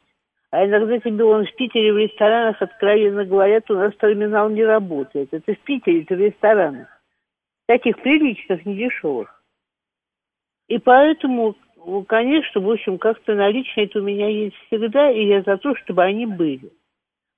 А 0.50 0.66
иногда 0.66 0.98
тебе 0.98 1.22
он 1.22 1.46
в 1.46 1.54
Питере 1.54 1.92
в 1.92 1.98
ресторанах 1.98 2.60
откровенно 2.60 3.24
говорят, 3.24 3.70
у 3.70 3.74
нас 3.74 3.94
терминал 4.00 4.50
не 4.50 4.64
работает. 4.64 5.32
Это 5.32 5.54
в 5.54 5.58
Питере, 5.60 6.02
это 6.02 6.16
в 6.16 6.18
ресторанах. 6.18 6.88
Таких 7.68 8.02
приличных, 8.02 8.66
не 8.66 8.74
дешевых. 8.74 9.44
И 10.66 10.78
поэтому, 10.78 11.54
конечно, 12.08 12.60
в 12.60 12.68
общем, 12.68 12.98
как-то 12.98 13.36
наличные 13.36 13.86
это 13.86 14.00
у 14.00 14.02
меня 14.02 14.28
есть 14.28 14.56
всегда, 14.66 15.08
и 15.08 15.24
я 15.24 15.42
за 15.42 15.56
то, 15.56 15.76
чтобы 15.76 16.02
они 16.02 16.26
были. 16.26 16.72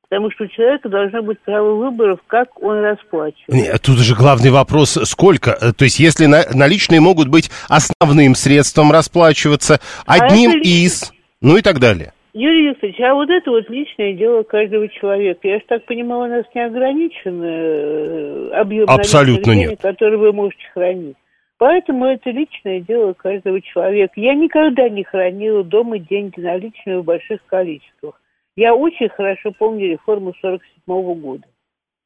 Потому 0.09 0.31
что 0.31 0.45
у 0.45 0.47
человека 0.47 0.89
должно 0.89 1.23
быть 1.23 1.41
право 1.41 1.75
выборов, 1.75 2.21
как 2.29 2.63
он 2.63 2.79
расплачивается. 2.79 3.45
Нет, 3.57 3.83
тут 3.83 3.99
же 3.99 4.15
главный 4.15 4.51
вопрос, 4.51 4.99
сколько? 5.05 5.51
Э, 5.51 5.73
То 5.77 5.85
есть, 5.85 5.99
если 5.99 6.27
на- 6.27 6.45
наличные 6.55 7.01
могут 7.01 7.29
быть 7.29 7.51
основным 7.69 8.35
средством 8.37 8.93
расплачиваться, 8.93 9.81
одним 10.07 10.51
это 10.51 10.59
ли- 10.59 10.85
из, 10.85 11.13
ну 11.41 11.57
и 11.57 11.63
так 11.63 11.81
далее. 11.81 12.13
Юрий 12.35 12.69
Викторович, 12.69 13.01
а 13.01 13.15
вот 13.15 13.31
это 13.31 13.51
вот 13.51 13.69
личное 13.71 14.13
дело 14.13 14.43
каждого 14.43 14.87
человека. 14.89 15.41
Я 15.49 15.57
же 15.57 15.65
так 15.69 15.85
понимаю, 15.87 16.31
у 16.31 16.37
нас 16.37 16.45
не 16.55 16.61
ограничен 16.65 17.43
э, 17.43 18.51
объем 18.61 18.89
Абсолютно 18.89 19.55
денег, 19.55 19.71
нет. 19.71 19.81
которые 19.81 20.19
вы 20.19 20.33
можете 20.33 20.63
хранить. 20.75 21.17
Поэтому 21.59 22.05
это 22.05 22.31
личное 22.31 22.81
дело 22.81 23.15
каждого 23.15 23.61
человека. 23.63 24.13
Я 24.17 24.35
никогда 24.35 24.89
не 24.91 25.03
хранила 25.03 25.65
дома 25.65 25.99
деньги 25.99 26.39
наличные 26.39 26.99
в 27.01 27.05
больших 27.05 27.41
количествах. 27.47 28.21
Я 28.57 28.75
очень 28.75 29.11
хорошо 29.11 29.53
помню 29.53 29.91
реформу 29.91 30.35
47 30.41 31.15
года. 31.21 31.45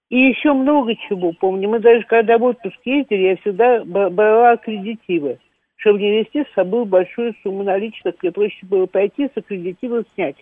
И 0.09 0.19
еще 0.19 0.53
много 0.53 0.97
чего 1.09 1.33
помню. 1.33 1.69
Мы 1.69 1.79
даже 1.79 2.03
когда 2.05 2.37
в 2.37 2.43
отпуск 2.43 2.77
ездили, 2.85 3.29
я 3.29 3.37
всегда 3.37 3.85
брала 3.85 4.53
аккредитивы, 4.53 5.39
чтобы 5.77 6.01
не 6.01 6.19
вести 6.19 6.45
с 6.45 6.55
собой 6.55 6.85
большую 6.85 7.35
сумму 7.43 7.63
наличных, 7.63 8.17
мне 8.21 8.33
проще 8.33 8.67
было 8.67 8.87
пойти 8.87 9.29
с 9.29 9.37
аккредитива 9.37 10.05
снять 10.15 10.37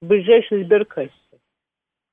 в 0.00 0.06
ближайшей 0.06 0.62
сберкассе. 0.62 1.12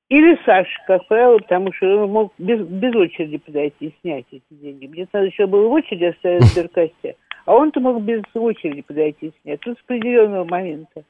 Или 0.08 0.38
Саша, 0.44 0.70
как 0.86 1.06
правило, 1.06 1.38
потому 1.38 1.72
что 1.72 2.04
он 2.04 2.10
мог 2.10 2.32
без, 2.38 2.60
без 2.66 2.94
очереди 2.94 3.38
подойти 3.38 3.86
и 3.86 3.94
снять 4.00 4.26
эти 4.30 4.42
деньги. 4.50 4.86
Мне 4.86 5.08
надо 5.12 5.26
еще 5.26 5.46
было 5.46 5.68
в 5.68 5.72
очереди 5.72 6.04
оставить 6.04 6.42
в 6.42 6.52
сберкассе, 6.52 7.16
а 7.44 7.54
он-то 7.54 7.80
мог 7.80 8.02
без 8.02 8.22
очереди 8.34 8.82
подойти 8.82 9.28
и 9.28 9.32
снять. 9.42 9.60
Тут 9.60 9.78
с 9.78 9.82
определенного 9.82 10.44
момента. 10.44 11.04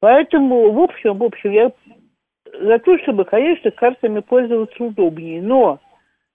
Поэтому, 0.00 0.72
в 0.72 0.80
общем, 0.80 1.18
в 1.18 1.22
общем, 1.22 1.52
я 1.52 1.70
за 2.60 2.78
то, 2.78 2.98
чтобы, 2.98 3.24
конечно, 3.24 3.70
картами 3.70 4.20
пользоваться 4.20 4.82
удобнее, 4.82 5.42
но 5.42 5.78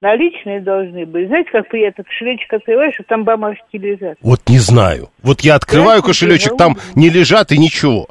наличные 0.02 0.62
должны 0.62 1.06
быть. 1.06 1.28
Знаете, 1.28 1.50
как 1.52 1.68
приятно 1.68 2.04
кошелечек 2.04 2.54
открываешь, 2.54 3.00
а 3.00 3.04
там 3.04 3.24
бумажки 3.24 3.78
лежат. 3.78 4.18
Вот 4.22 4.42
не 4.48 4.60
знаю. 4.60 5.10
Вот 5.24 5.42
я 5.42 5.56
открываю 5.56 6.00
Здравствуйте, 6.00 6.36
кошелечек, 6.36 6.58
там 6.58 6.78
не 6.96 7.10
лежат 7.10 7.52
и 7.52 7.58
ничего. 7.58 8.08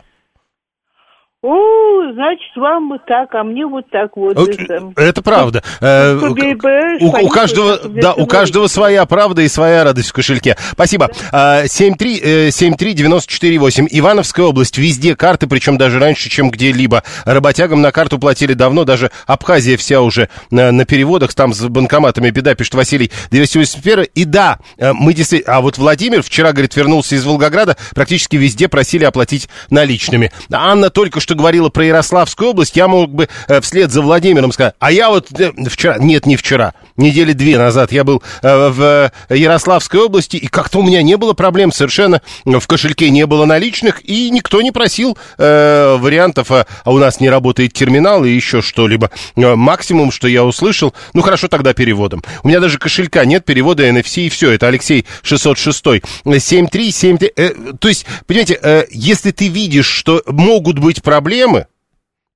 О, 1.44 2.10
значит, 2.14 2.56
вам 2.56 2.88
вот 2.88 3.04
так, 3.04 3.34
а 3.34 3.44
мне 3.44 3.66
вот 3.66 3.84
так 3.90 4.16
вот. 4.16 4.38
Это. 4.48 4.92
Это 4.96 5.20
правда. 5.20 5.62
Э, 5.78 6.14
Ну, 6.14 6.28
У, 6.28 7.08
у 7.08 7.12
понюхаешь, 7.12 7.32
каждого, 7.34 7.78
да, 7.84 8.14
у 8.14 8.26
каждого 8.26 8.66
своя 8.66 9.04
правда 9.04 9.42
и 9.42 9.48
своя 9.48 9.84
радость 9.84 10.08
в 10.08 10.14
кошельке. 10.14 10.56
Спасибо. 10.72 11.10
А, 11.32 11.66
73 11.66 12.20
э, 12.24 12.48
73-94-8. 12.48 13.88
Ивановская 13.90 14.46
область. 14.46 14.78
Везде 14.78 15.16
карты, 15.16 15.46
причем 15.46 15.76
даже 15.76 15.98
раньше, 15.98 16.30
чем 16.30 16.50
где-либо. 16.50 17.02
Работягам 17.26 17.82
на 17.82 17.92
карту 17.92 18.18
платили 18.18 18.54
давно. 18.54 18.84
Даже 18.84 19.10
Абхазия 19.26 19.76
вся 19.76 20.00
уже 20.00 20.30
на, 20.50 20.72
на 20.72 20.86
переводах. 20.86 21.34
Там 21.34 21.52
с 21.52 21.60
банкоматами 21.68 22.30
беда, 22.30 22.54
пишет 22.54 22.72
Василий 22.72 23.12
281. 23.30 24.06
И 24.14 24.24
да, 24.24 24.60
э, 24.78 24.94
мы 24.94 25.12
действительно... 25.12 25.56
А 25.56 25.60
вот 25.60 25.76
Владимир 25.76 26.22
вчера, 26.22 26.52
говорит, 26.52 26.74
вернулся 26.74 27.16
из 27.16 27.26
Волгограда. 27.26 27.76
Практически 27.94 28.36
везде 28.36 28.68
просили 28.68 29.04
оплатить 29.04 29.50
наличными. 29.68 30.32
Анна 30.50 30.88
только 30.88 31.20
что 31.20 31.33
говорила 31.34 31.68
про 31.68 31.84
Ярославскую 31.84 32.50
область. 32.50 32.76
Я 32.76 32.88
мог 32.88 33.10
бы 33.10 33.28
э, 33.48 33.60
вслед 33.60 33.90
за 33.90 34.02
Владимиром 34.02 34.52
сказать. 34.52 34.74
А 34.78 34.90
я 34.90 35.10
вот 35.10 35.28
э, 35.38 35.52
вчера... 35.68 35.98
Нет, 35.98 36.26
не 36.26 36.36
вчера. 36.36 36.74
Недели 36.96 37.32
две 37.32 37.58
назад 37.58 37.90
я 37.90 38.04
был 38.04 38.22
э, 38.42 38.68
в 38.68 39.10
э, 39.28 39.36
Ярославской 39.36 39.98
области, 39.98 40.36
и 40.36 40.46
как-то 40.46 40.78
у 40.78 40.82
меня 40.82 41.02
не 41.02 41.16
было 41.16 41.32
проблем 41.32 41.72
совершенно. 41.72 42.22
В 42.44 42.64
кошельке 42.68 43.10
не 43.10 43.26
было 43.26 43.46
наличных, 43.46 44.08
и 44.08 44.30
никто 44.30 44.62
не 44.62 44.70
просил 44.70 45.18
э, 45.36 45.96
вариантов, 45.98 46.52
а, 46.52 46.66
а 46.84 46.92
у 46.92 46.98
нас 46.98 47.18
не 47.18 47.28
работает 47.28 47.72
терминал 47.72 48.24
и 48.24 48.30
еще 48.30 48.62
что-либо. 48.62 49.10
Максимум, 49.34 50.12
что 50.12 50.28
я 50.28 50.44
услышал, 50.44 50.94
ну 51.14 51.22
хорошо 51.22 51.48
тогда 51.48 51.74
переводом. 51.74 52.22
У 52.44 52.48
меня 52.48 52.60
даже 52.60 52.78
кошелька 52.78 53.24
нет, 53.24 53.44
перевода 53.44 53.88
NFC 53.88 54.26
и 54.26 54.28
все. 54.28 54.52
Это 54.52 54.68
Алексей 54.68 55.04
606. 55.22 55.84
7373. 56.24 57.32
Э, 57.36 57.50
то 57.76 57.88
есть, 57.88 58.06
понимаете, 58.28 58.86
если 58.90 59.32
ты 59.32 59.48
видишь, 59.48 59.86
что 59.86 60.22
могут 60.26 60.78
быть 60.78 61.02
проблемы, 61.02 61.66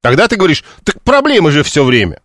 тогда 0.03 0.27
ты 0.27 0.35
говоришь, 0.35 0.65
так 0.83 1.01
проблемы 1.03 1.53
же 1.53 1.63
все 1.63 1.85
время. 1.85 2.19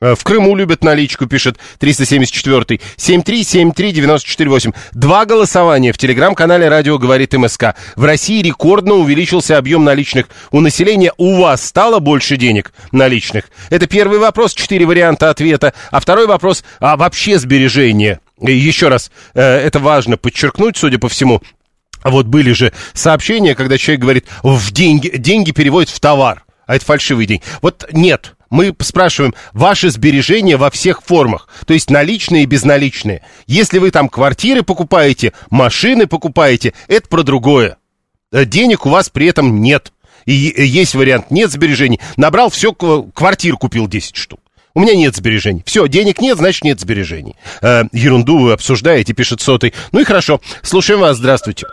Э, 0.00 0.14
В 0.14 0.22
Крыму 0.22 0.54
любят 0.54 0.84
наличку, 0.84 1.26
пишет 1.26 1.58
374-й. 1.80 2.80
7373948. 2.96 4.74
Два 4.92 5.24
голосования 5.24 5.92
в 5.92 5.98
телеграм-канале 5.98 6.68
«Радио 6.68 6.98
говорит 6.98 7.32
МСК». 7.32 7.74
В 7.96 8.04
России 8.04 8.40
рекордно 8.40 8.94
увеличился 8.94 9.58
объем 9.58 9.82
наличных. 9.82 10.28
У 10.52 10.60
населения 10.60 11.12
у 11.16 11.40
вас 11.40 11.64
стало 11.64 11.98
больше 11.98 12.36
денег 12.36 12.72
наличных? 12.92 13.50
Это 13.70 13.88
первый 13.88 14.20
вопрос, 14.20 14.54
четыре 14.54 14.86
варианта 14.86 15.30
ответа. 15.30 15.74
А 15.90 15.98
второй 15.98 16.28
вопрос, 16.28 16.62
а 16.78 16.96
вообще 16.96 17.38
сбережения? 17.38 18.20
Еще 18.40 18.86
раз, 18.86 19.10
э, 19.34 19.42
это 19.42 19.80
важно 19.80 20.16
подчеркнуть, 20.16 20.76
судя 20.76 21.00
по 21.00 21.08
всему. 21.08 21.42
Вот 22.04 22.26
были 22.26 22.52
же 22.52 22.72
сообщения, 22.94 23.56
когда 23.56 23.76
человек 23.76 24.00
говорит, 24.00 24.26
в 24.44 24.70
деньги, 24.70 25.08
деньги 25.08 25.50
переводят 25.50 25.90
в 25.90 25.98
товар, 25.98 26.44
а 26.68 26.76
это 26.76 26.84
фальшивый 26.84 27.26
день. 27.26 27.42
Вот 27.60 27.88
нет, 27.90 28.36
мы 28.50 28.74
спрашиваем, 28.80 29.34
ваши 29.52 29.90
сбережения 29.90 30.56
во 30.56 30.70
всех 30.70 31.02
формах, 31.02 31.48
то 31.66 31.74
есть 31.74 31.90
наличные 31.90 32.44
и 32.44 32.46
безналичные. 32.46 33.22
Если 33.46 33.78
вы 33.78 33.90
там 33.90 34.08
квартиры 34.08 34.62
покупаете, 34.62 35.32
машины 35.50 36.06
покупаете, 36.06 36.72
это 36.88 37.08
про 37.08 37.22
другое. 37.22 37.76
Э, 38.32 38.44
Денег 38.44 38.86
у 38.86 38.90
вас 38.90 39.08
при 39.10 39.26
этом 39.26 39.60
нет. 39.60 39.92
И 40.26 40.32
е- 40.32 40.66
есть 40.66 40.94
вариант, 40.94 41.30
нет 41.30 41.50
сбережений. 41.50 42.00
Набрал 42.16 42.50
все, 42.50 42.72
квартир 42.72 43.56
купил 43.56 43.86
10 43.88 44.16
штук. 44.16 44.40
У 44.74 44.80
меня 44.80 44.94
нет 44.94 45.16
сбережений. 45.16 45.62
Все, 45.66 45.88
денег 45.88 46.20
нет, 46.20 46.38
значит 46.38 46.62
нет 46.62 46.78
сбережений. 46.78 47.34
Э, 47.62 47.84
ерунду 47.92 48.38
вы 48.38 48.52
обсуждаете, 48.52 49.12
пишет 49.14 49.40
сотый. 49.40 49.74
Ну 49.92 50.00
и 50.00 50.04
хорошо. 50.04 50.40
Слушаем 50.62 51.00
вас, 51.00 51.16
здравствуйте. 51.16 51.66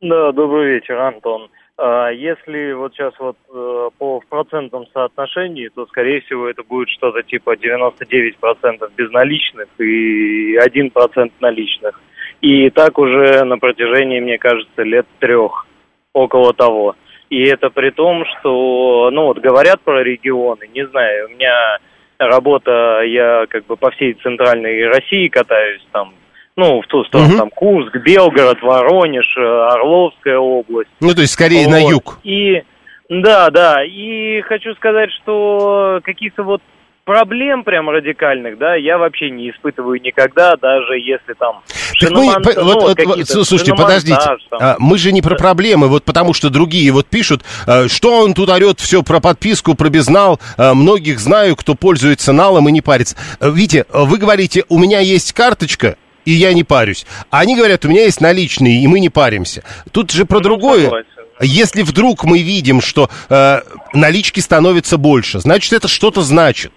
Да, 0.00 0.30
добрый 0.32 0.74
вечер, 0.74 0.96
Антон. 0.98 1.48
А, 1.78 2.10
Если 2.10 2.72
вот 2.72 2.92
сейчас 2.92 3.14
вот 3.20 3.36
э, 3.54 3.90
по 3.98 4.20
в 4.20 4.26
процентном 4.26 4.86
соотношении, 4.92 5.68
то, 5.68 5.86
скорее 5.86 6.20
всего, 6.22 6.48
это 6.48 6.64
будет 6.64 6.88
что-то 6.88 7.22
типа 7.22 7.54
99% 7.54 8.90
безналичных 8.96 9.68
и 9.78 10.56
1% 10.56 11.32
наличных. 11.40 12.00
И 12.40 12.70
так 12.70 12.98
уже 12.98 13.44
на 13.44 13.58
протяжении, 13.58 14.18
мне 14.20 14.38
кажется, 14.38 14.82
лет 14.82 15.06
трех, 15.20 15.66
около 16.12 16.52
того. 16.52 16.96
И 17.30 17.44
это 17.44 17.70
при 17.70 17.90
том, 17.90 18.24
что, 18.26 19.10
ну 19.12 19.26
вот 19.26 19.38
говорят 19.38 19.80
про 19.82 20.02
регионы, 20.02 20.68
не 20.74 20.84
знаю, 20.88 21.26
у 21.26 21.30
меня 21.30 21.78
работа, 22.18 23.02
я 23.02 23.46
как 23.48 23.66
бы 23.66 23.76
по 23.76 23.90
всей 23.92 24.14
центральной 24.14 24.88
России 24.88 25.28
катаюсь, 25.28 25.86
там, 25.92 26.14
ну, 26.58 26.82
в 26.82 26.86
ту 26.88 27.04
сторону, 27.04 27.36
там, 27.38 27.50
Курск, 27.50 27.96
Белгород, 27.96 28.60
Воронеж, 28.62 29.32
э, 29.38 29.40
Орловская 29.40 30.38
область. 30.38 30.90
Ну, 31.00 31.14
то 31.14 31.20
есть 31.20 31.32
скорее 31.32 31.68
на 31.68 31.80
Вот. 31.80 31.90
юг. 31.90 32.18
И 32.24 32.62
да, 33.08 33.48
да. 33.50 33.84
И 33.84 34.40
хочу 34.42 34.74
сказать, 34.74 35.10
что 35.22 36.00
каких-то 36.02 36.42
вот 36.42 36.60
проблем 37.04 37.62
прям 37.62 37.88
радикальных, 37.88 38.58
да, 38.58 38.74
я 38.74 38.98
вообще 38.98 39.30
не 39.30 39.50
испытываю 39.50 39.98
никогда, 40.02 40.56
даже 40.56 40.98
если 40.98 41.32
там 41.32 41.62
Так 41.98 42.10
мы, 42.10 42.26
ну, 42.26 42.64
вот, 42.64 42.98
вот, 43.02 43.18
вот, 43.34 43.46
слушайте, 43.46 43.72
подождите, 43.74 44.18
там. 44.50 44.58
А, 44.60 44.76
мы 44.78 44.98
же 44.98 45.10
не 45.12 45.22
про 45.22 45.36
проблемы, 45.36 45.88
вот 45.88 46.04
потому 46.04 46.34
что 46.34 46.50
другие 46.50 46.90
вот 46.92 47.06
пишут, 47.06 47.44
а, 47.66 47.88
что 47.88 48.24
он 48.24 48.34
тут 48.34 48.50
орет 48.50 48.78
все 48.80 49.02
про 49.02 49.20
подписку, 49.20 49.74
про 49.74 49.88
безнал, 49.88 50.38
а, 50.58 50.74
многих 50.74 51.18
знаю, 51.18 51.56
кто 51.56 51.74
пользуется 51.74 52.32
налом 52.32 52.68
и 52.68 52.72
не 52.72 52.82
парится. 52.82 53.16
Видите, 53.40 53.86
а, 53.90 54.04
вы 54.04 54.18
говорите, 54.18 54.64
у 54.68 54.78
меня 54.78 54.98
есть 54.98 55.32
карточка, 55.32 55.96
и 56.28 56.32
я 56.32 56.52
не 56.52 56.62
парюсь. 56.62 57.06
А 57.30 57.40
они 57.40 57.56
говорят, 57.56 57.86
у 57.86 57.88
меня 57.88 58.02
есть 58.02 58.20
наличные, 58.20 58.82
и 58.82 58.86
мы 58.86 59.00
не 59.00 59.08
паримся. 59.08 59.62
Тут 59.92 60.10
же 60.10 60.26
про 60.26 60.40
другое. 60.40 60.82
Ну, 60.82 60.90
согласен. 60.90 61.06
Если 61.40 61.80
вдруг 61.82 62.24
мы 62.24 62.42
видим, 62.42 62.82
что 62.82 63.08
э, 63.30 63.60
налички 63.94 64.40
становится 64.40 64.98
больше, 64.98 65.40
значит, 65.40 65.72
это 65.72 65.88
что-то 65.88 66.20
значит. 66.20 66.72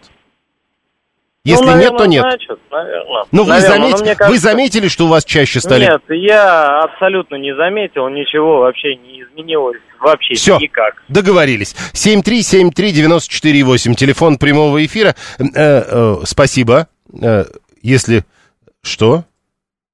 Если 1.43 1.63
ну, 1.65 1.71
наверное, 1.71 1.89
нет, 1.89 1.97
то 1.97 2.05
нет. 2.05 2.21
Значит, 2.21 2.59
наверное. 2.71 3.25
Ну, 3.31 3.43
вы, 3.43 3.49
Наверное, 3.49 3.77
замет- 3.77 3.91
но 3.91 3.97
мне 3.97 4.09
вы 4.11 4.15
кажется- 4.15 4.41
заметили, 4.41 4.87
что 4.87 5.05
у 5.05 5.07
вас 5.09 5.25
чаще 5.25 5.59
стали? 5.59 5.85
Нет, 5.85 6.01
я 6.09 6.81
абсолютно 6.83 7.35
не 7.35 7.53
заметил, 7.55 8.07
ничего 8.09 8.59
вообще 8.59 8.95
не 8.95 9.23
изменилось, 9.23 9.79
вообще 9.99 10.35
Все, 10.35 10.57
никак. 10.59 11.03
договорились. 11.09 11.75
7373948, 11.93 13.95
телефон 13.95 14.37
прямого 14.37 14.85
эфира. 14.85 15.15
Э, 15.39 15.43
э, 15.55 16.15
спасибо. 16.25 16.87
Э, 17.21 17.45
если... 17.81 18.23
Что? 18.83 19.25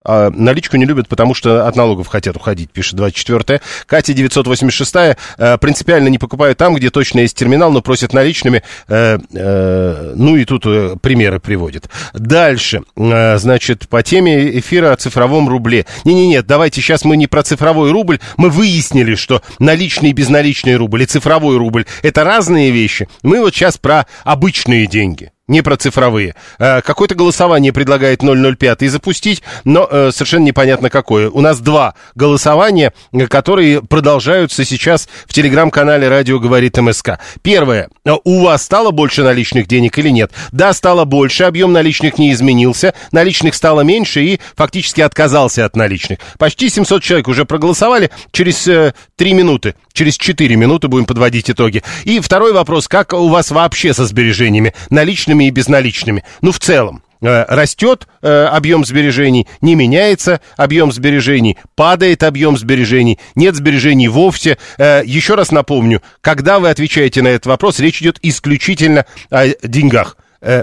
А, 0.07 0.31
наличку 0.31 0.77
не 0.77 0.85
любят, 0.85 1.09
потому 1.09 1.33
что 1.33 1.67
от 1.67 1.75
налогов 1.75 2.07
хотят 2.07 2.37
уходить, 2.37 2.71
пишет 2.71 2.97
24-я. 2.97 3.59
Катя 3.85 4.13
986-я. 4.13 5.17
Э, 5.37 5.57
принципиально 5.57 6.07
не 6.07 6.17
покупают 6.17 6.57
там, 6.57 6.75
где 6.75 6.89
точно 6.89 7.19
есть 7.19 7.35
терминал, 7.37 7.71
но 7.71 7.81
просят 7.81 8.13
наличными. 8.13 8.63
Э, 8.87 9.17
э, 9.33 10.13
ну 10.15 10.37
и 10.37 10.45
тут 10.45 10.63
примеры 11.01 11.41
приводит. 11.41 11.89
Дальше. 12.13 12.83
Э, 12.95 13.37
значит, 13.37 13.89
по 13.89 14.01
теме 14.01 14.57
эфира 14.59 14.93
о 14.93 14.95
цифровом 14.95 15.49
рубле. 15.49 15.85
Не-не-не, 16.05 16.41
давайте 16.41 16.81
сейчас 16.81 17.03
мы 17.03 17.17
не 17.17 17.27
про 17.27 17.43
цифровой 17.43 17.91
рубль. 17.91 18.19
Мы 18.37 18.49
выяснили, 18.49 19.15
что 19.15 19.41
наличный 19.59 20.11
и 20.11 20.13
безналичный 20.13 20.77
рубль 20.77 21.03
и 21.03 21.05
цифровой 21.05 21.57
рубль 21.57 21.85
это 22.01 22.23
разные 22.23 22.71
вещи. 22.71 23.09
Мы 23.23 23.41
вот 23.41 23.53
сейчас 23.53 23.77
про 23.77 24.07
обычные 24.23 24.87
деньги. 24.87 25.31
Не 25.47 25.61
про 25.61 25.77
цифровые. 25.77 26.35
Э, 26.59 26.81
Какое-то 26.81 27.15
голосование 27.15 27.71
предлагает 27.71 28.21
005 28.21 28.89
запустить, 28.89 29.43
но 29.63 29.87
э, 29.89 30.11
совершенно 30.11 30.43
непонятно 30.43 30.89
какое. 30.89 31.29
У 31.29 31.39
нас 31.39 31.59
два 31.59 31.95
голосования, 32.15 32.91
э, 33.13 33.27
которые 33.27 33.81
продолжаются 33.81 34.65
сейчас 34.65 35.07
в 35.25 35.33
телеграм-канале 35.33 36.09
«Радио 36.09 36.39
говорит 36.39 36.77
МСК». 36.77 37.19
Первое. 37.41 37.87
У 38.25 38.43
вас 38.43 38.63
стало 38.63 38.91
больше 38.91 39.23
наличных 39.23 39.67
денег 39.67 39.97
или 39.97 40.09
нет? 40.09 40.31
Да, 40.51 40.73
стало 40.73 41.05
больше, 41.05 41.45
объем 41.45 41.71
наличных 41.71 42.17
не 42.17 42.33
изменился, 42.33 42.93
наличных 43.13 43.55
стало 43.55 43.81
меньше 43.81 44.23
и 44.25 44.41
фактически 44.57 44.99
отказался 44.99 45.63
от 45.63 45.77
наличных. 45.77 46.19
Почти 46.37 46.67
700 46.67 47.01
человек 47.01 47.29
уже 47.29 47.45
проголосовали. 47.45 48.11
Через 48.33 48.67
э, 48.67 48.93
3 49.15 49.33
минуты, 49.33 49.75
через 49.93 50.17
4 50.17 50.57
минуты 50.57 50.89
будем 50.89 51.05
подводить 51.05 51.49
итоги. 51.49 51.83
И 52.03 52.19
второй 52.19 52.51
вопрос. 52.51 52.89
Как 52.89 53.13
у 53.13 53.29
вас 53.29 53.49
вообще 53.51 53.93
со 53.93 54.05
сбережениями? 54.05 54.73
Наличными 54.89 55.36
и 55.45 55.51
безналичными? 55.51 56.23
Ну, 56.41 56.51
в 56.51 56.59
целом. 56.59 57.03
Э, 57.21 57.45
Растет 57.47 58.07
э, 58.21 58.45
объем 58.45 58.85
сбережений, 58.85 59.47
не 59.61 59.75
меняется 59.75 60.41
объем 60.55 60.91
сбережений, 60.91 61.57
падает 61.75 62.23
объем 62.23 62.57
сбережений, 62.57 63.19
нет 63.35 63.55
сбережений 63.55 64.07
вовсе. 64.07 64.57
Э, 64.77 65.01
Еще 65.03 65.35
раз 65.35 65.51
напомню, 65.51 66.01
когда 66.21 66.59
вы 66.59 66.69
отвечаете 66.69 67.21
на 67.21 67.29
этот 67.29 67.47
вопрос, 67.47 67.79
речь 67.79 68.01
идет 68.01 68.19
исключительно 68.21 69.05
о 69.29 69.47
деньгах. 69.63 70.17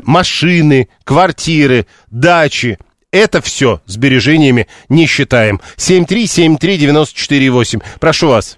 Машины, 0.04 0.88
квартиры, 1.02 1.86
дачи, 2.08 2.78
это 3.10 3.42
все 3.42 3.80
сбережениями 3.86 4.68
не 4.88 5.06
считаем. 5.06 5.60
7373948. 5.76 7.82
Прошу 7.98 8.28
вас. 8.28 8.56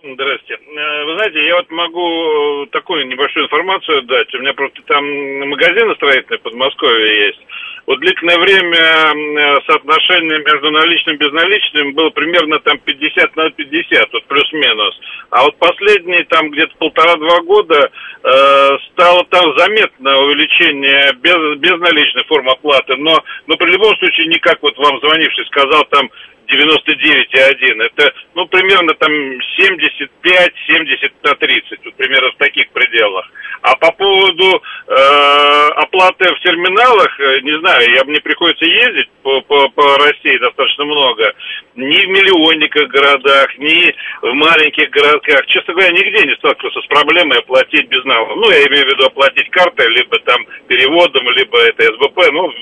Здрасте. 0.00 0.54
Э, 0.54 1.04
Вы 1.06 1.14
знаете, 1.14 1.44
я 1.44 1.56
вот 1.56 1.70
могу 1.70 2.66
такую 2.70 3.06
небольшую 3.08 3.46
информацию 3.46 4.02
дать. 4.02 4.32
У 4.34 4.38
меня 4.38 4.54
просто 4.54 4.80
там 4.86 5.04
магазины 5.48 5.92
строительные 5.96 6.38
в 6.38 6.42
Подмосковье 6.42 7.26
есть. 7.26 7.40
Вот 7.86 7.98
длительное 7.98 8.38
время 8.38 8.78
э, 8.78 9.60
соотношение 9.66 10.38
между 10.38 10.70
наличным 10.70 11.16
и 11.16 11.18
безналичным 11.18 11.94
было 11.94 12.10
примерно 12.10 12.60
там 12.60 12.78
50 12.78 13.34
на 13.34 13.50
50, 13.50 14.12
вот 14.12 14.24
плюс-минус. 14.26 15.00
А 15.30 15.42
вот 15.44 15.56
последние 15.58 16.24
там 16.24 16.50
где-то 16.50 16.76
полтора-два 16.78 17.40
года 17.40 17.90
э, 18.22 18.78
стало 18.92 19.24
там 19.24 19.58
заметное 19.58 20.16
увеличение 20.16 21.12
без, 21.14 21.58
безналичной 21.58 22.24
формы 22.24 22.52
оплаты, 22.52 22.94
но, 22.96 23.18
но 23.48 23.56
при 23.56 23.72
любом 23.72 23.96
случае 23.96 24.28
не 24.28 24.38
как 24.38 24.62
вот 24.62 24.78
вам 24.78 25.00
звонивший 25.00 25.46
сказал 25.46 25.84
там 25.86 26.08
99,1. 26.48 27.82
Это, 27.82 28.12
ну, 28.34 28.46
примерно 28.46 28.94
там 28.94 29.12
75-70 29.12 31.12
на 31.22 31.34
30. 31.34 31.84
Вот 31.84 31.94
примерно 31.94 32.32
в 32.32 32.36
таких 32.36 32.68
пределах. 32.70 33.30
А 33.62 33.74
по 33.76 33.92
поводу 33.92 34.62
э, 34.86 35.68
оплаты 35.76 36.34
в 36.34 36.40
терминалах, 36.40 37.20
э, 37.20 37.40
не 37.40 37.58
знаю, 37.58 37.92
я, 37.92 38.04
мне 38.04 38.20
приходится 38.20 38.64
ездить 38.64 39.08
по, 39.22 39.40
по, 39.42 39.68
по 39.70 39.96
России 39.98 40.38
достаточно 40.38 40.84
много. 40.84 41.32
Ни 41.74 41.96
в 41.96 42.08
миллионниках 42.08 42.88
городах, 42.88 43.58
ни 43.58 43.94
в 44.22 44.32
маленьких 44.32 44.90
городках. 44.90 45.44
Честно 45.46 45.74
говоря, 45.74 45.90
нигде 45.90 46.26
не 46.26 46.36
сталкивался 46.36 46.80
с 46.80 46.86
проблемой 46.86 47.38
оплатить 47.38 47.88
без 47.88 48.04
налога. 48.04 48.34
Ну, 48.36 48.50
я 48.50 48.64
имею 48.66 48.86
в 48.86 48.88
виду 48.88 49.06
оплатить 49.06 49.50
картой, 49.50 49.88
либо 49.88 50.18
там 50.20 50.46
переводом, 50.68 51.28
либо 51.30 51.58
это 51.58 51.84
СБП. 51.94 52.30
Ну, 52.32 52.52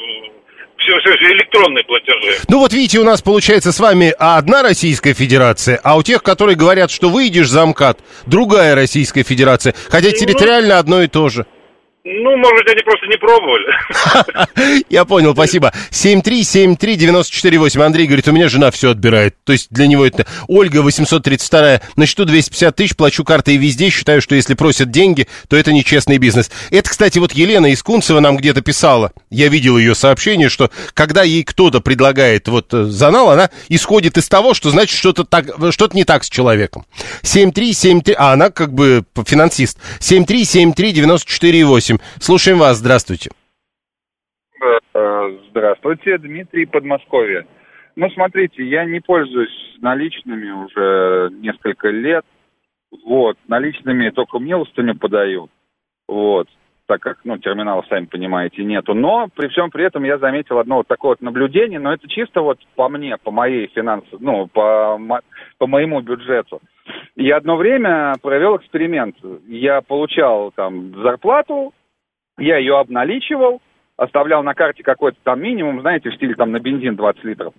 все, 0.79 0.99
все, 1.01 1.17
все 1.17 1.33
электронные 1.33 1.85
платежи. 1.85 2.39
Ну 2.49 2.59
вот 2.59 2.73
видите, 2.73 2.99
у 2.99 3.05
нас 3.05 3.23
получается 3.23 3.73
с 3.73 3.81
вами 3.81 4.15
одна 4.19 4.63
Российская 4.63 5.15
Федерация, 5.15 5.81
а 5.83 5.97
у 5.97 6.03
тех, 6.03 6.23
которые 6.23 6.57
говорят, 6.57 6.91
что 6.91 7.09
выйдешь 7.09 7.49
за 7.49 7.67
МКАД, 7.67 7.99
другая 8.27 8.75
Российская 8.75 9.23
Федерация. 9.23 9.75
Хотя 9.89 10.11
территориально 10.11 10.79
одно 10.79 11.03
и 11.03 11.09
то 11.09 11.29
же. 11.29 11.47
Ну, 12.09 12.37
может 12.37 12.55
быть, 12.59 12.73
они 12.73 12.83
просто 12.83 13.07
не 13.07 13.17
пробовали. 13.17 14.85
Я 14.91 15.05
понял, 15.05 15.33
спасибо. 15.33 15.73
7373948. 15.91 17.83
Андрей 17.83 18.07
говорит, 18.07 18.29
у 18.29 18.33
меня 18.33 18.49
жена 18.49 18.71
все 18.71 18.91
отбирает. 18.91 19.35
То 19.43 19.53
есть 19.53 19.67
для 19.71 19.89
него 19.89 20.07
это... 20.07 20.25
Ольга, 20.47 20.83
832 20.83 21.81
на 21.97 22.07
счету 22.07 22.25
250 22.25 22.77
тысяч, 22.77 22.95
плачу 22.95 23.25
картой 23.25 23.57
везде. 23.57 23.91
Считаю, 23.91 24.23
что 24.23 24.37
если 24.37 24.55
просят 24.55 24.93
деньги, 24.93 25.27
то 25.49 25.57
это 25.57 25.73
нечестный 25.73 26.19
бизнес. 26.19 26.53
Это, 26.71 26.89
кстати, 26.89 27.19
вот 27.19 27.33
Елена 27.33 27.67
из 27.67 27.83
нам 28.21 28.37
где-то 28.37 28.61
писала. 28.61 29.11
Я 29.29 29.49
видел 29.49 29.77
ее 29.77 29.97
сообщение, 29.97 30.49
что 30.49 30.71
когда 30.95 31.25
ей 31.25 31.43
кто-то 31.43 31.81
предлагает 31.81 32.47
вот 32.47 32.73
э, 32.73 32.85
занал, 32.85 33.31
она 33.31 33.51
исходит 33.69 34.17
из 34.17 34.29
того, 34.29 34.55
что 34.55 34.71
значит 34.71 34.97
что-то 34.97 35.25
так, 35.25 35.47
что-то 35.73 35.97
не 35.97 36.05
так 36.05 36.23
с 36.23 36.31
человеком. 36.31 36.87
7373... 37.23 38.15
А 38.17 38.33
она 38.33 38.51
как 38.51 38.73
бы 38.73 39.05
финансист. 39.27 39.79
7373948. 39.99 41.96
Слушаем 42.19 42.59
вас, 42.59 42.79
здравствуйте. 42.79 43.31
Э, 44.95 45.39
Здравствуйте, 45.51 46.19
Дмитрий, 46.19 46.67
Подмосковье. 46.67 47.47
Ну, 47.97 48.11
смотрите, 48.11 48.63
я 48.63 48.85
не 48.85 49.01
пользуюсь 49.01 49.77
наличными 49.81 50.51
уже 50.51 51.31
несколько 51.41 51.89
лет. 51.89 52.25
Вот, 53.05 53.37
наличными 53.49 54.11
только 54.11 54.39
милостыню 54.39 54.97
подаю. 54.97 55.49
Вот, 56.07 56.49
так 56.87 57.01
как, 57.01 57.19
ну, 57.25 57.39
терминалов, 57.39 57.87
сами 57.89 58.05
понимаете, 58.07 58.65
нету. 58.65 58.95
Но 58.95 59.29
при 59.35 59.49
всем 59.49 59.71
при 59.71 59.85
этом 59.85 60.05
я 60.05 60.19
заметил 60.19 60.59
одно 60.59 60.77
вот 60.77 60.87
такое 60.87 61.13
вот 61.13 61.21
наблюдение, 61.21 61.81
но 61.81 61.93
это 61.93 62.07
чисто 62.09 62.43
вот 62.43 62.59
по 62.75 62.89
мне, 62.89 63.17
по 63.17 63.31
моей 63.31 63.67
финансовой, 63.69 64.19
ну, 64.21 64.47
по, 64.47 65.01
по 65.59 65.67
моему 65.67 66.01
бюджету. 66.01 66.61
Я 67.17 67.39
одно 67.39 67.57
время 67.57 68.15
провел 68.23 68.57
эксперимент. 68.57 69.17
Я 69.49 69.81
получал 69.81 70.53
там 70.53 70.95
зарплату, 71.03 71.73
я 72.39 72.59
ее 72.59 72.79
обналичивал, 72.79 73.61
оставлял 73.97 74.43
на 74.43 74.55
карте 74.55 74.83
какой-то 74.83 75.19
там 75.23 75.41
минимум, 75.41 75.81
знаете, 75.81 76.11
в 76.11 76.15
стиле 76.15 76.35
там 76.35 76.53
на 76.53 76.61
бензин 76.61 76.97
20 76.97 77.25
литров. 77.25 77.55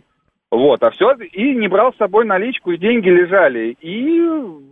Вот, 0.49 0.81
а 0.81 0.91
все, 0.91 1.11
и 1.13 1.55
не 1.55 1.67
брал 1.67 1.93
с 1.93 1.97
собой 1.97 2.25
наличку, 2.25 2.71
и 2.71 2.77
деньги 2.77 3.09
лежали. 3.09 3.75
И 3.81 4.21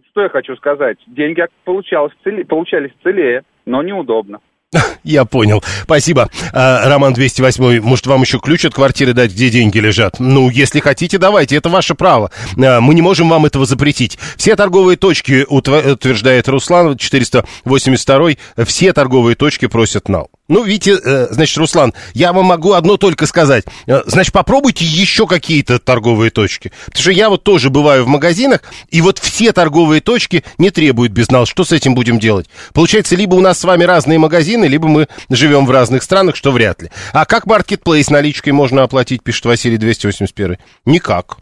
что 0.10 0.22
я 0.22 0.30
хочу 0.30 0.56
сказать, 0.56 0.97
деньги 1.08 1.45
получалось, 1.66 2.14
цели- 2.24 2.43
получались 2.43 2.91
целее, 3.03 3.43
но 3.66 3.84
неудобно. 3.84 4.39
Я 5.04 5.26
понял. 5.26 5.64
Спасибо. 5.84 6.30
А, 6.54 6.88
Роман 6.88 7.14
208, 7.14 7.82
может, 7.82 8.08
вам 8.08 8.22
еще 8.22 8.40
ключ 8.40 8.66
от 8.66 8.74
квартиры 8.74 9.14
дать, 9.14 9.32
где 9.32 9.50
деньги 9.50 9.78
лежат? 9.80 10.20
Ну, 10.20 10.50
если 10.50 10.80
хотите, 10.80 11.18
давайте, 11.18 11.56
это 11.56 11.70
ваше 11.70 11.96
право. 11.96 12.32
А, 12.58 12.82
Мы 12.82 12.94
не 12.94 13.02
можем 13.02 13.30
вам 13.30 13.46
этого 13.46 13.66
запретить. 13.66 14.18
Все 14.38 14.56
торговые 14.56 14.98
точки, 14.98 15.46
утверждает 15.48 16.48
Руслан, 16.48 16.98
482, 16.98 18.32
все 18.66 18.94
торговые 18.94 19.36
точки 19.36 19.68
просят 19.68 20.10
нал. 20.10 20.30
Ну, 20.48 20.64
видите, 20.64 21.00
э, 21.04 21.28
значит, 21.32 21.58
Руслан, 21.58 21.93
я 22.14 22.32
вам 22.32 22.46
могу 22.46 22.74
одно 22.74 22.98
только 22.98 23.26
сказать. 23.26 23.66
Э, 23.88 24.04
Значит, 24.06 24.32
попробуйте 24.32 24.86
еще 24.86 25.26
какие-то 25.26 25.80
торговые 25.80 26.30
точки. 26.30 26.72
Потому 26.86 27.02
что 27.02 27.12
я 27.12 27.30
вот 27.30 27.43
тоже 27.43 27.72
бываю 27.72 28.06
в 28.06 28.08
магазинах, 28.08 28.62
и 28.89 29.02
вот 29.02 29.18
все 29.18 29.54
торговые 29.54 30.02
точки 30.02 30.43
не 30.60 30.70
требуют 30.70 31.14
безнал. 31.14 31.48
Что 31.48 31.64
с 31.64 31.72
этим 31.72 31.96
будем 31.96 32.20
делать? 32.20 32.48
Получается, 32.74 33.16
либо 33.16 33.34
у 33.34 33.41
нас 33.41 33.60
с 33.60 33.64
вами 33.64 33.86
разные 33.86 34.20
магазины, 34.20 34.66
либо 34.66 34.88
мы 34.88 35.08
живем 35.32 35.66
в 35.66 35.72
разных 35.72 36.04
странах, 36.04 36.36
что 36.36 36.52
вряд 36.52 36.80
ли. 36.84 36.91
А 37.12 37.26
как 37.26 37.48
маркетплейс 37.48 38.12
наличкой 38.12 38.54
можно 38.54 38.84
оплатить, 38.84 39.24
пишет 39.24 39.46
Василий 39.46 39.78
281? 39.78 40.58
Никак. 40.86 41.38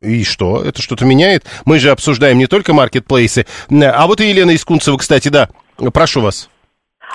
И 0.00 0.24
что? 0.24 0.62
Это 0.64 0.80
что-то 0.80 1.04
меняет? 1.04 1.44
Мы 1.66 1.78
же 1.78 1.90
обсуждаем 1.90 2.38
не 2.38 2.46
только 2.46 2.72
маркетплейсы. 2.72 3.46
А 3.70 4.06
вот 4.06 4.22
и 4.22 4.28
Елена 4.28 4.52
из 4.52 4.64
Кунцева, 4.64 4.96
кстати, 4.96 5.28
да. 5.28 5.50
Прошу 5.92 6.22
вас. 6.22 6.48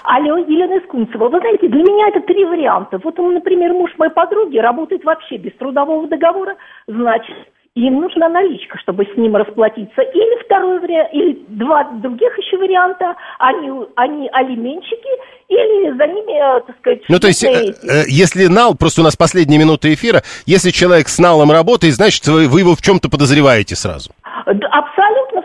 Алло, 0.03 0.37
Елена 0.37 0.79
Искунцева. 0.79 1.29
Вы 1.29 1.39
знаете, 1.39 1.67
для 1.67 1.83
меня 1.83 2.07
это 2.09 2.21
три 2.21 2.45
варианта. 2.45 2.99
Вот, 3.03 3.19
он, 3.19 3.33
например, 3.33 3.73
муж 3.73 3.91
моей 3.97 4.11
подруги 4.11 4.57
работает 4.57 5.03
вообще 5.03 5.37
без 5.37 5.53
трудового 5.53 6.07
договора, 6.07 6.55
значит, 6.87 7.35
им 7.75 8.01
нужна 8.01 8.27
наличка, 8.27 8.77
чтобы 8.79 9.05
с 9.05 9.17
ним 9.17 9.35
расплатиться. 9.35 10.01
Или 10.01 10.43
второй 10.43 10.79
вариант, 10.79 11.09
или 11.13 11.45
два 11.49 11.83
других 11.83 12.35
еще 12.39 12.57
варианта, 12.57 13.15
они, 13.37 13.69
они 13.95 14.29
алименщики, 14.31 15.09
или 15.47 15.95
за 15.95 16.07
ними, 16.07 16.57
э, 16.57 16.61
так 16.65 16.75
сказать... 16.79 17.01
Ну, 17.07 17.19
то 17.19 17.27
есть, 17.27 17.43
э, 17.43 17.49
э, 17.49 18.03
если 18.07 18.47
нал, 18.47 18.75
просто 18.75 19.01
у 19.01 19.03
нас 19.03 19.15
последняя 19.15 19.59
минута 19.59 19.93
эфира, 19.93 20.23
если 20.45 20.71
человек 20.71 21.07
с 21.07 21.19
налом 21.19 21.51
работает, 21.51 21.93
значит, 21.93 22.25
вы, 22.27 22.43
его 22.43 22.75
в 22.75 22.81
чем-то 22.81 23.09
подозреваете 23.09 23.75
сразу. 23.75 24.09
Абсолютно 24.45 25.43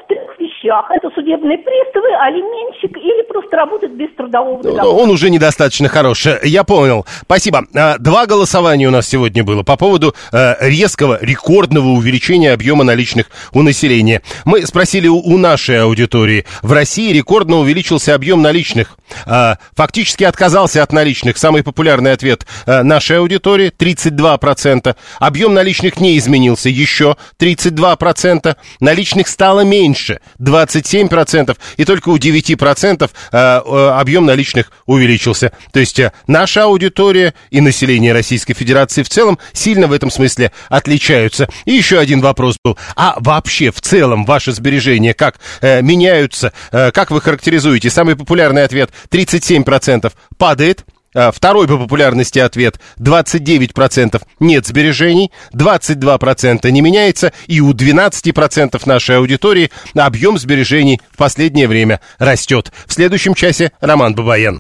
вещах. 0.63 0.87
Это 0.91 1.09
судебные 1.15 1.59
приставы, 1.59 2.09
алименщик 2.21 2.97
или 2.97 3.27
просто 3.27 3.57
работает 3.57 3.95
без 3.97 4.09
трудового 4.15 4.57
Ну, 4.59 4.63
договора. 4.63 5.03
Он 5.03 5.11
уже 5.11 5.31
недостаточно 5.31 5.89
хорош. 5.89 6.27
Я 6.43 6.65
понял. 6.65 7.07
Спасибо. 7.23 7.65
А, 7.75 7.99
Два 7.99 8.27
голосования 8.27 8.89
у 8.89 8.91
нас 8.91 9.09
сегодня 9.09 9.45
было 9.45 9.63
по 9.63 9.77
поводу 9.77 10.15
э, 10.33 10.55
резкого, 10.61 11.19
рекордного 11.21 11.89
увеличения 11.89 12.53
объема 12.53 12.85
наличных 12.85 13.27
у 13.53 13.63
населения. 13.63 14.23
Мы 14.45 14.67
спросили 14.67 15.09
у, 15.09 15.39
нашей 15.43 15.83
аудитории. 15.83 16.45
В 16.63 16.73
России 16.73 17.13
рекордно 17.13 17.59
увеличился 17.59 18.15
объем 18.15 18.43
наличных. 18.43 18.97
А, 19.27 19.57
Фактически 19.75 20.25
отказался 20.25 20.83
от 20.83 20.93
наличных. 20.93 21.37
Самый 21.37 21.63
популярный 21.65 22.13
ответ 22.13 22.47
э, 22.67 22.83
нашей 22.83 23.19
аудитории 23.19 23.73
32%. 23.77 24.95
Объем 25.19 25.55
наличных 25.55 26.01
не 26.01 26.17
изменился 26.19 26.69
еще 26.69 27.17
32%. 27.41 28.57
Наличных 28.81 29.29
стало 29.29 29.61
меньше 29.61 30.21
27%. 30.53 31.57
И 31.77 31.85
только 31.85 32.11
у 32.11 32.19
9% 32.19 33.11
э, 33.33 33.37
э, 33.37 33.89
объем 33.99 34.27
наличных 34.27 34.71
увеличился. 34.87 35.53
То 35.73 35.81
есть 35.81 35.99
э, 35.99 36.13
наша 36.27 36.65
аудитория 36.65 37.35
и 37.51 37.61
население 37.61 38.13
Российской 38.13 38.55
Федерации 38.55 39.03
в 39.03 39.09
целом 39.09 39.39
сильно 39.53 39.87
в 39.87 39.93
этом 39.93 40.11
смысле 40.11 40.53
отличаются. 40.69 41.49
И 41.65 41.73
еще 41.73 41.99
один 41.99 42.21
вопрос 42.21 42.57
был. 42.63 42.77
А 42.97 43.17
вообще 43.19 43.71
в 43.71 43.81
целом 43.81 44.25
ваши 44.25 44.53
сбережения 44.53 45.15
как 45.15 45.37
меняются? 45.63 46.53
Как 46.71 47.11
вы 47.11 47.21
характеризуете? 47.21 47.91
Самый 47.91 48.17
популярный 48.17 48.65
ответ 48.65 48.91
37% 49.11 50.13
падает. 50.37 50.85
А, 51.15 51.31
Второй 51.31 51.69
по 51.69 51.79
популярности 51.79 52.39
ответ 52.39 52.81
29% 52.99 54.23
нет 54.41 54.67
сбережений, 54.67 55.31
22% 55.53 56.71
не 56.71 56.81
меняется, 56.81 57.33
и 57.47 57.61
у 57.61 57.73
12% 57.73 58.81
нашей 58.87 59.19
аудитории 59.19 59.71
объем 59.95 60.39
сбережений 60.39 61.01
в 61.11 61.17
последнее 61.17 61.69
время 61.69 62.01
растет. 62.19 62.73
В 62.87 62.93
следующем 62.93 63.35
часе 63.35 63.73
Роман 63.81 64.15
Бабаян. 64.15 64.51